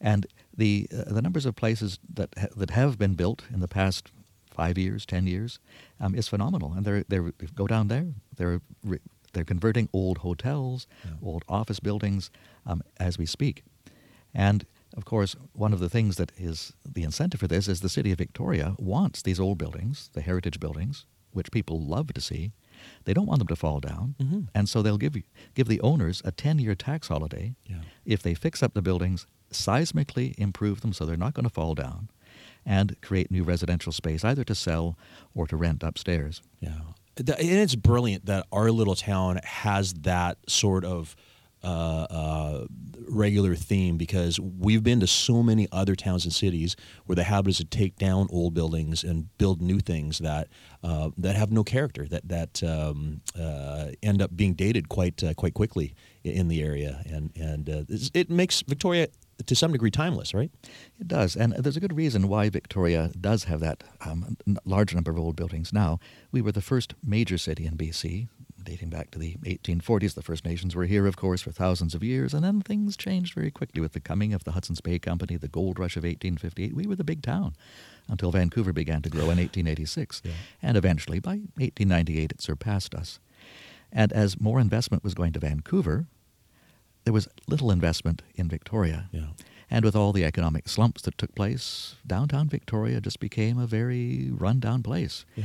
And 0.00 0.26
the 0.56 0.88
uh, 0.92 1.12
the 1.12 1.22
numbers 1.22 1.46
of 1.46 1.54
places 1.56 1.98
that 2.14 2.30
ha- 2.38 2.48
that 2.56 2.70
have 2.70 2.98
been 2.98 3.14
built 3.14 3.42
in 3.52 3.60
the 3.60 3.68
past 3.68 4.12
five 4.50 4.78
years, 4.78 5.06
ten 5.06 5.26
years, 5.26 5.58
um, 6.00 6.14
is 6.14 6.28
phenomenal. 6.28 6.72
And 6.72 6.84
they're 6.84 7.04
they 7.08 7.18
are 7.18 7.32
go 7.54 7.66
down 7.66 7.88
there. 7.88 8.06
They're 8.36 8.60
re- 8.84 9.00
they're 9.32 9.44
converting 9.44 9.88
old 9.92 10.18
hotels, 10.18 10.86
old 11.22 11.44
office 11.48 11.80
buildings, 11.80 12.30
um, 12.66 12.82
as 12.98 13.18
we 13.18 13.26
speak. 13.26 13.64
And 14.32 14.64
of 14.96 15.04
course, 15.04 15.34
one 15.52 15.72
of 15.72 15.80
the 15.80 15.88
things 15.88 16.16
that 16.16 16.32
is 16.36 16.72
the 16.84 17.02
incentive 17.02 17.40
for 17.40 17.48
this 17.48 17.68
is 17.68 17.80
the 17.80 17.88
city 17.88 18.12
of 18.12 18.18
Victoria 18.18 18.74
wants 18.78 19.22
these 19.22 19.40
old 19.40 19.58
buildings, 19.58 20.10
the 20.12 20.20
heritage 20.20 20.60
buildings, 20.60 21.04
which 21.32 21.50
people 21.50 21.80
love 21.80 22.12
to 22.14 22.20
see. 22.20 22.52
They 23.04 23.14
don't 23.14 23.26
want 23.26 23.38
them 23.40 23.48
to 23.48 23.56
fall 23.56 23.80
down, 23.80 24.14
Mhm. 24.20 24.48
and 24.54 24.68
so 24.68 24.82
they'll 24.82 24.98
give 24.98 25.16
you, 25.16 25.22
give 25.54 25.68
the 25.68 25.80
owners 25.80 26.22
a 26.24 26.30
ten-year 26.32 26.74
tax 26.74 27.08
holiday 27.08 27.54
Yeah. 27.66 27.82
if 28.04 28.22
they 28.22 28.34
fix 28.34 28.62
up 28.62 28.74
the 28.74 28.82
buildings, 28.82 29.26
seismically 29.50 30.34
improve 30.38 30.80
them 30.80 30.92
so 30.92 31.04
they're 31.06 31.16
not 31.16 31.34
going 31.34 31.44
to 31.44 31.50
fall 31.50 31.74
down, 31.74 32.08
and 32.66 33.00
create 33.00 33.30
new 33.30 33.42
residential 33.42 33.92
space 33.92 34.24
either 34.24 34.44
to 34.44 34.54
sell 34.54 34.96
or 35.34 35.46
to 35.46 35.56
rent 35.56 35.82
upstairs. 35.82 36.40
Yeah, 36.60 36.80
and 37.16 37.28
it's 37.38 37.74
brilliant 37.76 38.26
that 38.26 38.46
our 38.52 38.70
little 38.70 38.94
town 38.96 39.40
has 39.44 39.92
that 39.94 40.38
sort 40.48 40.84
of 40.84 41.14
uh, 41.64 42.06
uh, 42.10 42.66
regular 43.08 43.54
theme 43.54 43.96
because 43.96 44.40
we've 44.40 44.82
been 44.82 45.00
to 45.00 45.06
so 45.06 45.42
many 45.42 45.68
other 45.72 45.94
towns 45.94 46.24
and 46.24 46.32
cities 46.32 46.76
where 47.06 47.16
the 47.16 47.24
habit 47.24 47.50
is 47.50 47.56
to 47.58 47.64
take 47.64 47.96
down 47.96 48.26
old 48.30 48.54
buildings 48.54 49.04
and 49.04 49.36
build 49.38 49.60
new 49.60 49.78
things 49.78 50.18
that 50.18 50.48
uh, 50.82 51.10
that 51.16 51.36
have 51.36 51.50
no 51.50 51.64
character 51.64 52.06
that 52.06 52.26
that 52.28 52.62
um, 52.62 53.20
uh, 53.38 53.88
end 54.02 54.20
up 54.20 54.36
being 54.36 54.54
dated 54.54 54.88
quite 54.88 55.22
uh, 55.22 55.34
quite 55.34 55.54
quickly 55.54 55.94
in 56.22 56.48
the 56.48 56.62
area, 56.62 57.02
and 57.06 57.30
and 57.36 57.68
uh, 57.68 57.82
it 58.14 58.30
makes 58.30 58.62
Victoria 58.62 59.08
to 59.46 59.54
some 59.54 59.72
degree 59.72 59.90
timeless, 59.90 60.32
right? 60.32 60.50
It 61.00 61.08
does, 61.08 61.36
and 61.36 61.52
there's 61.54 61.76
a 61.76 61.80
good 61.80 61.96
reason 61.96 62.28
why 62.28 62.48
Victoria 62.48 63.10
does 63.20 63.44
have 63.44 63.60
that 63.60 63.84
um, 64.00 64.36
large 64.64 64.94
number 64.94 65.10
of 65.10 65.18
old 65.18 65.36
buildings 65.36 65.72
now. 65.72 65.98
We 66.32 66.40
were 66.40 66.52
the 66.52 66.62
first 66.62 66.94
major 67.04 67.36
city 67.36 67.66
in 67.66 67.76
BC, 67.76 68.28
dating 68.64 68.90
back 68.90 69.10
to 69.12 69.18
the 69.18 69.36
1840s. 69.44 70.14
The 70.14 70.22
First 70.22 70.44
Nations 70.44 70.74
were 70.74 70.86
here, 70.86 71.06
of 71.06 71.16
course, 71.16 71.42
for 71.42 71.52
thousands 71.52 71.94
of 71.94 72.02
years, 72.02 72.34
and 72.34 72.44
then 72.44 72.60
things 72.60 72.96
changed 72.96 73.34
very 73.34 73.50
quickly 73.50 73.80
with 73.80 73.92
the 73.92 74.00
coming 74.00 74.32
of 74.34 74.44
the 74.44 74.52
Hudson's 74.52 74.80
Bay 74.80 74.98
Company, 74.98 75.36
the 75.36 75.48
gold 75.48 75.78
rush 75.78 75.96
of 75.96 76.02
1858. 76.04 76.74
We 76.74 76.86
were 76.86 76.96
the 76.96 77.04
big 77.04 77.22
town 77.22 77.54
until 78.08 78.30
Vancouver 78.32 78.72
began 78.72 79.02
to 79.02 79.10
grow 79.10 79.30
in 79.30 79.38
1886, 79.38 80.22
Yeah. 80.24 80.32
and 80.62 80.76
eventually, 80.76 81.20
by 81.20 81.40
1898, 81.56 82.32
it 82.32 82.40
surpassed 82.40 82.94
us. 82.94 83.18
And 83.92 84.12
as 84.12 84.40
more 84.40 84.58
investment 84.60 85.04
was 85.04 85.14
going 85.14 85.32
to 85.34 85.38
Vancouver, 85.40 86.06
there 87.04 87.12
was 87.14 87.28
little 87.46 87.70
investment 87.70 88.22
in 88.34 88.48
Victoria. 88.48 89.08
Yeah. 89.12 89.28
And 89.70 89.84
with 89.84 89.96
all 89.96 90.12
the 90.12 90.24
economic 90.24 90.68
slumps 90.68 91.02
that 91.02 91.16
took 91.16 91.34
place, 91.34 91.94
downtown 92.06 92.48
Victoria 92.48 93.00
just 93.00 93.18
became 93.18 93.58
a 93.58 93.66
very 93.66 94.30
run-down 94.30 94.82
place. 94.82 95.24
Yeah. 95.36 95.44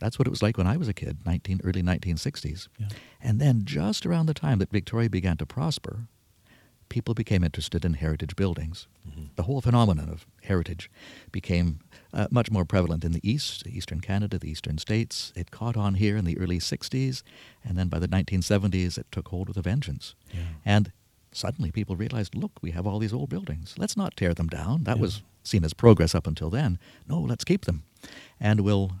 That's 0.00 0.18
what 0.18 0.26
it 0.26 0.30
was 0.30 0.42
like 0.42 0.56
when 0.58 0.66
I 0.66 0.76
was 0.76 0.88
a 0.88 0.92
kid, 0.94 1.18
19, 1.24 1.60
early 1.62 1.82
1960s. 1.82 2.68
Yeah. 2.78 2.88
And 3.22 3.40
then 3.40 3.62
just 3.64 4.04
around 4.06 4.26
the 4.26 4.34
time 4.34 4.58
that 4.58 4.70
Victoria 4.72 5.08
began 5.10 5.36
to 5.36 5.46
prosper, 5.46 6.08
people 6.88 7.14
became 7.14 7.44
interested 7.44 7.84
in 7.84 7.94
heritage 7.94 8.34
buildings. 8.34 8.88
The 9.36 9.44
whole 9.44 9.60
phenomenon 9.60 10.08
of 10.08 10.26
heritage 10.42 10.90
became 11.32 11.78
uh, 12.12 12.26
much 12.30 12.50
more 12.50 12.64
prevalent 12.64 13.04
in 13.04 13.12
the 13.12 13.20
East, 13.28 13.64
Eastern 13.66 14.00
Canada, 14.00 14.38
the 14.38 14.50
Eastern 14.50 14.78
States. 14.78 15.32
It 15.36 15.50
caught 15.50 15.76
on 15.76 15.94
here 15.94 16.16
in 16.16 16.24
the 16.24 16.36
early 16.38 16.58
60s, 16.58 17.22
and 17.64 17.78
then 17.78 17.88
by 17.88 17.98
the 18.00 18.08
1970s, 18.08 18.98
it 18.98 19.06
took 19.12 19.28
hold 19.28 19.48
with 19.48 19.56
a 19.56 19.62
vengeance. 19.62 20.14
Yeah. 20.32 20.40
And 20.64 20.92
suddenly 21.32 21.70
people 21.70 21.94
realized, 21.96 22.34
look, 22.34 22.52
we 22.60 22.72
have 22.72 22.86
all 22.86 22.98
these 22.98 23.12
old 23.12 23.30
buildings. 23.30 23.74
Let's 23.78 23.96
not 23.96 24.16
tear 24.16 24.34
them 24.34 24.48
down. 24.48 24.84
That 24.84 24.96
Yeah. 24.96 25.02
was 25.02 25.22
seen 25.44 25.64
as 25.64 25.74
progress 25.74 26.14
up 26.14 26.26
until 26.26 26.50
then. 26.50 26.78
No, 27.08 27.20
let's 27.20 27.44
keep 27.44 27.64
them. 27.66 27.84
And 28.40 28.60
we'll, 28.60 28.92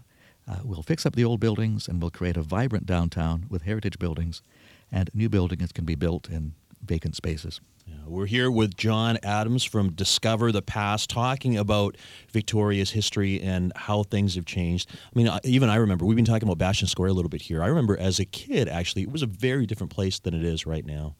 uh, 0.50 0.56
we'll 0.64 0.82
fix 0.82 1.06
up 1.06 1.14
the 1.14 1.24
old 1.24 1.40
buildings 1.40 1.86
and 1.86 2.02
we'll 2.02 2.10
create 2.10 2.36
a 2.36 2.42
vibrant 2.42 2.86
downtown 2.86 3.46
with 3.48 3.62
heritage 3.62 3.98
buildings 3.98 4.42
and 4.90 5.10
new 5.14 5.28
buildings 5.28 5.70
can 5.72 5.84
be 5.84 5.94
built 5.94 6.28
in 6.28 6.54
vacant 6.84 7.14
spaces. 7.14 7.60
Yeah, 7.86 7.94
we're 8.06 8.26
here 8.26 8.50
with 8.50 8.76
John 8.76 9.18
Adams 9.22 9.64
from 9.64 9.92
Discover 9.92 10.52
the 10.52 10.62
Past, 10.62 11.10
talking 11.10 11.56
about 11.56 11.96
Victoria's 12.30 12.90
history 12.90 13.40
and 13.40 13.72
how 13.74 14.02
things 14.02 14.34
have 14.34 14.44
changed. 14.44 14.90
I 14.92 15.18
mean, 15.18 15.30
even 15.44 15.68
I 15.68 15.76
remember, 15.76 16.04
we've 16.04 16.16
been 16.16 16.24
talking 16.24 16.48
about 16.48 16.58
Bastion 16.58 16.88
Square 16.88 17.10
a 17.10 17.12
little 17.12 17.28
bit 17.28 17.42
here. 17.42 17.62
I 17.62 17.66
remember 17.66 17.96
as 17.98 18.18
a 18.18 18.24
kid, 18.24 18.68
actually, 18.68 19.02
it 19.02 19.10
was 19.10 19.22
a 19.22 19.26
very 19.26 19.66
different 19.66 19.92
place 19.92 20.18
than 20.18 20.34
it 20.34 20.44
is 20.44 20.66
right 20.66 20.84
now. 20.84 21.16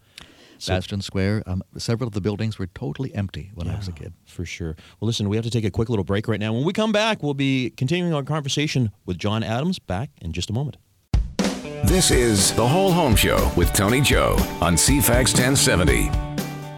So, 0.60 0.74
Bastion 0.74 1.00
Square, 1.00 1.44
um, 1.46 1.62
several 1.78 2.06
of 2.06 2.12
the 2.12 2.20
buildings 2.20 2.58
were 2.58 2.66
totally 2.66 3.14
empty 3.14 3.50
when 3.54 3.66
yeah, 3.66 3.74
I 3.74 3.76
was 3.76 3.88
a 3.88 3.92
kid. 3.92 4.12
For 4.26 4.44
sure. 4.44 4.76
Well, 5.00 5.06
listen, 5.06 5.30
we 5.30 5.36
have 5.36 5.44
to 5.46 5.50
take 5.50 5.64
a 5.64 5.70
quick 5.70 5.88
little 5.88 6.04
break 6.04 6.28
right 6.28 6.38
now. 6.38 6.52
When 6.52 6.64
we 6.64 6.74
come 6.74 6.92
back, 6.92 7.22
we'll 7.22 7.32
be 7.32 7.70
continuing 7.70 8.12
our 8.12 8.22
conversation 8.22 8.90
with 9.06 9.18
John 9.18 9.42
Adams 9.42 9.78
back 9.78 10.10
in 10.20 10.32
just 10.32 10.50
a 10.50 10.52
moment. 10.52 10.76
This 11.84 12.10
is 12.10 12.52
The 12.54 12.68
Whole 12.68 12.92
Home 12.92 13.16
Show 13.16 13.50
with 13.56 13.72
Tony 13.72 14.02
Joe 14.02 14.36
on 14.60 14.74
CFAX 14.74 15.32
1070. 15.32 16.10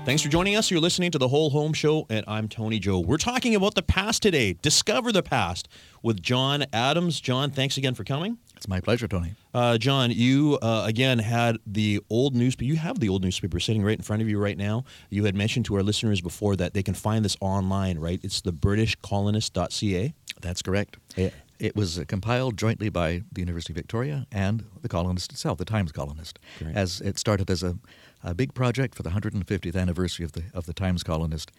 Thanks 0.04 0.22
for 0.22 0.28
joining 0.28 0.54
us. 0.54 0.70
You're 0.70 0.80
listening 0.80 1.10
to 1.10 1.18
The 1.18 1.28
Whole 1.28 1.50
Home 1.50 1.72
Show, 1.72 2.06
and 2.08 2.24
I'm 2.28 2.48
Tony 2.48 2.78
Joe. 2.78 3.00
We're 3.00 3.16
talking 3.16 3.54
about 3.56 3.74
the 3.74 3.82
past 3.82 4.22
today. 4.22 4.52
Discover 4.52 5.10
the 5.10 5.24
past 5.24 5.68
with 6.02 6.22
John 6.22 6.64
Adams. 6.72 7.20
John, 7.20 7.50
thanks 7.50 7.76
again 7.76 7.94
for 7.94 8.04
coming. 8.04 8.38
It's 8.62 8.68
my 8.68 8.80
pleasure, 8.80 9.08
Tony. 9.08 9.34
Uh, 9.52 9.76
John, 9.76 10.12
you 10.12 10.56
uh, 10.62 10.84
again 10.86 11.18
had 11.18 11.58
the 11.66 12.00
old 12.08 12.36
newspaper. 12.36 12.68
You 12.68 12.76
have 12.76 13.00
the 13.00 13.08
old 13.08 13.20
newspaper 13.20 13.58
sitting 13.58 13.82
right 13.82 13.98
in 13.98 14.04
front 14.04 14.22
of 14.22 14.28
you 14.28 14.38
right 14.38 14.56
now. 14.56 14.84
You 15.10 15.24
had 15.24 15.34
mentioned 15.34 15.64
to 15.64 15.74
our 15.74 15.82
listeners 15.82 16.20
before 16.20 16.54
that 16.54 16.72
they 16.72 16.84
can 16.84 16.94
find 16.94 17.24
this 17.24 17.36
online, 17.40 17.98
right? 17.98 18.20
It's 18.22 18.40
the 18.40 18.52
BritishColonist.ca. 18.52 20.14
That's 20.42 20.62
correct. 20.62 20.96
Yeah. 21.16 21.30
It 21.58 21.74
was 21.74 21.98
uh, 21.98 22.04
compiled 22.06 22.56
jointly 22.56 22.88
by 22.88 23.22
the 23.32 23.40
University 23.40 23.72
of 23.72 23.78
Victoria 23.78 24.28
and 24.30 24.64
the 24.80 24.88
Colonist 24.88 25.32
itself, 25.32 25.58
the 25.58 25.64
Times 25.64 25.90
Colonist, 25.90 26.38
Great. 26.60 26.76
as 26.76 27.00
it 27.00 27.18
started 27.18 27.50
as 27.50 27.64
a, 27.64 27.78
a, 28.22 28.32
big 28.32 28.54
project 28.54 28.94
for 28.94 29.02
the 29.02 29.10
150th 29.10 29.74
anniversary 29.74 30.24
of 30.24 30.32
the 30.32 30.44
of 30.54 30.66
the 30.66 30.72
Times 30.72 31.02
Colonist 31.02 31.50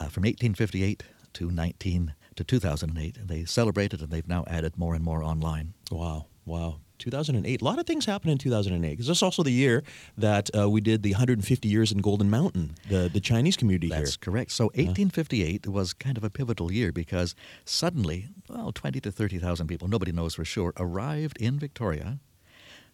uh, 0.00 0.08
from 0.08 0.22
1858 0.22 1.04
to 1.34 1.52
19 1.52 2.14
to 2.34 2.44
2008. 2.44 3.16
And 3.16 3.28
they 3.28 3.44
celebrated, 3.44 4.00
and 4.00 4.10
they've 4.10 4.26
now 4.26 4.44
added 4.48 4.76
more 4.76 4.94
and 4.96 5.04
more 5.04 5.22
online. 5.22 5.74
Wow, 5.90 6.26
wow. 6.44 6.76
2008. 7.02 7.60
A 7.60 7.64
lot 7.64 7.78
of 7.78 7.86
things 7.86 8.06
happened 8.06 8.30
in 8.30 8.38
2008 8.38 8.90
because 8.90 9.08
this 9.08 9.18
is 9.18 9.22
also 9.22 9.42
the 9.42 9.50
year 9.50 9.82
that 10.16 10.50
uh, 10.56 10.70
we 10.70 10.80
did 10.80 11.02
the 11.02 11.12
150 11.12 11.68
years 11.68 11.90
in 11.90 11.98
Golden 11.98 12.30
Mountain, 12.30 12.76
the, 12.88 13.10
the 13.12 13.20
Chinese 13.20 13.56
community 13.56 13.88
That's 13.88 13.98
here. 13.98 14.04
That's 14.04 14.16
correct. 14.16 14.52
So 14.52 14.66
1858 14.66 15.66
was 15.66 15.92
kind 15.92 16.16
of 16.16 16.22
a 16.22 16.30
pivotal 16.30 16.70
year 16.70 16.92
because 16.92 17.34
suddenly, 17.64 18.28
well, 18.48 18.70
20 18.72 19.00
to 19.00 19.10
30,000 19.10 19.66
people, 19.66 19.88
nobody 19.88 20.12
knows 20.12 20.34
for 20.34 20.44
sure, 20.44 20.72
arrived 20.78 21.36
in 21.38 21.58
Victoria 21.58 22.20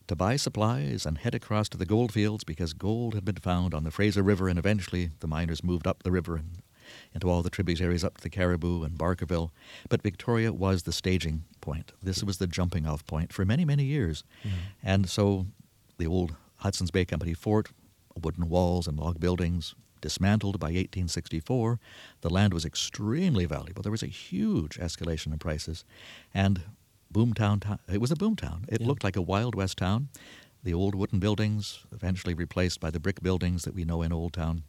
to 0.07 0.17
buy 0.17 0.37
supplies 0.37 1.05
and 1.05 1.19
head 1.19 1.35
across 1.35 1.69
to 1.69 1.77
the 1.77 1.85
gold 1.85 2.13
fields 2.13 2.43
because 2.43 2.73
gold 2.73 3.15
had 3.15 3.27
been 3.27 3.37
found 3.37 3.75
on 3.75 3.85
the 3.85 3.91
Fraser 3.91 4.23
River 4.23 4.49
and 4.49 4.59
eventually 4.59 5.11
the 5.21 5.27
miners 5.27 5.63
moved 5.63 5.87
up 5.87 6.03
the 6.03 6.11
river 6.11 6.37
and 6.37 6.63
into 7.15 7.29
all 7.31 7.43
the 7.43 7.51
tributaries 7.51 8.05
up 8.05 8.17
to 8.19 8.23
the 8.23 8.31
Cariboo 8.31 8.85
and 8.85 8.99
Barkerville. 8.99 9.51
But 9.89 10.03
Victoria 10.03 10.53
was 10.53 10.83
the 10.83 10.93
staging 10.93 11.45
point. 11.61 11.93
This 12.03 12.23
was 12.23 12.39
the 12.39 12.47
jumping 12.47 12.87
off 12.87 13.07
point 13.07 13.33
for 13.33 13.45
many, 13.45 13.65
many 13.65 13.85
years. 13.85 14.25
Mm-hmm. 14.45 14.57
And 14.83 15.09
so 15.09 15.47
the 15.99 16.07
old 16.07 16.35
Hudson's 16.57 16.91
Bay 16.91 17.05
Company 17.05 17.35
fort, 17.35 17.71
wooden 18.21 18.49
walls 18.49 18.87
and 18.87 18.99
log 18.99 19.21
buildings, 19.21 19.75
dismantled 20.01 20.59
by 20.61 20.69
1864. 20.69 21.81
The 22.21 22.31
land 22.31 22.55
was 22.55 22.65
extremely 22.65 23.45
valuable. 23.47 23.83
There 23.83 23.93
was 23.93 24.03
a 24.03 24.07
huge 24.07 24.79
escalation 24.79 25.33
in 25.33 25.39
prices. 25.39 25.85
And 26.33 26.63
boomtown, 27.13 27.79
it 27.93 28.01
was 28.01 28.11
a 28.11 28.17
boomtown. 28.17 28.65
It 28.69 28.81
yeah. 28.81 28.87
looked 28.87 29.05
like 29.05 29.17
a 29.17 29.23
Wild 29.23 29.55
West 29.55 29.79
town. 29.79 30.09
The 30.63 30.75
old 30.75 30.95
wooden 30.95 31.19
buildings, 31.19 31.85
eventually 31.93 32.35
replaced 32.35 32.81
by 32.81 32.91
the 32.91 33.01
brick 33.01 33.23
buildings 33.23 33.63
that 33.63 33.75
we 33.75 33.85
know 33.85 34.03
in 34.03 34.13
Old 34.13 34.33
Town. 34.33 34.65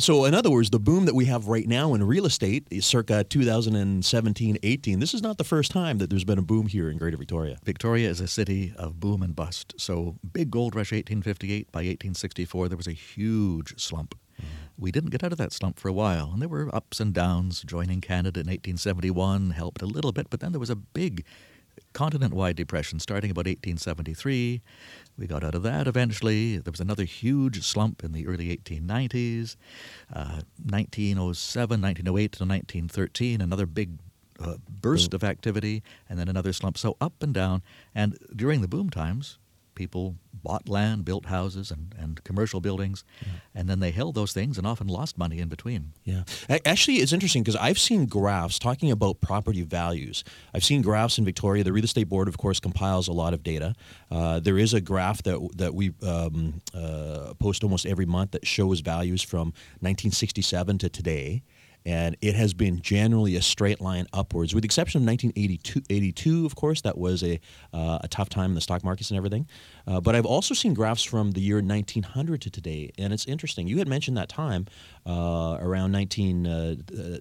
So, 0.00 0.26
in 0.26 0.32
other 0.32 0.48
words, 0.48 0.70
the 0.70 0.78
boom 0.78 1.06
that 1.06 1.14
we 1.16 1.24
have 1.24 1.48
right 1.48 1.66
now 1.66 1.92
in 1.92 2.04
real 2.04 2.24
estate 2.24 2.68
is 2.70 2.86
circa 2.86 3.24
2017 3.24 4.56
18. 4.62 5.00
This 5.00 5.12
is 5.12 5.22
not 5.22 5.38
the 5.38 5.44
first 5.44 5.72
time 5.72 5.98
that 5.98 6.08
there's 6.08 6.22
been 6.22 6.38
a 6.38 6.42
boom 6.42 6.68
here 6.68 6.88
in 6.88 6.98
Greater 6.98 7.16
Victoria. 7.16 7.58
Victoria 7.64 8.08
is 8.08 8.20
a 8.20 8.28
city 8.28 8.72
of 8.76 9.00
boom 9.00 9.24
and 9.24 9.34
bust. 9.34 9.74
So, 9.76 10.14
big 10.32 10.52
gold 10.52 10.76
rush 10.76 10.92
1858. 10.92 11.72
By 11.72 11.80
1864, 11.80 12.68
there 12.68 12.76
was 12.76 12.86
a 12.86 12.92
huge 12.92 13.76
slump. 13.76 14.14
Mm. 14.40 14.44
We 14.78 14.92
didn't 14.92 15.10
get 15.10 15.24
out 15.24 15.32
of 15.32 15.38
that 15.38 15.52
slump 15.52 15.80
for 15.80 15.88
a 15.88 15.92
while, 15.92 16.30
and 16.32 16.40
there 16.40 16.48
were 16.48 16.72
ups 16.72 17.00
and 17.00 17.12
downs. 17.12 17.62
Joining 17.62 18.00
Canada 18.00 18.38
in 18.38 18.46
1871 18.46 19.50
helped 19.50 19.82
a 19.82 19.86
little 19.86 20.12
bit, 20.12 20.30
but 20.30 20.38
then 20.38 20.52
there 20.52 20.60
was 20.60 20.70
a 20.70 20.76
big 20.76 21.24
continent 21.92 22.34
wide 22.34 22.56
depression 22.56 23.00
starting 23.00 23.32
about 23.32 23.46
1873. 23.46 24.62
We 25.18 25.26
got 25.26 25.42
out 25.42 25.56
of 25.56 25.64
that 25.64 25.88
eventually. 25.88 26.58
There 26.58 26.70
was 26.70 26.80
another 26.80 27.04
huge 27.04 27.62
slump 27.64 28.04
in 28.04 28.12
the 28.12 28.26
early 28.26 28.56
1890s. 28.56 29.56
Uh, 30.14 30.42
1907, 30.64 31.80
1908 31.82 32.32
to 32.32 32.44
1913, 32.44 33.40
another 33.40 33.66
big 33.66 33.98
uh, 34.40 34.54
burst 34.68 35.12
of 35.14 35.24
activity, 35.24 35.82
and 36.08 36.18
then 36.18 36.28
another 36.28 36.52
slump. 36.52 36.78
So 36.78 36.96
up 37.00 37.20
and 37.20 37.34
down. 37.34 37.62
And 37.94 38.16
during 38.34 38.60
the 38.60 38.68
boom 38.68 38.90
times, 38.90 39.38
people 39.78 40.16
bought 40.42 40.68
land, 40.68 41.04
built 41.04 41.26
houses 41.26 41.70
and, 41.70 41.94
and 41.96 42.22
commercial 42.24 42.60
buildings, 42.60 43.04
yeah. 43.20 43.28
and 43.54 43.68
then 43.68 43.78
they 43.78 43.92
held 43.92 44.14
those 44.16 44.32
things 44.32 44.58
and 44.58 44.66
often 44.66 44.88
lost 44.88 45.16
money 45.16 45.38
in 45.38 45.48
between. 45.48 45.92
Yeah. 46.04 46.24
Actually, 46.64 46.96
it's 46.96 47.12
interesting 47.12 47.42
because 47.42 47.56
I've 47.56 47.78
seen 47.78 48.06
graphs 48.06 48.58
talking 48.58 48.90
about 48.90 49.20
property 49.20 49.62
values. 49.62 50.24
I've 50.52 50.64
seen 50.64 50.82
graphs 50.82 51.16
in 51.16 51.24
Victoria. 51.24 51.62
The 51.62 51.72
Real 51.72 51.84
Estate 51.84 52.08
Board, 52.08 52.26
of 52.26 52.38
course, 52.38 52.58
compiles 52.60 53.06
a 53.08 53.12
lot 53.12 53.34
of 53.34 53.42
data. 53.42 53.74
Uh, 54.10 54.40
there 54.40 54.58
is 54.58 54.74
a 54.74 54.80
graph 54.80 55.22
that, 55.22 55.38
that 55.56 55.74
we 55.74 55.92
um, 56.02 56.60
uh, 56.74 57.34
post 57.38 57.62
almost 57.62 57.86
every 57.86 58.06
month 58.06 58.32
that 58.32 58.46
shows 58.46 58.80
values 58.80 59.22
from 59.22 59.48
1967 59.80 60.78
to 60.78 60.88
today 60.88 61.42
and 61.88 62.18
it 62.20 62.34
has 62.34 62.52
been 62.52 62.82
generally 62.82 63.34
a 63.34 63.40
straight 63.40 63.80
line 63.80 64.06
upwards, 64.12 64.54
with 64.54 64.60
the 64.60 64.66
exception 64.66 65.00
of 65.00 65.06
1982, 65.06 65.84
82, 65.88 66.44
of 66.44 66.54
course, 66.54 66.82
that 66.82 66.98
was 66.98 67.22
a, 67.22 67.40
uh, 67.72 68.00
a 68.02 68.08
tough 68.08 68.28
time 68.28 68.50
in 68.50 68.54
the 68.54 68.60
stock 68.60 68.84
markets 68.84 69.10
and 69.10 69.16
everything. 69.16 69.48
Uh, 69.86 69.98
but 69.98 70.14
I've 70.14 70.26
also 70.26 70.52
seen 70.52 70.74
graphs 70.74 71.02
from 71.02 71.30
the 71.30 71.40
year 71.40 71.62
1900 71.62 72.42
to 72.42 72.50
today, 72.50 72.92
and 72.98 73.14
it's 73.14 73.24
interesting. 73.24 73.68
You 73.68 73.78
had 73.78 73.88
mentioned 73.88 74.18
that 74.18 74.28
time 74.28 74.66
uh, 75.06 75.56
around 75.62 75.92
19, 75.92 76.46
uh, 76.46 76.74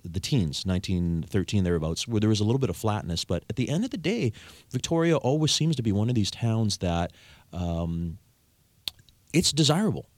the 0.03 0.19
teens, 0.19 0.65
1913 0.65 1.63
thereabouts, 1.63 2.05
where 2.05 2.19
there 2.19 2.27
was 2.29 2.41
a 2.41 2.43
little 2.43 2.59
bit 2.59 2.69
of 2.69 2.75
flatness. 2.75 3.23
But 3.23 3.45
at 3.49 3.55
the 3.55 3.69
end 3.69 3.85
of 3.85 3.91
the 3.91 3.97
day, 3.97 4.33
Victoria 4.71 5.15
always 5.15 5.53
seems 5.53 5.77
to 5.77 5.81
be 5.81 5.93
one 5.93 6.09
of 6.09 6.15
these 6.15 6.29
towns 6.29 6.79
that 6.79 7.13
um, 7.53 8.17
it's 9.31 9.53
desirable 9.53 10.09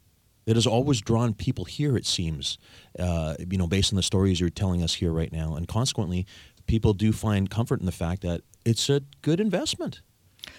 it 0.49 0.55
has 0.55 0.65
always 0.65 0.99
drawn 0.99 1.35
people 1.35 1.65
here, 1.65 1.95
it 1.95 2.07
seems, 2.07 2.57
uh, 2.97 3.35
you 3.51 3.57
know, 3.57 3.67
based 3.67 3.93
on 3.93 3.97
the 3.97 4.03
stories 4.03 4.39
you're 4.39 4.49
telling 4.49 4.81
us 4.81 4.95
here 4.95 5.12
right 5.12 5.31
now. 5.31 5.55
And 5.55 5.67
consequently, 5.67 6.25
people 6.65 6.93
do 6.93 7.12
find 7.12 7.51
comfort 7.51 7.79
in 7.79 7.85
the 7.85 7.91
fact 7.91 8.23
that 8.23 8.41
it's 8.65 8.89
a 8.89 9.03
good 9.21 9.39
investment, 9.39 10.01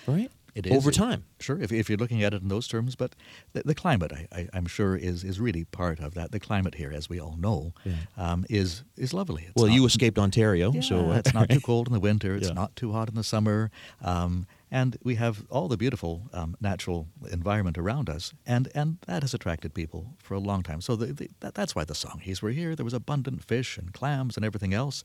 right? 0.07 0.31
It 0.55 0.67
is. 0.67 0.73
Over 0.77 0.93
time. 0.93 1.25
Sure, 1.41 1.61
if, 1.61 1.73
if 1.73 1.89
you're 1.89 1.99
looking 1.99 2.23
at 2.23 2.33
it 2.35 2.41
in 2.43 2.49
those 2.49 2.69
terms. 2.69 2.95
But 2.95 3.17
the, 3.53 3.63
the 3.65 3.75
climate, 3.75 4.13
I, 4.33 4.49
am 4.53 4.67
sure, 4.67 4.97
is, 4.97 5.25
is 5.25 5.41
really 5.41 5.65
part 5.65 5.99
of 5.99 6.15
that. 6.15 6.31
The 6.31 6.41
climate 6.41 6.77
here, 6.77 6.93
as 6.95 7.09
we 7.09 7.19
all 7.19 7.37
know, 7.37 7.73
yeah. 7.85 7.95
um, 8.17 8.47
is, 8.49 8.85
is 8.97 9.13
lovely. 9.13 9.47
It's 9.47 9.57
well, 9.57 9.67
not, 9.67 9.75
you 9.75 9.87
escaped 9.87 10.19
Ontario, 10.19 10.73
yeah, 10.73 10.83
so. 10.83 11.11
it's 11.13 11.35
not 11.35 11.51
too 11.51 11.61
cold 11.61 11.89
in 11.89 11.93
the 11.93 12.01
winter, 12.01 12.37
it's 12.37 12.49
yeah. 12.49 12.55
not 12.55 12.77
too 12.77 12.93
hot 12.93 13.09
in 13.09 13.17
the 13.17 13.25
summer. 13.25 13.73
Um, 14.03 14.47
and 14.71 14.97
we 15.03 15.17
have 15.17 15.45
all 15.51 15.69
the 15.69 15.77
beautiful 15.77 16.29
um, 16.33 16.57
natural 16.61 17.09
environment 17.31 17.77
around 17.77 18.09
us, 18.09 18.33
and, 18.47 18.69
and 18.75 18.99
that 19.07 19.23
has 19.23 19.35
attracted 19.35 19.75
people 19.75 20.15
for 20.19 20.35
a 20.35 20.39
long 20.39 20.63
time. 20.63 20.81
So 20.81 20.97
the, 20.97 21.07
the, 21.13 21.29
that, 21.41 21.55
that's 21.55 21.75
why 21.75 21.85
the 21.85 21.95
Songhees 21.95 22.41
were 22.41 22.51
here. 22.51 22.77
There 22.77 22.85
was 22.85 22.95
abundant 22.95 23.43
fish 23.43 23.79
and 23.79 23.93
clams 23.93 24.37
and 24.37 24.45
everything 24.45 24.75
else, 24.75 25.05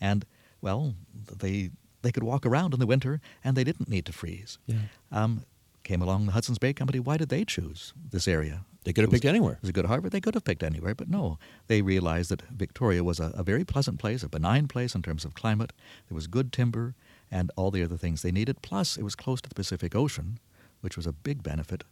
and 0.00 0.24
well, 0.60 0.94
they 1.14 1.70
they 2.02 2.12
could 2.12 2.22
walk 2.22 2.46
around 2.46 2.72
in 2.72 2.80
the 2.80 2.86
winter, 2.86 3.20
and 3.44 3.56
they 3.56 3.64
didn't 3.64 3.88
need 3.88 4.06
to 4.06 4.12
freeze. 4.12 4.58
Yeah. 4.66 4.76
Um, 5.12 5.44
came 5.82 6.02
along 6.02 6.26
the 6.26 6.32
Hudson's 6.32 6.58
Bay 6.58 6.72
Company. 6.72 7.00
Why 7.00 7.16
did 7.16 7.28
they 7.28 7.44
choose 7.44 7.92
this 8.10 8.28
area? 8.28 8.64
They 8.84 8.92
could 8.92 9.02
have 9.02 9.10
picked 9.10 9.26
anywhere. 9.26 9.54
It 9.54 9.62
was 9.62 9.70
a 9.70 9.74
good 9.74 9.86
harbor. 9.86 10.08
They 10.08 10.20
could 10.20 10.34
have 10.34 10.44
picked 10.44 10.62
anywhere, 10.62 10.94
but 10.94 11.08
no. 11.08 11.38
They 11.66 11.82
realized 11.82 12.30
that 12.30 12.42
Victoria 12.42 13.04
was 13.04 13.20
a, 13.20 13.32
a 13.34 13.42
very 13.42 13.64
pleasant 13.64 13.98
place, 13.98 14.22
a 14.22 14.28
benign 14.28 14.68
place 14.68 14.94
in 14.94 15.02
terms 15.02 15.24
of 15.24 15.34
climate. 15.34 15.72
There 16.08 16.14
was 16.14 16.26
good 16.26 16.52
timber 16.52 16.94
and 17.30 17.50
all 17.56 17.70
the 17.70 17.82
other 17.82 17.96
things 17.96 18.22
they 18.22 18.32
needed. 18.32 18.62
Plus, 18.62 18.96
it 18.96 19.02
was 19.02 19.14
close 19.14 19.40
to 19.40 19.48
the 19.48 19.54
Pacific 19.54 19.94
Ocean, 19.94 20.38
which 20.80 20.96
was 20.96 21.06
a 21.06 21.12
big 21.12 21.42
benefit. 21.42 21.84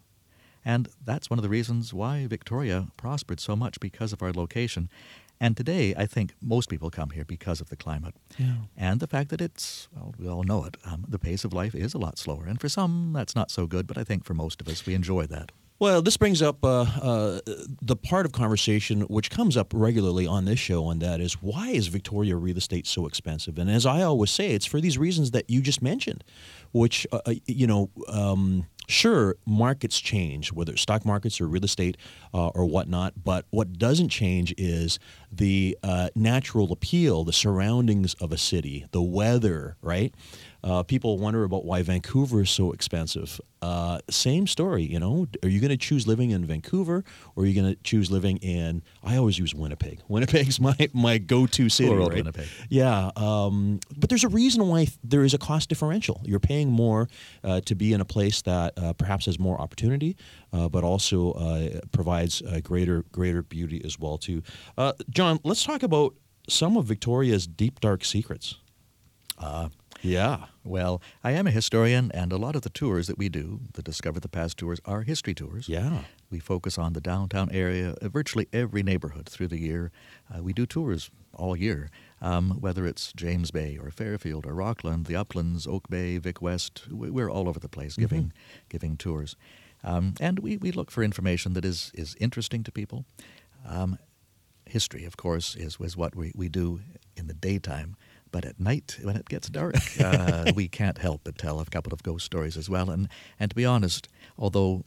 And 0.65 0.89
that's 1.05 1.31
one 1.31 1.39
of 1.39 1.43
the 1.43 1.49
reasons 1.49 1.95
why 1.95 2.27
Victoria 2.27 2.89
prospered 2.97 3.41
so 3.41 3.55
much 3.55 3.81
because 3.81 4.13
of 4.13 4.23
our 4.23 4.33
location. 4.33 4.91
And 5.41 5.57
today, 5.57 5.95
I 5.97 6.07
think 6.07 6.35
most 6.43 6.69
people 6.69 6.91
come 6.91 7.11
here 7.11 7.25
because 7.25 7.61
of 7.61 7.69
the 7.69 7.77
climate. 7.77 8.15
Yeah. 8.37 8.55
And 8.77 8.99
the 8.99 9.07
fact 9.07 9.31
that 9.31 9.41
it's, 9.41 9.89
well, 9.95 10.15
we 10.19 10.29
all 10.29 10.43
know 10.43 10.65
it, 10.65 10.77
um, 10.85 11.05
the 11.09 11.19
pace 11.19 11.45
of 11.45 11.53
life 11.53 11.75
is 11.77 11.95
a 11.95 11.99
lot 11.99 12.19
slower. 12.19 12.45
And 12.47 12.61
for 12.61 12.69
some, 12.69 13.13
that's 13.15 13.37
not 13.37 13.51
so 13.51 13.67
good, 13.67 13.87
but 13.87 13.97
I 13.97 14.05
think 14.05 14.25
for 14.25 14.35
most 14.35 14.61
of 14.61 14.69
us, 14.69 14.85
we 14.85 14.95
enjoy 14.95 15.27
that. 15.27 15.53
Well, 15.81 16.03
this 16.03 16.17
brings 16.17 16.43
up 16.43 16.65
uh, 16.65 16.81
uh, 16.81 17.41
the 17.81 17.95
part 17.95 18.27
of 18.27 18.33
conversation 18.33 19.03
which 19.03 19.31
comes 19.31 19.57
up 19.57 19.73
regularly 19.73 20.27
on 20.27 20.45
this 20.45 20.59
show, 20.59 20.91
and 20.91 21.01
that 21.03 21.21
is 21.21 21.35
why 21.35 21.69
is 21.69 21.87
Victoria 21.87 22.35
real 22.35 22.57
estate 22.57 22.85
so 22.85 23.07
expensive? 23.07 23.59
And 23.59 23.71
as 23.71 23.87
I 23.87 24.03
always 24.03 24.33
say, 24.33 24.51
it's 24.51 24.67
for 24.67 24.81
these 24.81 24.99
reasons 24.99 25.31
that 25.31 25.49
you 25.49 25.61
just 25.61 25.81
mentioned, 25.81 26.25
which, 26.73 27.07
uh, 27.13 27.21
uh 27.25 27.35
you 27.47 27.69
know, 27.69 27.91
um, 28.09 28.67
sure, 28.89 29.37
markets 29.47 30.01
change, 30.01 30.53
whether 30.53 30.73
it's 30.73 30.83
stock 30.83 31.05
markets 31.05 31.41
or 31.41 31.47
real 31.47 31.65
estate 31.65 31.97
uh, 32.35 32.49
or 32.49 32.65
whatnot, 32.65 33.13
but 33.23 33.45
what 33.51 33.79
doesn't 33.79 34.09
change 34.09 34.53
is 34.59 34.99
the 35.31 35.79
uh, 35.85 36.09
natural 36.17 36.73
appeal, 36.73 37.23
the 37.23 37.33
surroundings 37.33 38.15
of 38.15 38.33
a 38.33 38.39
city, 38.39 38.85
the 38.91 39.03
weather, 39.03 39.77
right? 39.81 40.13
Uh, 40.63 40.83
people 40.83 41.19
wonder 41.19 41.45
about 41.45 41.65
why 41.65 41.83
Vancouver 41.83 42.43
is 42.43 42.51
so 42.51 42.73
expensive. 42.73 43.41
Uh, 43.63 43.99
same 44.11 44.47
story, 44.47 44.83
you 44.83 44.99
know. 44.99 45.27
Are 45.43 45.49
you 45.49 45.61
going 45.61 45.71
to 45.71 45.77
choose 45.77 46.07
living 46.07 46.31
in 46.31 46.45
Vancouver 46.45 47.05
or 47.37 47.43
are 47.43 47.47
you 47.47 47.61
going 47.61 47.75
to 47.75 47.81
choose 47.83 48.11
living 48.11 48.39
in? 48.39 48.83
I 49.03 49.17
always 49.17 49.39
use 49.39 49.55
Winnipeg. 49.55 50.01
Winnipeg's 50.09 50.61
my 50.61 50.77
my 50.93 51.19
go-to 51.19 51.69
city. 51.69 51.93
Right? 51.93 52.13
Winnipeg. 52.13 52.49
Yeah, 52.69 53.11
um, 53.17 53.81
but 53.97 54.09
there's 54.09 54.25
a 54.25 54.29
reason 54.29 54.67
why 54.69 54.89
there 55.03 55.25
is 55.25 55.35
a 55.35 55.39
cost 55.39 55.69
differential. 55.69 56.21
You're 56.25 56.41
paying 56.41 56.71
more 56.71 57.09
uh, 57.45 57.61
to 57.63 57.75
be 57.75 57.93
in 57.93 58.01
a 58.01 58.05
place 58.05 58.43
that 58.43 58.75
uh, 58.77 58.93
perhaps 58.93 59.27
has 59.27 59.39
more 59.39 59.61
opportunity, 59.61 60.17
uh, 60.53 60.69
but 60.69 60.85
also 60.85 61.33
uh, 61.33 61.81
provides 61.93 62.43
greater 62.63 63.05
greater 63.13 63.43
beauty 63.43 63.81
as 63.85 63.99
well 63.99 64.19
too. 64.19 64.43
John, 65.11 65.41
let's 65.45 65.65
talk 65.65 65.83
about 65.83 66.15
some 66.49 66.77
of 66.77 66.85
Victoria's 66.87 67.47
deep 67.47 67.81
dark 67.81 68.05
secrets. 68.05 68.57
Uh, 69.39 69.69
yeah. 70.03 70.47
Well, 70.65 71.01
I 71.25 71.33
am 71.33 71.47
a 71.47 71.51
historian, 71.51 72.11
and 72.13 72.33
a 72.33 72.37
lot 72.37 72.57
of 72.57 72.63
the 72.63 72.71
tours 72.71 73.07
that 73.07 73.19
we 73.19 73.29
do, 73.29 73.61
the 73.73 73.83
Discover 73.83 74.21
the 74.21 74.29
Past 74.29 74.59
tours, 74.59 74.81
are 74.85 75.03
history 75.03 75.35
tours. 75.35 75.69
Yeah. 75.69 76.05
We 76.31 76.39
focus 76.39 76.79
on 76.79 76.93
the 76.93 77.01
downtown 77.01 77.51
area, 77.51 77.95
virtually 78.03 78.49
every 78.53 78.83
neighborhood 78.83 79.29
through 79.29 79.49
the 79.49 79.59
year. 79.59 79.91
Uh, 80.33 80.43
we 80.43 80.53
do 80.53 80.67
tours 80.67 81.11
all 81.33 81.57
year, 81.57 81.91
um, 82.21 82.59
whether 82.61 82.87
it's 82.87 83.13
James 83.15 83.51
Bay 83.51 83.79
or 83.81 83.91
Fairfield 83.91 84.47
or 84.47 84.55
Rockland, 84.55 85.07
the 85.07 85.17
Uplands, 85.17 85.67
Oak 85.67 85.89
Bay, 85.89 86.19
Vic 86.19 86.43
West. 86.43 86.87
We're 86.91 87.31
all 87.31 87.49
over 87.49 87.61
the 87.61 87.69
place 87.69 87.97
giving 87.97 88.25
mm-hmm. 88.25 88.67
giving 88.69 88.97
tours, 88.97 89.37
um, 89.85 90.15
and 90.21 90.41
we, 90.41 90.57
we 90.57 90.73
look 90.73 90.91
for 90.91 91.03
information 91.03 91.55
that 91.55 91.65
is 91.65 91.93
is 91.95 92.17
interesting 92.21 92.63
to 92.65 92.73
people. 92.73 93.05
Um, 93.67 93.99
history, 94.67 95.05
of 95.05 95.17
course, 95.17 95.57
is 95.57 95.79
is 95.81 95.97
what 95.97 96.15
we, 96.15 96.33
we 96.35 96.49
do 96.49 96.81
in 97.17 97.27
the 97.27 97.35
daytime. 97.35 97.97
But 98.31 98.45
at 98.45 98.61
night, 98.61 98.99
when 99.03 99.17
it 99.17 99.29
gets 99.29 99.49
dark, 99.49 99.77
uh, 100.01 100.53
we 100.55 100.69
can't 100.69 100.99
help 100.99 101.23
but 101.25 101.39
tell 101.39 101.61
a 101.61 101.65
couple 101.65 101.93
of 101.93 102.03
ghost 102.03 102.25
stories 102.27 102.57
as 102.57 102.69
well. 102.69 102.91
And 102.91 103.09
and 103.39 103.51
to 103.51 103.57
be 103.57 103.65
honest, 103.65 104.09
although 104.39 104.85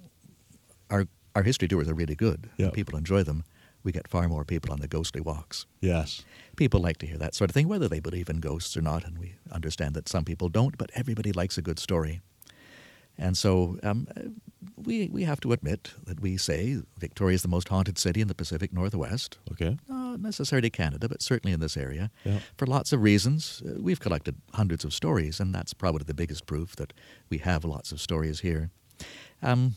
our 0.90 1.08
our 1.36 1.44
history 1.44 1.68
tours 1.68 1.88
are 1.88 1.94
really 1.94 2.16
good, 2.16 2.50
yep. 2.58 2.74
people 2.74 2.98
enjoy 2.98 3.24
them, 3.24 3.44
we 3.84 3.92
get 3.92 4.08
far 4.08 4.28
more 4.28 4.44
people 4.44 4.72
on 4.72 4.80
the 4.80 4.88
ghostly 4.88 5.22
walks. 5.22 5.66
Yes. 5.80 6.24
People 6.56 6.80
like 6.80 6.98
to 6.98 7.08
hear 7.08 7.18
that 7.18 7.36
sort 7.36 7.50
of 7.50 7.54
thing, 7.54 7.68
whether 7.68 7.88
they 7.88 8.00
believe 8.00 8.30
in 8.30 8.40
ghosts 8.40 8.76
or 8.78 8.82
not, 8.82 9.04
and 9.06 9.18
we 9.18 9.36
understand 9.52 9.96
that 9.96 10.10
some 10.10 10.26
people 10.26 10.50
don't, 10.50 10.78
but 10.78 10.92
everybody 10.94 11.32
likes 11.32 11.58
a 11.58 11.62
good 11.62 11.80
story. 11.80 12.22
And 13.18 13.38
so 13.38 13.78
um, 13.84 14.08
we, 14.76 15.10
we 15.10 15.24
have 15.24 15.40
to 15.42 15.52
admit 15.54 15.92
that 16.06 16.20
we 16.20 16.38
say 16.38 16.82
Victoria 16.98 17.36
is 17.36 17.42
the 17.42 17.48
most 17.48 17.70
haunted 17.70 17.98
city 17.98 18.22
in 18.22 18.28
the 18.28 18.36
Pacific 18.36 18.74
Northwest. 18.74 19.38
Okay. 19.52 19.78
Not 19.88 20.20
necessarily 20.20 20.70
Canada, 20.70 21.08
but 21.08 21.22
certainly 21.22 21.54
in 21.54 21.60
this 21.60 21.78
area. 21.78 22.12
Yeah. 22.24 22.40
For 22.58 22.66
lots 22.66 22.92
of 22.94 23.02
reasons. 23.02 23.62
Uh, 23.66 23.74
we've 23.80 24.00
collected 24.00 24.36
hundreds 24.54 24.84
of 24.84 24.94
stories, 24.94 25.40
and 25.40 25.54
that's 25.54 25.74
probably 25.74 26.04
the 26.06 26.14
biggest 26.14 26.46
proof 26.46 26.76
that 26.76 26.94
we 27.30 27.38
have 27.40 27.64
lots 27.64 27.92
of 27.92 28.02
stories 28.02 28.42
here. 28.42 28.70
Um, 29.42 29.76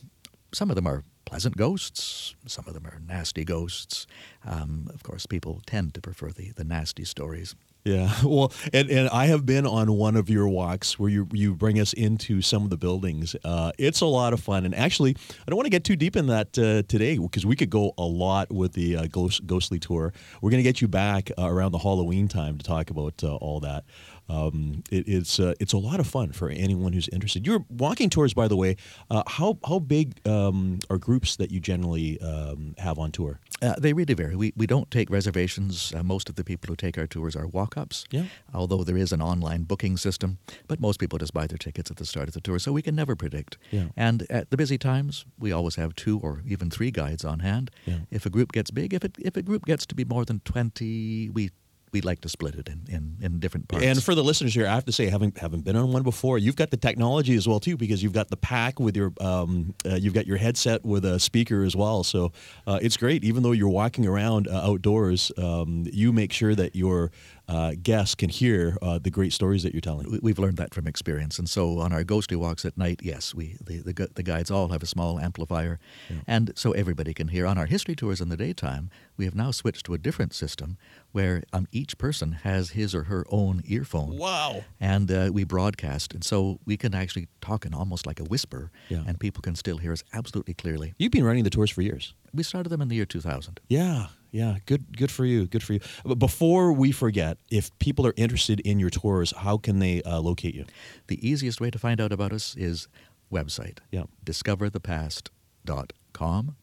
some 0.53 0.71
of 0.71 0.77
them 0.77 0.87
are 0.87 1.03
pleasant 1.25 1.57
ghosts, 1.57 2.35
some 2.47 2.65
of 2.67 2.75
them 2.75 2.87
are 2.87 3.01
nasty 3.07 3.45
ghosts. 3.45 4.07
Um, 4.45 4.89
of 4.93 5.03
course, 5.03 5.27
people 5.27 5.63
tend 5.67 5.95
to 5.95 6.01
prefer 6.01 6.31
the, 6.31 6.53
the 6.53 6.65
nasty 6.65 7.05
stories. 7.05 7.55
Yeah, 7.85 8.11
well, 8.25 8.51
and, 8.73 8.89
and 8.89 9.11
I 9.11 9.27
have 9.27 9.45
been 9.45 9.67
on 9.67 9.93
one 9.93 10.17
of 10.17 10.31
your 10.31 10.49
walks 10.49 10.99
where 10.99 11.11
you 11.11 11.29
you 11.33 11.55
bring 11.55 11.79
us 11.79 11.93
into 11.93 12.41
some 12.41 12.65
of 12.65 12.71
the 12.71 12.79
buildings. 12.79 13.37
Uh, 13.45 13.73
it's 13.77 14.01
a 14.01 14.07
lot 14.07 14.33
of 14.33 14.41
fun, 14.41 14.65
and 14.65 14.75
actually, 14.75 15.15
I 15.31 15.45
don't 15.51 15.57
want 15.57 15.67
to 15.67 15.71
get 15.71 15.85
too 15.85 15.95
deep 15.97 16.17
in 16.17 16.27
that 16.29 16.59
uh, 16.59 16.83
today 16.89 17.19
because 17.19 17.45
we 17.45 17.57
could 17.57 17.69
go 17.69 17.93
a 17.99 18.05
lot 18.05 18.51
with 18.51 18.73
the 18.73 18.97
uh, 18.97 19.07
ghost, 19.09 19.47
ghostly 19.47 19.79
tour. 19.79 20.15
We're 20.41 20.51
going 20.51 20.63
to 20.63 20.69
get 20.69 20.81
you 20.81 20.89
back 20.89 21.31
uh, 21.39 21.47
around 21.47 21.73
the 21.73 21.79
Halloween 21.79 22.27
time 22.27 22.57
to 22.57 22.65
talk 22.65 22.89
about 22.89 23.23
uh, 23.23 23.35
all 23.37 23.61
that. 23.61 23.85
Um, 24.31 24.83
it, 24.91 25.07
it's 25.07 25.39
uh, 25.39 25.53
it's 25.61 25.75
a 25.75 25.79
lot 25.79 26.01
of 26.01 26.07
fun 26.07 26.33
for 26.33 26.49
anyone 26.49 26.95
who's 26.95 27.09
interested. 27.09 27.47
Your 27.47 27.67
walking 27.69 28.09
tours, 28.09 28.33
by 28.33 28.49
the 28.49 28.57
way, 28.57 28.77
how 29.11 29.59
how 29.69 29.79
big 29.79 30.27
um, 30.27 30.79
are 30.89 30.97
groups 30.97 31.37
that 31.37 31.51
you 31.51 31.61
generally 31.61 32.19
um, 32.23 32.75
have 32.79 32.99
on 32.99 33.13
tour? 33.13 33.41
they 33.79 33.93
really 33.93 34.15
vary. 34.15 34.37
We 34.37 34.55
we 34.57 34.67
don't 34.67 34.91
take 34.91 35.11
reservations. 35.11 35.93
most 36.03 36.31
of 36.31 36.37
the 36.37 36.45
people 36.45 36.69
who 36.69 36.77
take 36.77 36.97
our 36.97 37.07
tours 37.07 37.37
are 37.37 37.47
walk 37.47 37.74
ups. 37.77 38.05
Yeah. 38.11 38.27
Although 38.53 38.85
there 38.85 38.97
is 38.97 39.13
an 39.13 39.23
online 39.23 39.65
booking 39.65 39.97
system, 39.97 40.39
but 40.69 40.81
most 40.81 40.99
people 40.99 41.19
just 41.19 41.35
buy 41.35 41.47
their 41.47 41.59
tickets 41.59 41.91
at 41.91 41.97
the 41.97 42.07
start 42.07 42.29
of 42.29 42.35
the 42.35 42.41
tour, 42.41 42.59
so 42.59 42.73
we 42.73 42.83
can 42.83 42.95
never 42.95 43.17
predict. 43.17 43.59
Yeah. 43.71 43.87
And 43.97 44.27
at 44.31 44.51
the 44.51 44.57
busy 44.57 44.79
times, 44.79 45.25
we 45.39 45.53
always 45.53 45.77
have 45.77 45.95
two 45.95 46.19
or 46.21 46.43
even 46.47 46.71
three 46.71 46.91
guides 46.91 47.25
on 47.25 47.41
hand. 47.41 47.71
Yeah. 47.87 48.01
If 48.11 48.27
a 48.27 48.31
group 48.31 48.53
gets 48.53 48.71
big, 48.71 48.95
if 48.95 49.05
it 49.05 49.17
if 49.19 49.37
a 49.37 49.43
group 49.43 49.65
gets 49.65 49.87
to 49.87 49.95
be 49.95 50.05
more 50.05 50.25
than 50.25 50.41
twenty, 50.41 51.31
we 51.31 51.51
we 51.95 52.01
like 52.01 52.21
to 52.23 52.29
split 52.29 52.57
it 52.57 52.69
in, 52.69 52.81
in, 52.89 53.17
in 53.23 53.39
different 53.39 53.69
parts. 53.69 53.87
And 53.87 54.03
for 54.03 54.15
the 54.17 54.25
listeners 54.25 54.53
here, 54.53 54.67
I 54.67 54.75
have 54.75 54.85
to 54.87 54.93
say, 54.93 55.09
having 55.09 55.33
having 55.37 55.61
been 55.61 55.77
on 55.77 55.93
one 55.93 56.03
before, 56.03 56.39
you've 56.39 56.57
got 56.57 56.71
the 56.71 56.77
technology 56.77 57.37
as 57.37 57.47
well 57.47 57.61
too, 57.61 57.77
because 57.77 58.03
you've 58.03 58.13
got 58.13 58.29
the 58.29 58.37
pack 58.37 58.81
with 58.81 58.97
your 58.97 59.13
um, 59.21 59.75
uh, 59.87 59.95
you've 59.95 60.13
got 60.13 60.27
your 60.27 60.37
headset 60.37 60.85
with 60.85 61.05
a 61.05 61.19
speaker 61.19 61.63
as 61.63 61.77
well. 61.77 62.03
So 62.03 62.33
uh, 62.67 62.81
it's 62.83 62.97
great. 62.97 63.23
Even 63.25 63.45
though 63.45 63.53
you're 63.53 63.69
walking 63.69 64.07
around 64.07 64.49
uh, 64.49 64.71
outdoors, 64.71 65.33
um, 65.39 65.87
you 65.93 66.13
make 66.13 66.33
sure 66.33 66.55
that 66.57 66.75
your 66.75 67.13
uh, 67.47 67.75
guests 67.81 68.15
can 68.15 68.31
hear 68.31 68.77
uh, 68.83 68.99
the 68.99 69.11
great 69.11 69.33
stories 69.33 69.63
that 69.63 69.73
you're 69.73 69.81
telling. 69.81 70.19
We've 70.21 70.39
learned 70.39 70.57
that 70.57 70.75
from 70.75 70.87
experience, 70.87 71.39
and 71.39 71.49
so 71.49 71.79
on 71.79 71.93
our 71.93 72.03
ghostly 72.03 72.37
walks 72.37 72.65
at 72.65 72.77
night, 72.77 73.01
yes, 73.03 73.35
we 73.35 73.57
the 73.65 73.79
the, 73.79 74.09
the 74.15 74.23
guides 74.23 74.51
all 74.51 74.69
have 74.69 74.83
a 74.83 74.87
small 74.87 75.21
amplifier, 75.21 75.79
yeah. 76.11 76.17
and 76.27 76.53
so 76.57 76.73
everybody 76.73 77.15
can 77.15 77.29
hear. 77.29 77.47
On 77.47 77.57
our 77.57 77.67
history 77.67 77.95
tours 77.95 78.21
in 78.21 78.31
the 78.31 78.37
daytime, 78.37 78.91
we 79.17 79.27
have 79.27 79.37
now 79.37 79.53
switched 79.53 79.87
to 79.87 79.95
a 79.95 79.99
different 79.99 80.35
system 80.35 80.77
where 81.15 81.45
um, 81.53 81.69
each 81.71 81.97
person 81.97 82.33
has 82.43 82.71
his 82.71 82.93
or 82.93 83.05
her 83.05 83.25
own 83.31 83.63
earphone. 83.67 84.19
Wow! 84.19 84.65
And 84.81 85.13
uh, 85.13 85.31
we 85.33 85.45
broadcast, 85.45 86.13
and 86.13 86.25
so 86.25 86.59
we 86.67 86.77
can 86.77 86.93
actually 86.93 87.29
talk 87.41 87.65
in 87.65 87.73
almost 87.73 88.05
like 88.05 88.19
a 88.19 88.25
whisper, 88.25 88.73
yeah. 88.89 89.05
and 89.07 89.21
people 89.21 89.41
can 89.41 89.55
still 89.55 89.79
hear 89.79 89.93
us 89.93 90.03
absolutely 90.13 90.55
clearly. 90.55 90.93
You've 90.99 91.13
been 91.13 91.23
running 91.23 91.45
the 91.45 91.51
tours 91.51 91.71
for 91.71 91.83
years. 91.83 92.15
We 92.35 92.43
started 92.43 92.71
them 92.71 92.83
in 92.83 92.89
the 92.89 92.97
year 92.97 93.05
2000. 93.05 93.61
Yeah, 93.69 94.09
yeah, 94.33 94.57
good, 94.67 94.97
good 94.97 95.13
for 95.13 95.25
you, 95.25 95.47
good 95.47 95.63
for 95.63 95.75
you. 95.75 95.81
But 96.05 96.19
before 96.19 96.73
we 96.73 96.91
forget, 96.91 97.39
if 97.49 97.71
people 97.79 98.05
are 98.09 98.15
interested 98.17 98.59
in 98.61 98.81
your 98.81 98.91
tours, 98.91 99.33
how 99.37 99.57
can 99.57 99.79
they 99.79 100.03
uh, 100.03 100.19
locate 100.19 100.57
you? 100.57 100.65
The 101.07 101.25
easiest 101.25 101.61
way 101.61 101.71
to 101.71 101.79
find 101.79 102.01
out 102.01 102.11
about 102.11 102.33
us 102.33 102.57
is 102.57 102.89
website. 103.33 103.79
Yeah, 103.93 104.07
discoverthepast.com. 104.27 106.57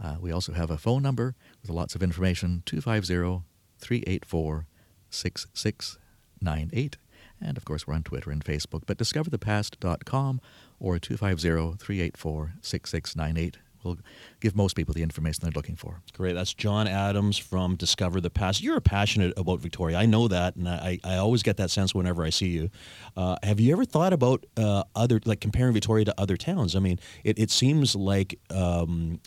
Uh, 0.00 0.14
we 0.20 0.30
also 0.30 0.52
have 0.52 0.70
a 0.70 0.76
phone 0.76 1.02
number 1.02 1.34
with 1.62 1.70
lots 1.70 1.94
of 1.94 2.02
information 2.02 2.62
250 2.66 3.47
384 3.78 4.66
6698. 5.10 6.96
And 7.40 7.56
of 7.56 7.64
course, 7.64 7.86
we're 7.86 7.94
on 7.94 8.02
Twitter 8.02 8.30
and 8.30 8.44
Facebook. 8.44 8.82
But 8.86 8.98
discoverthepast.com 8.98 10.40
or 10.80 10.98
250 10.98 11.76
384 11.78 12.54
6698 12.60 13.58
will 13.84 13.98
give 14.40 14.56
most 14.56 14.74
people 14.74 14.92
the 14.94 15.02
information 15.02 15.40
they're 15.42 15.52
looking 15.52 15.76
for. 15.76 16.00
Great. 16.12 16.34
That's 16.34 16.52
John 16.52 16.86
Adams 16.88 17.38
from 17.38 17.76
Discover 17.76 18.20
the 18.20 18.30
Past. 18.30 18.62
You're 18.62 18.80
passionate 18.80 19.32
about 19.36 19.60
Victoria. 19.60 19.96
I 19.96 20.06
know 20.06 20.28
that, 20.28 20.56
and 20.56 20.68
I, 20.68 20.98
I 21.04 21.16
always 21.16 21.42
get 21.42 21.56
that 21.58 21.70
sense 21.70 21.94
whenever 21.94 22.24
I 22.24 22.30
see 22.30 22.48
you. 22.48 22.70
Uh, 23.16 23.36
have 23.42 23.60
you 23.60 23.72
ever 23.72 23.84
thought 23.84 24.12
about 24.12 24.44
uh, 24.56 24.84
other, 24.94 25.20
like 25.24 25.40
comparing 25.40 25.72
Victoria 25.72 26.04
to 26.06 26.14
other 26.18 26.36
towns? 26.36 26.74
I 26.74 26.80
mean, 26.80 26.98
it, 27.24 27.38
it 27.38 27.50
seems 27.50 27.94
like 27.94 28.38
um, 28.50 29.20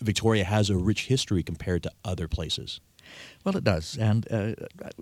Victoria 0.00 0.44
has 0.44 0.70
a 0.70 0.76
rich 0.76 1.06
history 1.06 1.42
compared 1.42 1.82
to 1.84 1.92
other 2.04 2.28
places. 2.28 2.80
Well, 3.44 3.56
it 3.56 3.64
does. 3.64 3.96
And 3.96 4.30
uh, 4.30 4.52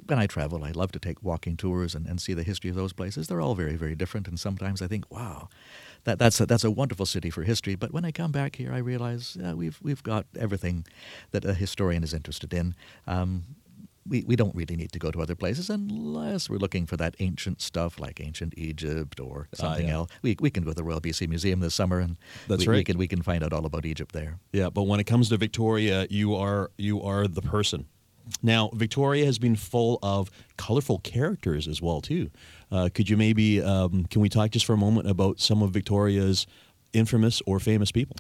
when 0.07 0.19
I 0.19 0.27
travel, 0.27 0.65
I 0.65 0.71
love 0.71 0.93
to 0.93 0.99
take 0.99 1.23
walking 1.23 1.57
tours 1.57 1.95
and, 1.95 2.07
and 2.07 2.21
see 2.21 2.35
the 2.35 2.43
history 2.43 2.71
of 2.71 2.77
those 2.77 2.93
places. 2.93 3.27
They're 3.27 3.41
all 3.41 3.55
very, 3.55 3.77
very 3.77 3.95
different. 3.95 4.29
And 4.29 4.39
sometimes 4.39 4.81
I 4.81 4.87
think, 4.87 5.11
wow, 5.11 5.49
that, 6.05 6.19
that's, 6.19 6.41
a, 6.41 6.47
that's 6.47 6.65
a 6.65 6.71
wonderful 6.71 7.07
city 7.07 7.31
for 7.31 7.43
history. 7.43 7.75
But 7.75 7.93
when 7.93 8.05
I 8.05 8.13
come 8.13 8.33
back 8.33 8.57
here, 8.57 8.73
I 8.73 8.79
realize 8.79 9.37
uh, 9.45 9.57
we've, 9.57 9.79
we've 9.83 10.03
got 10.03 10.27
everything 10.39 10.87
that 11.33 11.45
a 11.45 11.55
historian 11.55 12.05
is 12.05 12.15
interested 12.15 12.55
in. 12.55 12.75
Um, 13.07 13.45
we, 14.09 14.25
we 14.27 14.37
don't 14.37 14.55
really 14.55 14.77
need 14.77 14.93
to 14.93 14.99
go 14.99 15.11
to 15.11 15.21
other 15.21 15.35
places 15.35 15.71
unless 15.71 16.49
we're 16.49 16.59
looking 16.59 16.87
for 16.87 16.97
that 16.97 17.15
ancient 17.19 17.61
stuff 17.61 18.01
like 18.01 18.21
ancient 18.21 18.55
Egypt 18.57 19.21
or 19.21 19.49
something 19.55 19.87
uh, 19.87 19.89
yeah. 19.89 19.95
else. 19.95 20.11
We, 20.23 20.37
we 20.41 20.51
can 20.51 20.65
go 20.65 20.71
to 20.71 20.75
the 20.75 20.85
Royal 20.85 21.01
BC 21.01 21.29
Museum 21.29 21.61
this 21.61 21.75
summer 21.75 21.99
and 22.01 22.17
That's 22.47 22.67
we, 22.67 22.73
right. 22.73 22.77
we, 22.79 22.85
can, 22.85 22.99
we 22.99 23.09
can 23.09 23.23
find 23.23 23.45
out 23.45 23.53
all 23.53 23.67
about 23.67 23.85
Egypt 23.85 24.13
there. 24.13 24.39
Yeah, 24.53 24.71
but 24.71 24.85
when 24.85 25.01
it 25.01 25.05
comes 25.05 25.29
to 25.29 25.37
Victoria, 25.37 26.07
you 26.11 26.35
are 26.35 26.71
you 26.77 27.03
are 27.03 27.29
the 27.29 27.43
person. 27.43 27.87
Now, 28.43 28.70
Victoria 28.74 29.24
has 29.24 29.39
been 29.39 29.57
full 29.57 29.99
of 30.03 30.31
colorful 30.57 30.99
characters 31.01 31.68
as 31.68 31.81
well 31.81 32.01
too. 32.01 32.31
Uh, 32.70 32.89
could 32.93 33.09
you 33.09 33.16
maybe 33.16 33.62
um, 33.62 34.05
can 34.05 34.20
we 34.20 34.29
talk 34.29 34.51
just 34.51 34.66
for 34.66 34.74
a 34.74 34.79
moment 34.79 35.09
about 35.09 35.41
some 35.41 35.62
of 35.62 35.70
Victoria's 35.70 36.47
infamous 36.93 37.43
or 37.47 37.61
famous 37.61 37.91
people? 37.91 38.16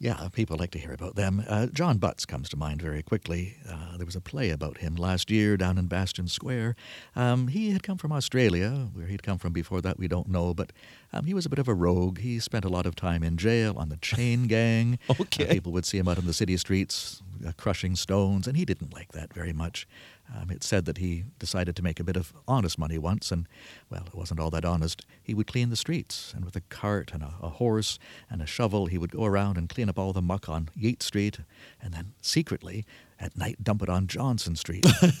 Yeah, 0.00 0.28
people 0.32 0.56
like 0.56 0.70
to 0.72 0.78
hear 0.78 0.92
about 0.92 1.16
them. 1.16 1.44
Uh, 1.48 1.66
John 1.66 1.98
Butts 1.98 2.24
comes 2.24 2.48
to 2.50 2.56
mind 2.56 2.80
very 2.80 3.02
quickly. 3.02 3.56
Uh, 3.68 3.96
there 3.96 4.06
was 4.06 4.14
a 4.14 4.20
play 4.20 4.50
about 4.50 4.78
him 4.78 4.94
last 4.94 5.28
year 5.28 5.56
down 5.56 5.76
in 5.76 5.86
Bastion 5.86 6.28
Square. 6.28 6.76
Um, 7.16 7.48
he 7.48 7.72
had 7.72 7.82
come 7.82 7.98
from 7.98 8.12
Australia. 8.12 8.90
Where 8.92 9.06
he'd 9.06 9.24
come 9.24 9.38
from 9.38 9.52
before 9.52 9.80
that, 9.80 9.98
we 9.98 10.06
don't 10.06 10.28
know, 10.28 10.54
but 10.54 10.72
um, 11.12 11.24
he 11.24 11.34
was 11.34 11.46
a 11.46 11.48
bit 11.48 11.58
of 11.58 11.66
a 11.66 11.74
rogue. 11.74 12.20
He 12.20 12.38
spent 12.38 12.64
a 12.64 12.68
lot 12.68 12.86
of 12.86 12.94
time 12.94 13.24
in 13.24 13.36
jail 13.36 13.74
on 13.76 13.88
the 13.88 13.96
chain 13.96 14.46
gang. 14.46 15.00
Okay. 15.18 15.48
Uh, 15.48 15.52
people 15.52 15.72
would 15.72 15.84
see 15.84 15.98
him 15.98 16.06
out 16.06 16.18
in 16.18 16.26
the 16.26 16.32
city 16.32 16.56
streets 16.56 17.20
uh, 17.44 17.50
crushing 17.56 17.96
stones, 17.96 18.46
and 18.46 18.56
he 18.56 18.64
didn't 18.64 18.92
like 18.94 19.10
that 19.12 19.32
very 19.34 19.52
much. 19.52 19.88
Um, 20.34 20.50
it's 20.50 20.66
said 20.66 20.84
that 20.84 20.98
he 20.98 21.24
decided 21.38 21.74
to 21.76 21.82
make 21.82 21.98
a 21.98 22.04
bit 22.04 22.16
of 22.16 22.34
honest 22.46 22.78
money 22.78 22.98
once, 22.98 23.32
and, 23.32 23.46
well, 23.88 24.04
it 24.06 24.14
wasn't 24.14 24.40
all 24.40 24.50
that 24.50 24.64
honest. 24.64 25.06
He 25.22 25.32
would 25.32 25.46
clean 25.46 25.70
the 25.70 25.76
streets, 25.76 26.32
and 26.36 26.44
with 26.44 26.54
a 26.54 26.60
cart 26.60 27.12
and 27.14 27.22
a, 27.22 27.34
a 27.42 27.48
horse 27.48 27.98
and 28.30 28.42
a 28.42 28.46
shovel, 28.46 28.86
he 28.86 28.98
would 28.98 29.12
go 29.12 29.24
around 29.24 29.56
and 29.56 29.68
clean 29.68 29.88
up 29.88 29.98
all 29.98 30.12
the 30.12 30.20
muck 30.20 30.48
on 30.48 30.68
Yates 30.76 31.06
Street, 31.06 31.38
and 31.80 31.94
then 31.94 32.12
secretly, 32.20 32.84
at 33.18 33.36
night, 33.36 33.64
dump 33.64 33.82
it 33.82 33.88
on 33.88 34.06
Johnson 34.06 34.54
Street. 34.54 34.84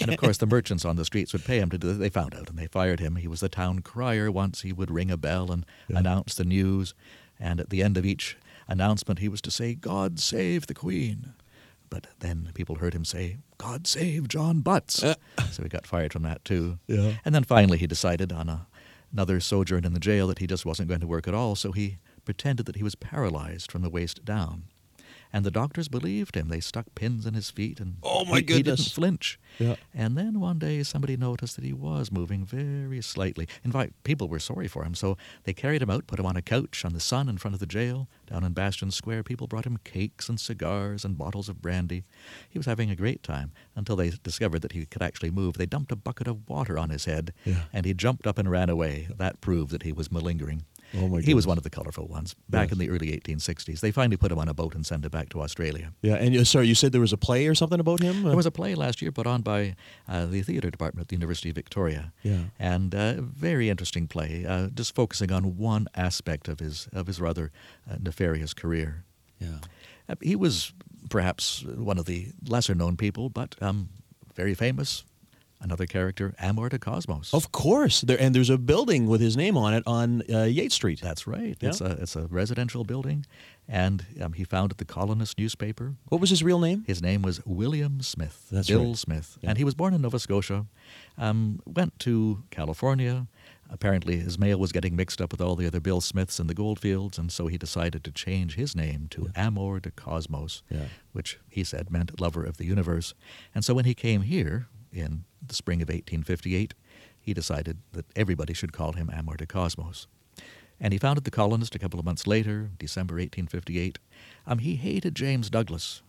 And 0.00 0.10
of 0.10 0.16
course, 0.18 0.38
the 0.38 0.46
merchants 0.46 0.84
on 0.84 0.96
the 0.96 1.04
streets 1.04 1.32
would 1.32 1.44
pay 1.44 1.58
him 1.58 1.70
to 1.70 1.78
do 1.78 1.88
that. 1.88 1.94
They 1.94 2.08
found 2.08 2.34
out, 2.34 2.48
and 2.48 2.58
they 2.58 2.66
fired 2.66 3.00
him. 3.00 3.16
He 3.16 3.28
was 3.28 3.40
the 3.40 3.48
town 3.48 3.80
crier 3.80 4.30
once. 4.30 4.62
He 4.62 4.72
would 4.72 4.90
ring 4.90 5.10
a 5.10 5.16
bell 5.16 5.50
and 5.50 5.66
announce 5.88 6.34
the 6.34 6.44
news, 6.44 6.94
and 7.40 7.58
at 7.60 7.70
the 7.70 7.82
end 7.82 7.96
of 7.96 8.06
each 8.06 8.36
announcement, 8.68 9.18
he 9.18 9.28
was 9.28 9.40
to 9.42 9.50
say, 9.50 9.74
God 9.74 10.18
save 10.20 10.66
the 10.68 10.74
Queen. 10.74 11.34
But 11.94 12.08
then 12.18 12.50
people 12.54 12.74
heard 12.74 12.92
him 12.92 13.04
say, 13.04 13.36
God 13.56 13.86
save 13.86 14.26
John 14.26 14.62
Butts. 14.62 15.04
Uh. 15.04 15.14
so 15.52 15.62
he 15.62 15.68
got 15.68 15.86
fired 15.86 16.12
from 16.12 16.24
that 16.24 16.44
too. 16.44 16.80
Yeah. 16.88 17.12
And 17.24 17.32
then 17.32 17.44
finally 17.44 17.78
he 17.78 17.86
decided 17.86 18.32
on 18.32 18.48
a, 18.48 18.66
another 19.12 19.38
sojourn 19.38 19.84
in 19.84 19.94
the 19.94 20.00
jail 20.00 20.26
that 20.26 20.40
he 20.40 20.48
just 20.48 20.66
wasn't 20.66 20.88
going 20.88 21.02
to 21.02 21.06
work 21.06 21.28
at 21.28 21.34
all, 21.34 21.54
so 21.54 21.70
he 21.70 21.98
pretended 22.24 22.66
that 22.66 22.74
he 22.74 22.82
was 22.82 22.96
paralyzed 22.96 23.70
from 23.70 23.82
the 23.82 23.88
waist 23.88 24.24
down. 24.24 24.64
And 25.34 25.44
the 25.44 25.50
doctors 25.50 25.88
believed 25.88 26.36
him. 26.36 26.46
They 26.46 26.60
stuck 26.60 26.86
pins 26.94 27.26
in 27.26 27.34
his 27.34 27.50
feet, 27.50 27.80
and 27.80 27.96
Oh, 28.04 28.24
my 28.24 28.38
he, 28.38 28.54
he 28.54 28.62
didn't 28.62 28.78
flinch. 28.78 29.36
Yeah. 29.58 29.74
And 29.92 30.16
then 30.16 30.38
one 30.38 30.60
day 30.60 30.80
somebody 30.84 31.16
noticed 31.16 31.56
that 31.56 31.64
he 31.64 31.72
was 31.72 32.12
moving 32.12 32.44
very 32.44 33.02
slightly. 33.02 33.48
In 33.64 33.72
fact, 33.72 33.94
people 34.04 34.28
were 34.28 34.38
sorry 34.38 34.68
for 34.68 34.84
him, 34.84 34.94
so 34.94 35.16
they 35.42 35.52
carried 35.52 35.82
him 35.82 35.90
out, 35.90 36.06
put 36.06 36.20
him 36.20 36.26
on 36.26 36.36
a 36.36 36.42
couch 36.42 36.84
on 36.84 36.92
the 36.92 37.00
sun 37.00 37.28
in 37.28 37.38
front 37.38 37.54
of 37.54 37.58
the 37.58 37.66
jail. 37.66 38.06
Down 38.28 38.44
in 38.44 38.52
Bastion 38.52 38.92
Square, 38.92 39.24
people 39.24 39.48
brought 39.48 39.66
him 39.66 39.78
cakes 39.82 40.28
and 40.28 40.38
cigars 40.38 41.04
and 41.04 41.18
bottles 41.18 41.48
of 41.48 41.60
brandy. 41.60 42.04
He 42.48 42.58
was 42.60 42.66
having 42.66 42.88
a 42.90 42.96
great 42.96 43.24
time 43.24 43.50
until 43.74 43.96
they 43.96 44.10
discovered 44.22 44.62
that 44.62 44.70
he 44.72 44.86
could 44.86 45.02
actually 45.02 45.32
move. 45.32 45.54
They 45.54 45.66
dumped 45.66 45.90
a 45.90 45.96
bucket 45.96 46.28
of 46.28 46.48
water 46.48 46.78
on 46.78 46.90
his 46.90 47.06
head, 47.06 47.32
Yeah. 47.44 47.64
and 47.72 47.84
he 47.86 47.92
jumped 47.92 48.28
up 48.28 48.38
and 48.38 48.48
ran 48.48 48.70
away. 48.70 49.08
That 49.18 49.40
proved 49.40 49.72
that 49.72 49.82
he 49.82 49.92
was 49.92 50.12
malingering. 50.12 50.62
Oh, 50.96 51.08
my 51.08 51.20
He 51.20 51.34
was 51.34 51.46
one 51.46 51.56
of 51.58 51.64
the 51.64 51.70
colorful 51.70 52.06
ones. 52.06 52.34
Back 52.48 52.68
Yes. 52.68 52.72
in 52.72 52.78
the 52.78 52.90
early 52.90 53.10
1860s, 53.12 53.80
they 53.80 53.90
finally 53.90 54.16
put 54.16 54.30
him 54.30 54.38
on 54.38 54.48
a 54.48 54.54
boat 54.54 54.74
and 54.74 54.84
sent 54.86 55.04
him 55.04 55.10
back 55.10 55.28
to 55.30 55.40
Australia. 55.40 55.92
Yeah, 56.02 56.14
and 56.16 56.36
uh, 56.36 56.44
sorry, 56.44 56.66
you 56.68 56.74
said 56.74 56.92
there 56.92 57.00
was 57.00 57.12
a 57.12 57.16
play 57.18 57.46
or 57.46 57.54
something 57.54 57.80
about 57.80 58.00
him? 58.00 58.22
There 58.22 58.36
was 58.36 58.46
a 58.46 58.50
play 58.50 58.74
last 58.74 59.00
year 59.02 59.10
put 59.12 59.26
on 59.26 59.42
by 59.42 59.74
uh, 60.08 60.26
the 60.26 60.42
theater 60.42 60.70
department 60.70 61.04
at 61.04 61.08
the 61.08 61.16
University 61.16 61.48
of 61.50 61.54
Victoria. 61.56 62.12
Yeah. 62.22 62.44
And 62.58 62.94
uh, 62.94 63.14
very 63.22 63.68
interesting 63.70 64.06
play, 64.08 64.44
uh, 64.46 64.68
just 64.74 64.94
focusing 64.94 65.32
on 65.32 65.56
one 65.56 65.88
aspect 65.94 66.48
of 66.48 66.60
his 66.60 66.88
of 66.92 67.06
his 67.06 67.20
rather 67.20 67.50
uh, 67.90 67.96
nefarious 68.00 68.54
career. 68.54 69.04
yeah. 69.40 69.58
Uh, 70.08 70.14
he 70.20 70.36
was 70.36 70.72
perhaps 71.08 71.64
one 71.64 71.98
of 71.98 72.04
the 72.04 72.28
lesser 72.48 72.74
known 72.74 72.96
people, 72.96 73.30
but 73.30 73.54
um, 73.62 73.88
very 74.34 74.54
famous. 74.54 75.04
Another 75.60 75.86
character, 75.86 76.34
Amor 76.38 76.68
de 76.68 76.78
Cosmos. 76.78 77.32
Of 77.32 77.50
course. 77.50 78.02
There 78.02 78.20
and 78.20 78.34
there's 78.34 78.50
a 78.50 78.58
building 78.58 79.06
with 79.06 79.22
his 79.22 79.34
name 79.36 79.56
on 79.56 79.72
it 79.72 79.82
on 79.86 80.22
uh, 80.30 80.42
Yates 80.42 80.74
Street. 80.74 81.00
That's 81.00 81.26
right. 81.26 81.56
Yeah. 81.60 81.70
It's 81.70 81.80
a 81.80 81.92
it's 82.02 82.16
a 82.16 82.26
residential 82.26 82.84
building, 82.84 83.24
and 83.66 84.04
um, 84.20 84.34
he 84.34 84.44
founded 84.44 84.76
the 84.76 84.84
Colonist 84.84 85.38
newspaper. 85.38 85.94
What 86.10 86.20
was 86.20 86.28
his 86.28 86.42
real 86.42 86.58
name? 86.58 86.84
His 86.86 87.00
name 87.00 87.22
was 87.22 87.40
William 87.46 88.02
Smith. 88.02 88.46
That's 88.52 88.68
Bill 88.68 88.88
right. 88.88 88.96
Smith. 88.96 89.38
Yeah. 89.40 89.50
And 89.50 89.58
he 89.58 89.64
was 89.64 89.74
born 89.74 89.94
in 89.94 90.02
Nova 90.02 90.18
Scotia, 90.18 90.66
um, 91.16 91.60
went 91.64 91.98
to 92.00 92.42
California. 92.50 93.26
Apparently, 93.70 94.18
his 94.18 94.38
mail 94.38 94.58
was 94.58 94.70
getting 94.70 94.94
mixed 94.94 95.22
up 95.22 95.32
with 95.32 95.40
all 95.40 95.56
the 95.56 95.66
other 95.66 95.80
Bill 95.80 96.02
Smiths 96.02 96.38
in 96.38 96.46
the 96.46 96.54
goldfields, 96.54 97.16
and 97.18 97.32
so 97.32 97.46
he 97.46 97.56
decided 97.56 98.04
to 98.04 98.10
change 98.12 98.56
his 98.56 98.76
name 98.76 99.06
to 99.12 99.30
Amor 99.34 99.80
de 99.80 99.90
Cosmos, 99.90 100.62
Yeah. 100.70 100.88
which 101.12 101.38
he 101.48 101.64
said 101.64 101.90
meant 101.90 102.20
lover 102.20 102.44
of 102.44 102.58
the 102.58 102.66
universe. 102.66 103.14
And 103.54 103.64
so 103.64 103.72
when 103.72 103.86
he 103.86 103.94
came 103.94 104.20
here 104.22 104.66
in 104.92 105.24
the 105.48 105.54
spring 105.54 105.82
of 105.82 105.88
1858, 105.88 106.74
he 107.20 107.34
decided 107.34 107.78
that 107.92 108.06
everybody 108.14 108.52
should 108.52 108.72
call 108.72 108.92
him 108.92 109.10
Amor 109.12 109.36
de 109.36 109.46
Cosmos. 109.46 110.06
And 110.80 110.92
he 110.92 110.98
founded 110.98 111.24
the 111.24 111.30
Colonist 111.30 111.74
a 111.74 111.78
couple 111.78 111.98
of 111.98 112.04
months 112.04 112.26
later, 112.26 112.70
December 112.78 113.14
1858. 113.14 113.98
Um, 114.46 114.58
he 114.58 114.76
hated 114.76 115.14
James 115.14 115.48
Douglas. 115.48 116.02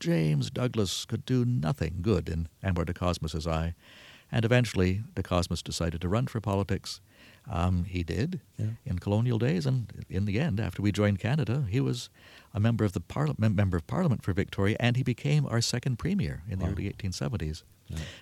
James 0.00 0.50
Douglas 0.50 1.04
could 1.04 1.24
do 1.24 1.44
nothing 1.44 1.98
good 2.02 2.28
in 2.28 2.48
Amor 2.62 2.84
de 2.84 2.94
Cosmos's 2.94 3.46
eye. 3.46 3.74
And 4.32 4.44
eventually, 4.44 5.02
de 5.14 5.22
Cosmos 5.22 5.62
decided 5.62 6.00
to 6.00 6.08
run 6.08 6.26
for 6.26 6.40
politics. 6.40 7.00
Um, 7.48 7.84
he 7.84 8.02
did 8.02 8.40
Yeah. 8.58 8.70
in 8.84 8.98
colonial 8.98 9.38
days, 9.38 9.66
and 9.66 10.04
in 10.10 10.24
the 10.24 10.40
end, 10.40 10.58
after 10.60 10.82
we 10.82 10.90
joined 10.92 11.18
Canada, 11.20 11.66
he 11.70 11.80
was 11.80 12.10
a 12.52 12.58
member 12.60 12.84
of 12.84 12.92
the 12.92 13.00
parliament, 13.00 13.54
member 13.54 13.76
of 13.76 13.86
Parliament 13.86 14.22
for 14.22 14.32
Victoria, 14.32 14.76
and 14.80 14.96
he 14.96 15.02
became 15.02 15.46
our 15.46 15.60
second 15.60 15.98
premier 15.98 16.42
in 16.48 16.58
the 16.58 16.64
Wow. 16.64 16.72
early 16.72 16.86
1870s. 16.88 17.62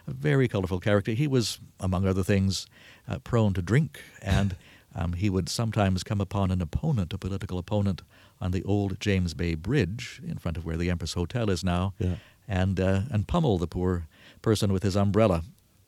A 0.06 0.12
very 0.12 0.46
colorful 0.46 0.78
character. 0.78 1.12
He 1.12 1.26
was, 1.26 1.58
among 1.80 2.06
other 2.06 2.22
things, 2.22 2.66
uh, 3.08 3.18
prone 3.20 3.54
to 3.54 3.62
drink, 3.62 4.02
and 4.20 4.56
um, 4.94 5.14
he 5.14 5.30
would 5.30 5.48
sometimes 5.48 6.02
come 6.04 6.20
upon 6.20 6.50
an 6.50 6.60
opponent, 6.60 7.14
a 7.14 7.18
political 7.18 7.58
opponent, 7.58 8.02
on 8.42 8.50
the 8.50 8.62
old 8.64 9.00
James 9.00 9.32
Bay 9.32 9.54
Bridge 9.54 10.20
in 10.26 10.36
front 10.36 10.58
of 10.58 10.66
where 10.66 10.76
the 10.76 10.90
Empress 10.90 11.14
Hotel 11.14 11.48
is 11.48 11.64
now, 11.64 11.94
Yeah. 11.98 12.16
and 12.46 12.78
uh, 12.78 13.02
and 13.10 13.26
pummel 13.26 13.56
the 13.58 13.66
poor 13.66 14.06
person 14.42 14.70
with 14.70 14.82
his 14.82 14.96
umbrella. 14.96 15.44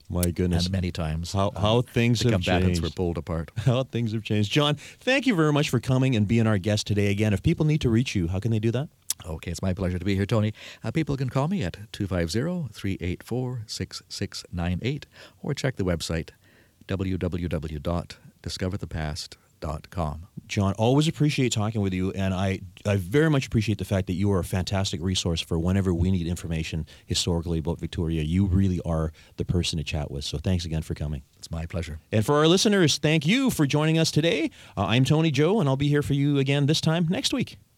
My 0.09 0.31
goodness. 0.31 0.65
And 0.65 0.71
many 0.71 0.91
times, 0.91 1.33
How- 1.33 1.49
uh, 1.49 1.59
how 1.59 1.81
things 1.81 2.21
the 2.21 2.31
have 2.31 2.41
combatants 2.41 2.79
changed. 2.79 2.83
were 2.83 2.89
pulled 2.95 3.17
apart. 3.17 3.51
How 3.65 3.83
things 3.83 4.13
have 4.13 4.23
changed. 4.23 4.49
John, 4.51 4.75
thank 5.01 5.27
you 5.27 5.35
very 5.35 5.51
much 5.51 5.69
for 5.69 5.79
coming 5.81 6.15
and 6.15 6.25
being 6.27 6.47
our 6.47 6.57
guest 6.57 6.87
today 6.87 7.11
again. 7.11 7.33
If 7.33 7.43
people 7.43 7.65
need 7.65 7.81
to 7.81 7.89
reach 7.89 8.15
you, 8.15 8.29
how 8.29 8.39
can 8.39 8.51
they 8.51 8.59
do 8.59 8.71
that? 8.71 8.87
Okay, 9.25 9.51
it's 9.51 9.61
my 9.61 9.73
pleasure 9.73 9.99
to 9.99 10.05
be 10.05 10.15
here, 10.15 10.25
Tony. 10.25 10.53
Uh, 10.83 10.91
people 10.91 11.17
can 11.17 11.29
call 11.29 11.47
me 11.49 11.61
at 11.63 11.77
250 11.91 12.71
384 12.73 13.63
6698 13.67 15.05
or 15.41 15.53
check 15.53 15.75
the 15.75 15.83
website 15.83 16.29
www.discoverthepast.com. 16.87 19.43
John, 20.47 20.73
always 20.73 21.07
appreciate 21.07 21.51
talking 21.51 21.81
with 21.81 21.93
you, 21.93 22.11
and 22.11 22.33
I, 22.33 22.61
I 22.85 22.95
very 22.95 23.29
much 23.29 23.45
appreciate 23.47 23.79
the 23.79 23.85
fact 23.85 24.07
that 24.07 24.13
you 24.13 24.31
are 24.31 24.39
a 24.39 24.45
fantastic 24.45 25.01
resource 25.01 25.41
for 25.41 25.59
whenever 25.59 25.93
we 25.93 26.09
need 26.09 26.25
information 26.25 26.85
historically 27.05 27.59
about 27.59 27.79
Victoria. 27.79 28.21
You 28.21 28.45
really 28.45 28.79
are 28.85 29.11
the 29.35 29.43
person 29.43 29.77
to 29.77 29.83
chat 29.83 30.09
with. 30.09 30.23
So 30.23 30.37
thanks 30.37 30.63
again 30.63 30.83
for 30.83 30.93
coming. 30.93 31.23
It's 31.37 31.51
my 31.51 31.65
pleasure. 31.65 31.99
And 32.13 32.25
for 32.25 32.35
our 32.35 32.47
listeners, 32.47 32.97
thank 32.97 33.25
you 33.25 33.49
for 33.49 33.65
joining 33.65 33.99
us 33.99 34.09
today. 34.09 34.49
Uh, 34.77 34.85
I'm 34.85 35.03
Tony 35.03 35.31
Joe, 35.31 35.59
and 35.59 35.67
I'll 35.67 35.75
be 35.75 35.89
here 35.89 36.01
for 36.01 36.13
you 36.13 36.37
again 36.37 36.65
this 36.65 36.79
time 36.79 37.07
next 37.09 37.33
week. 37.33 37.57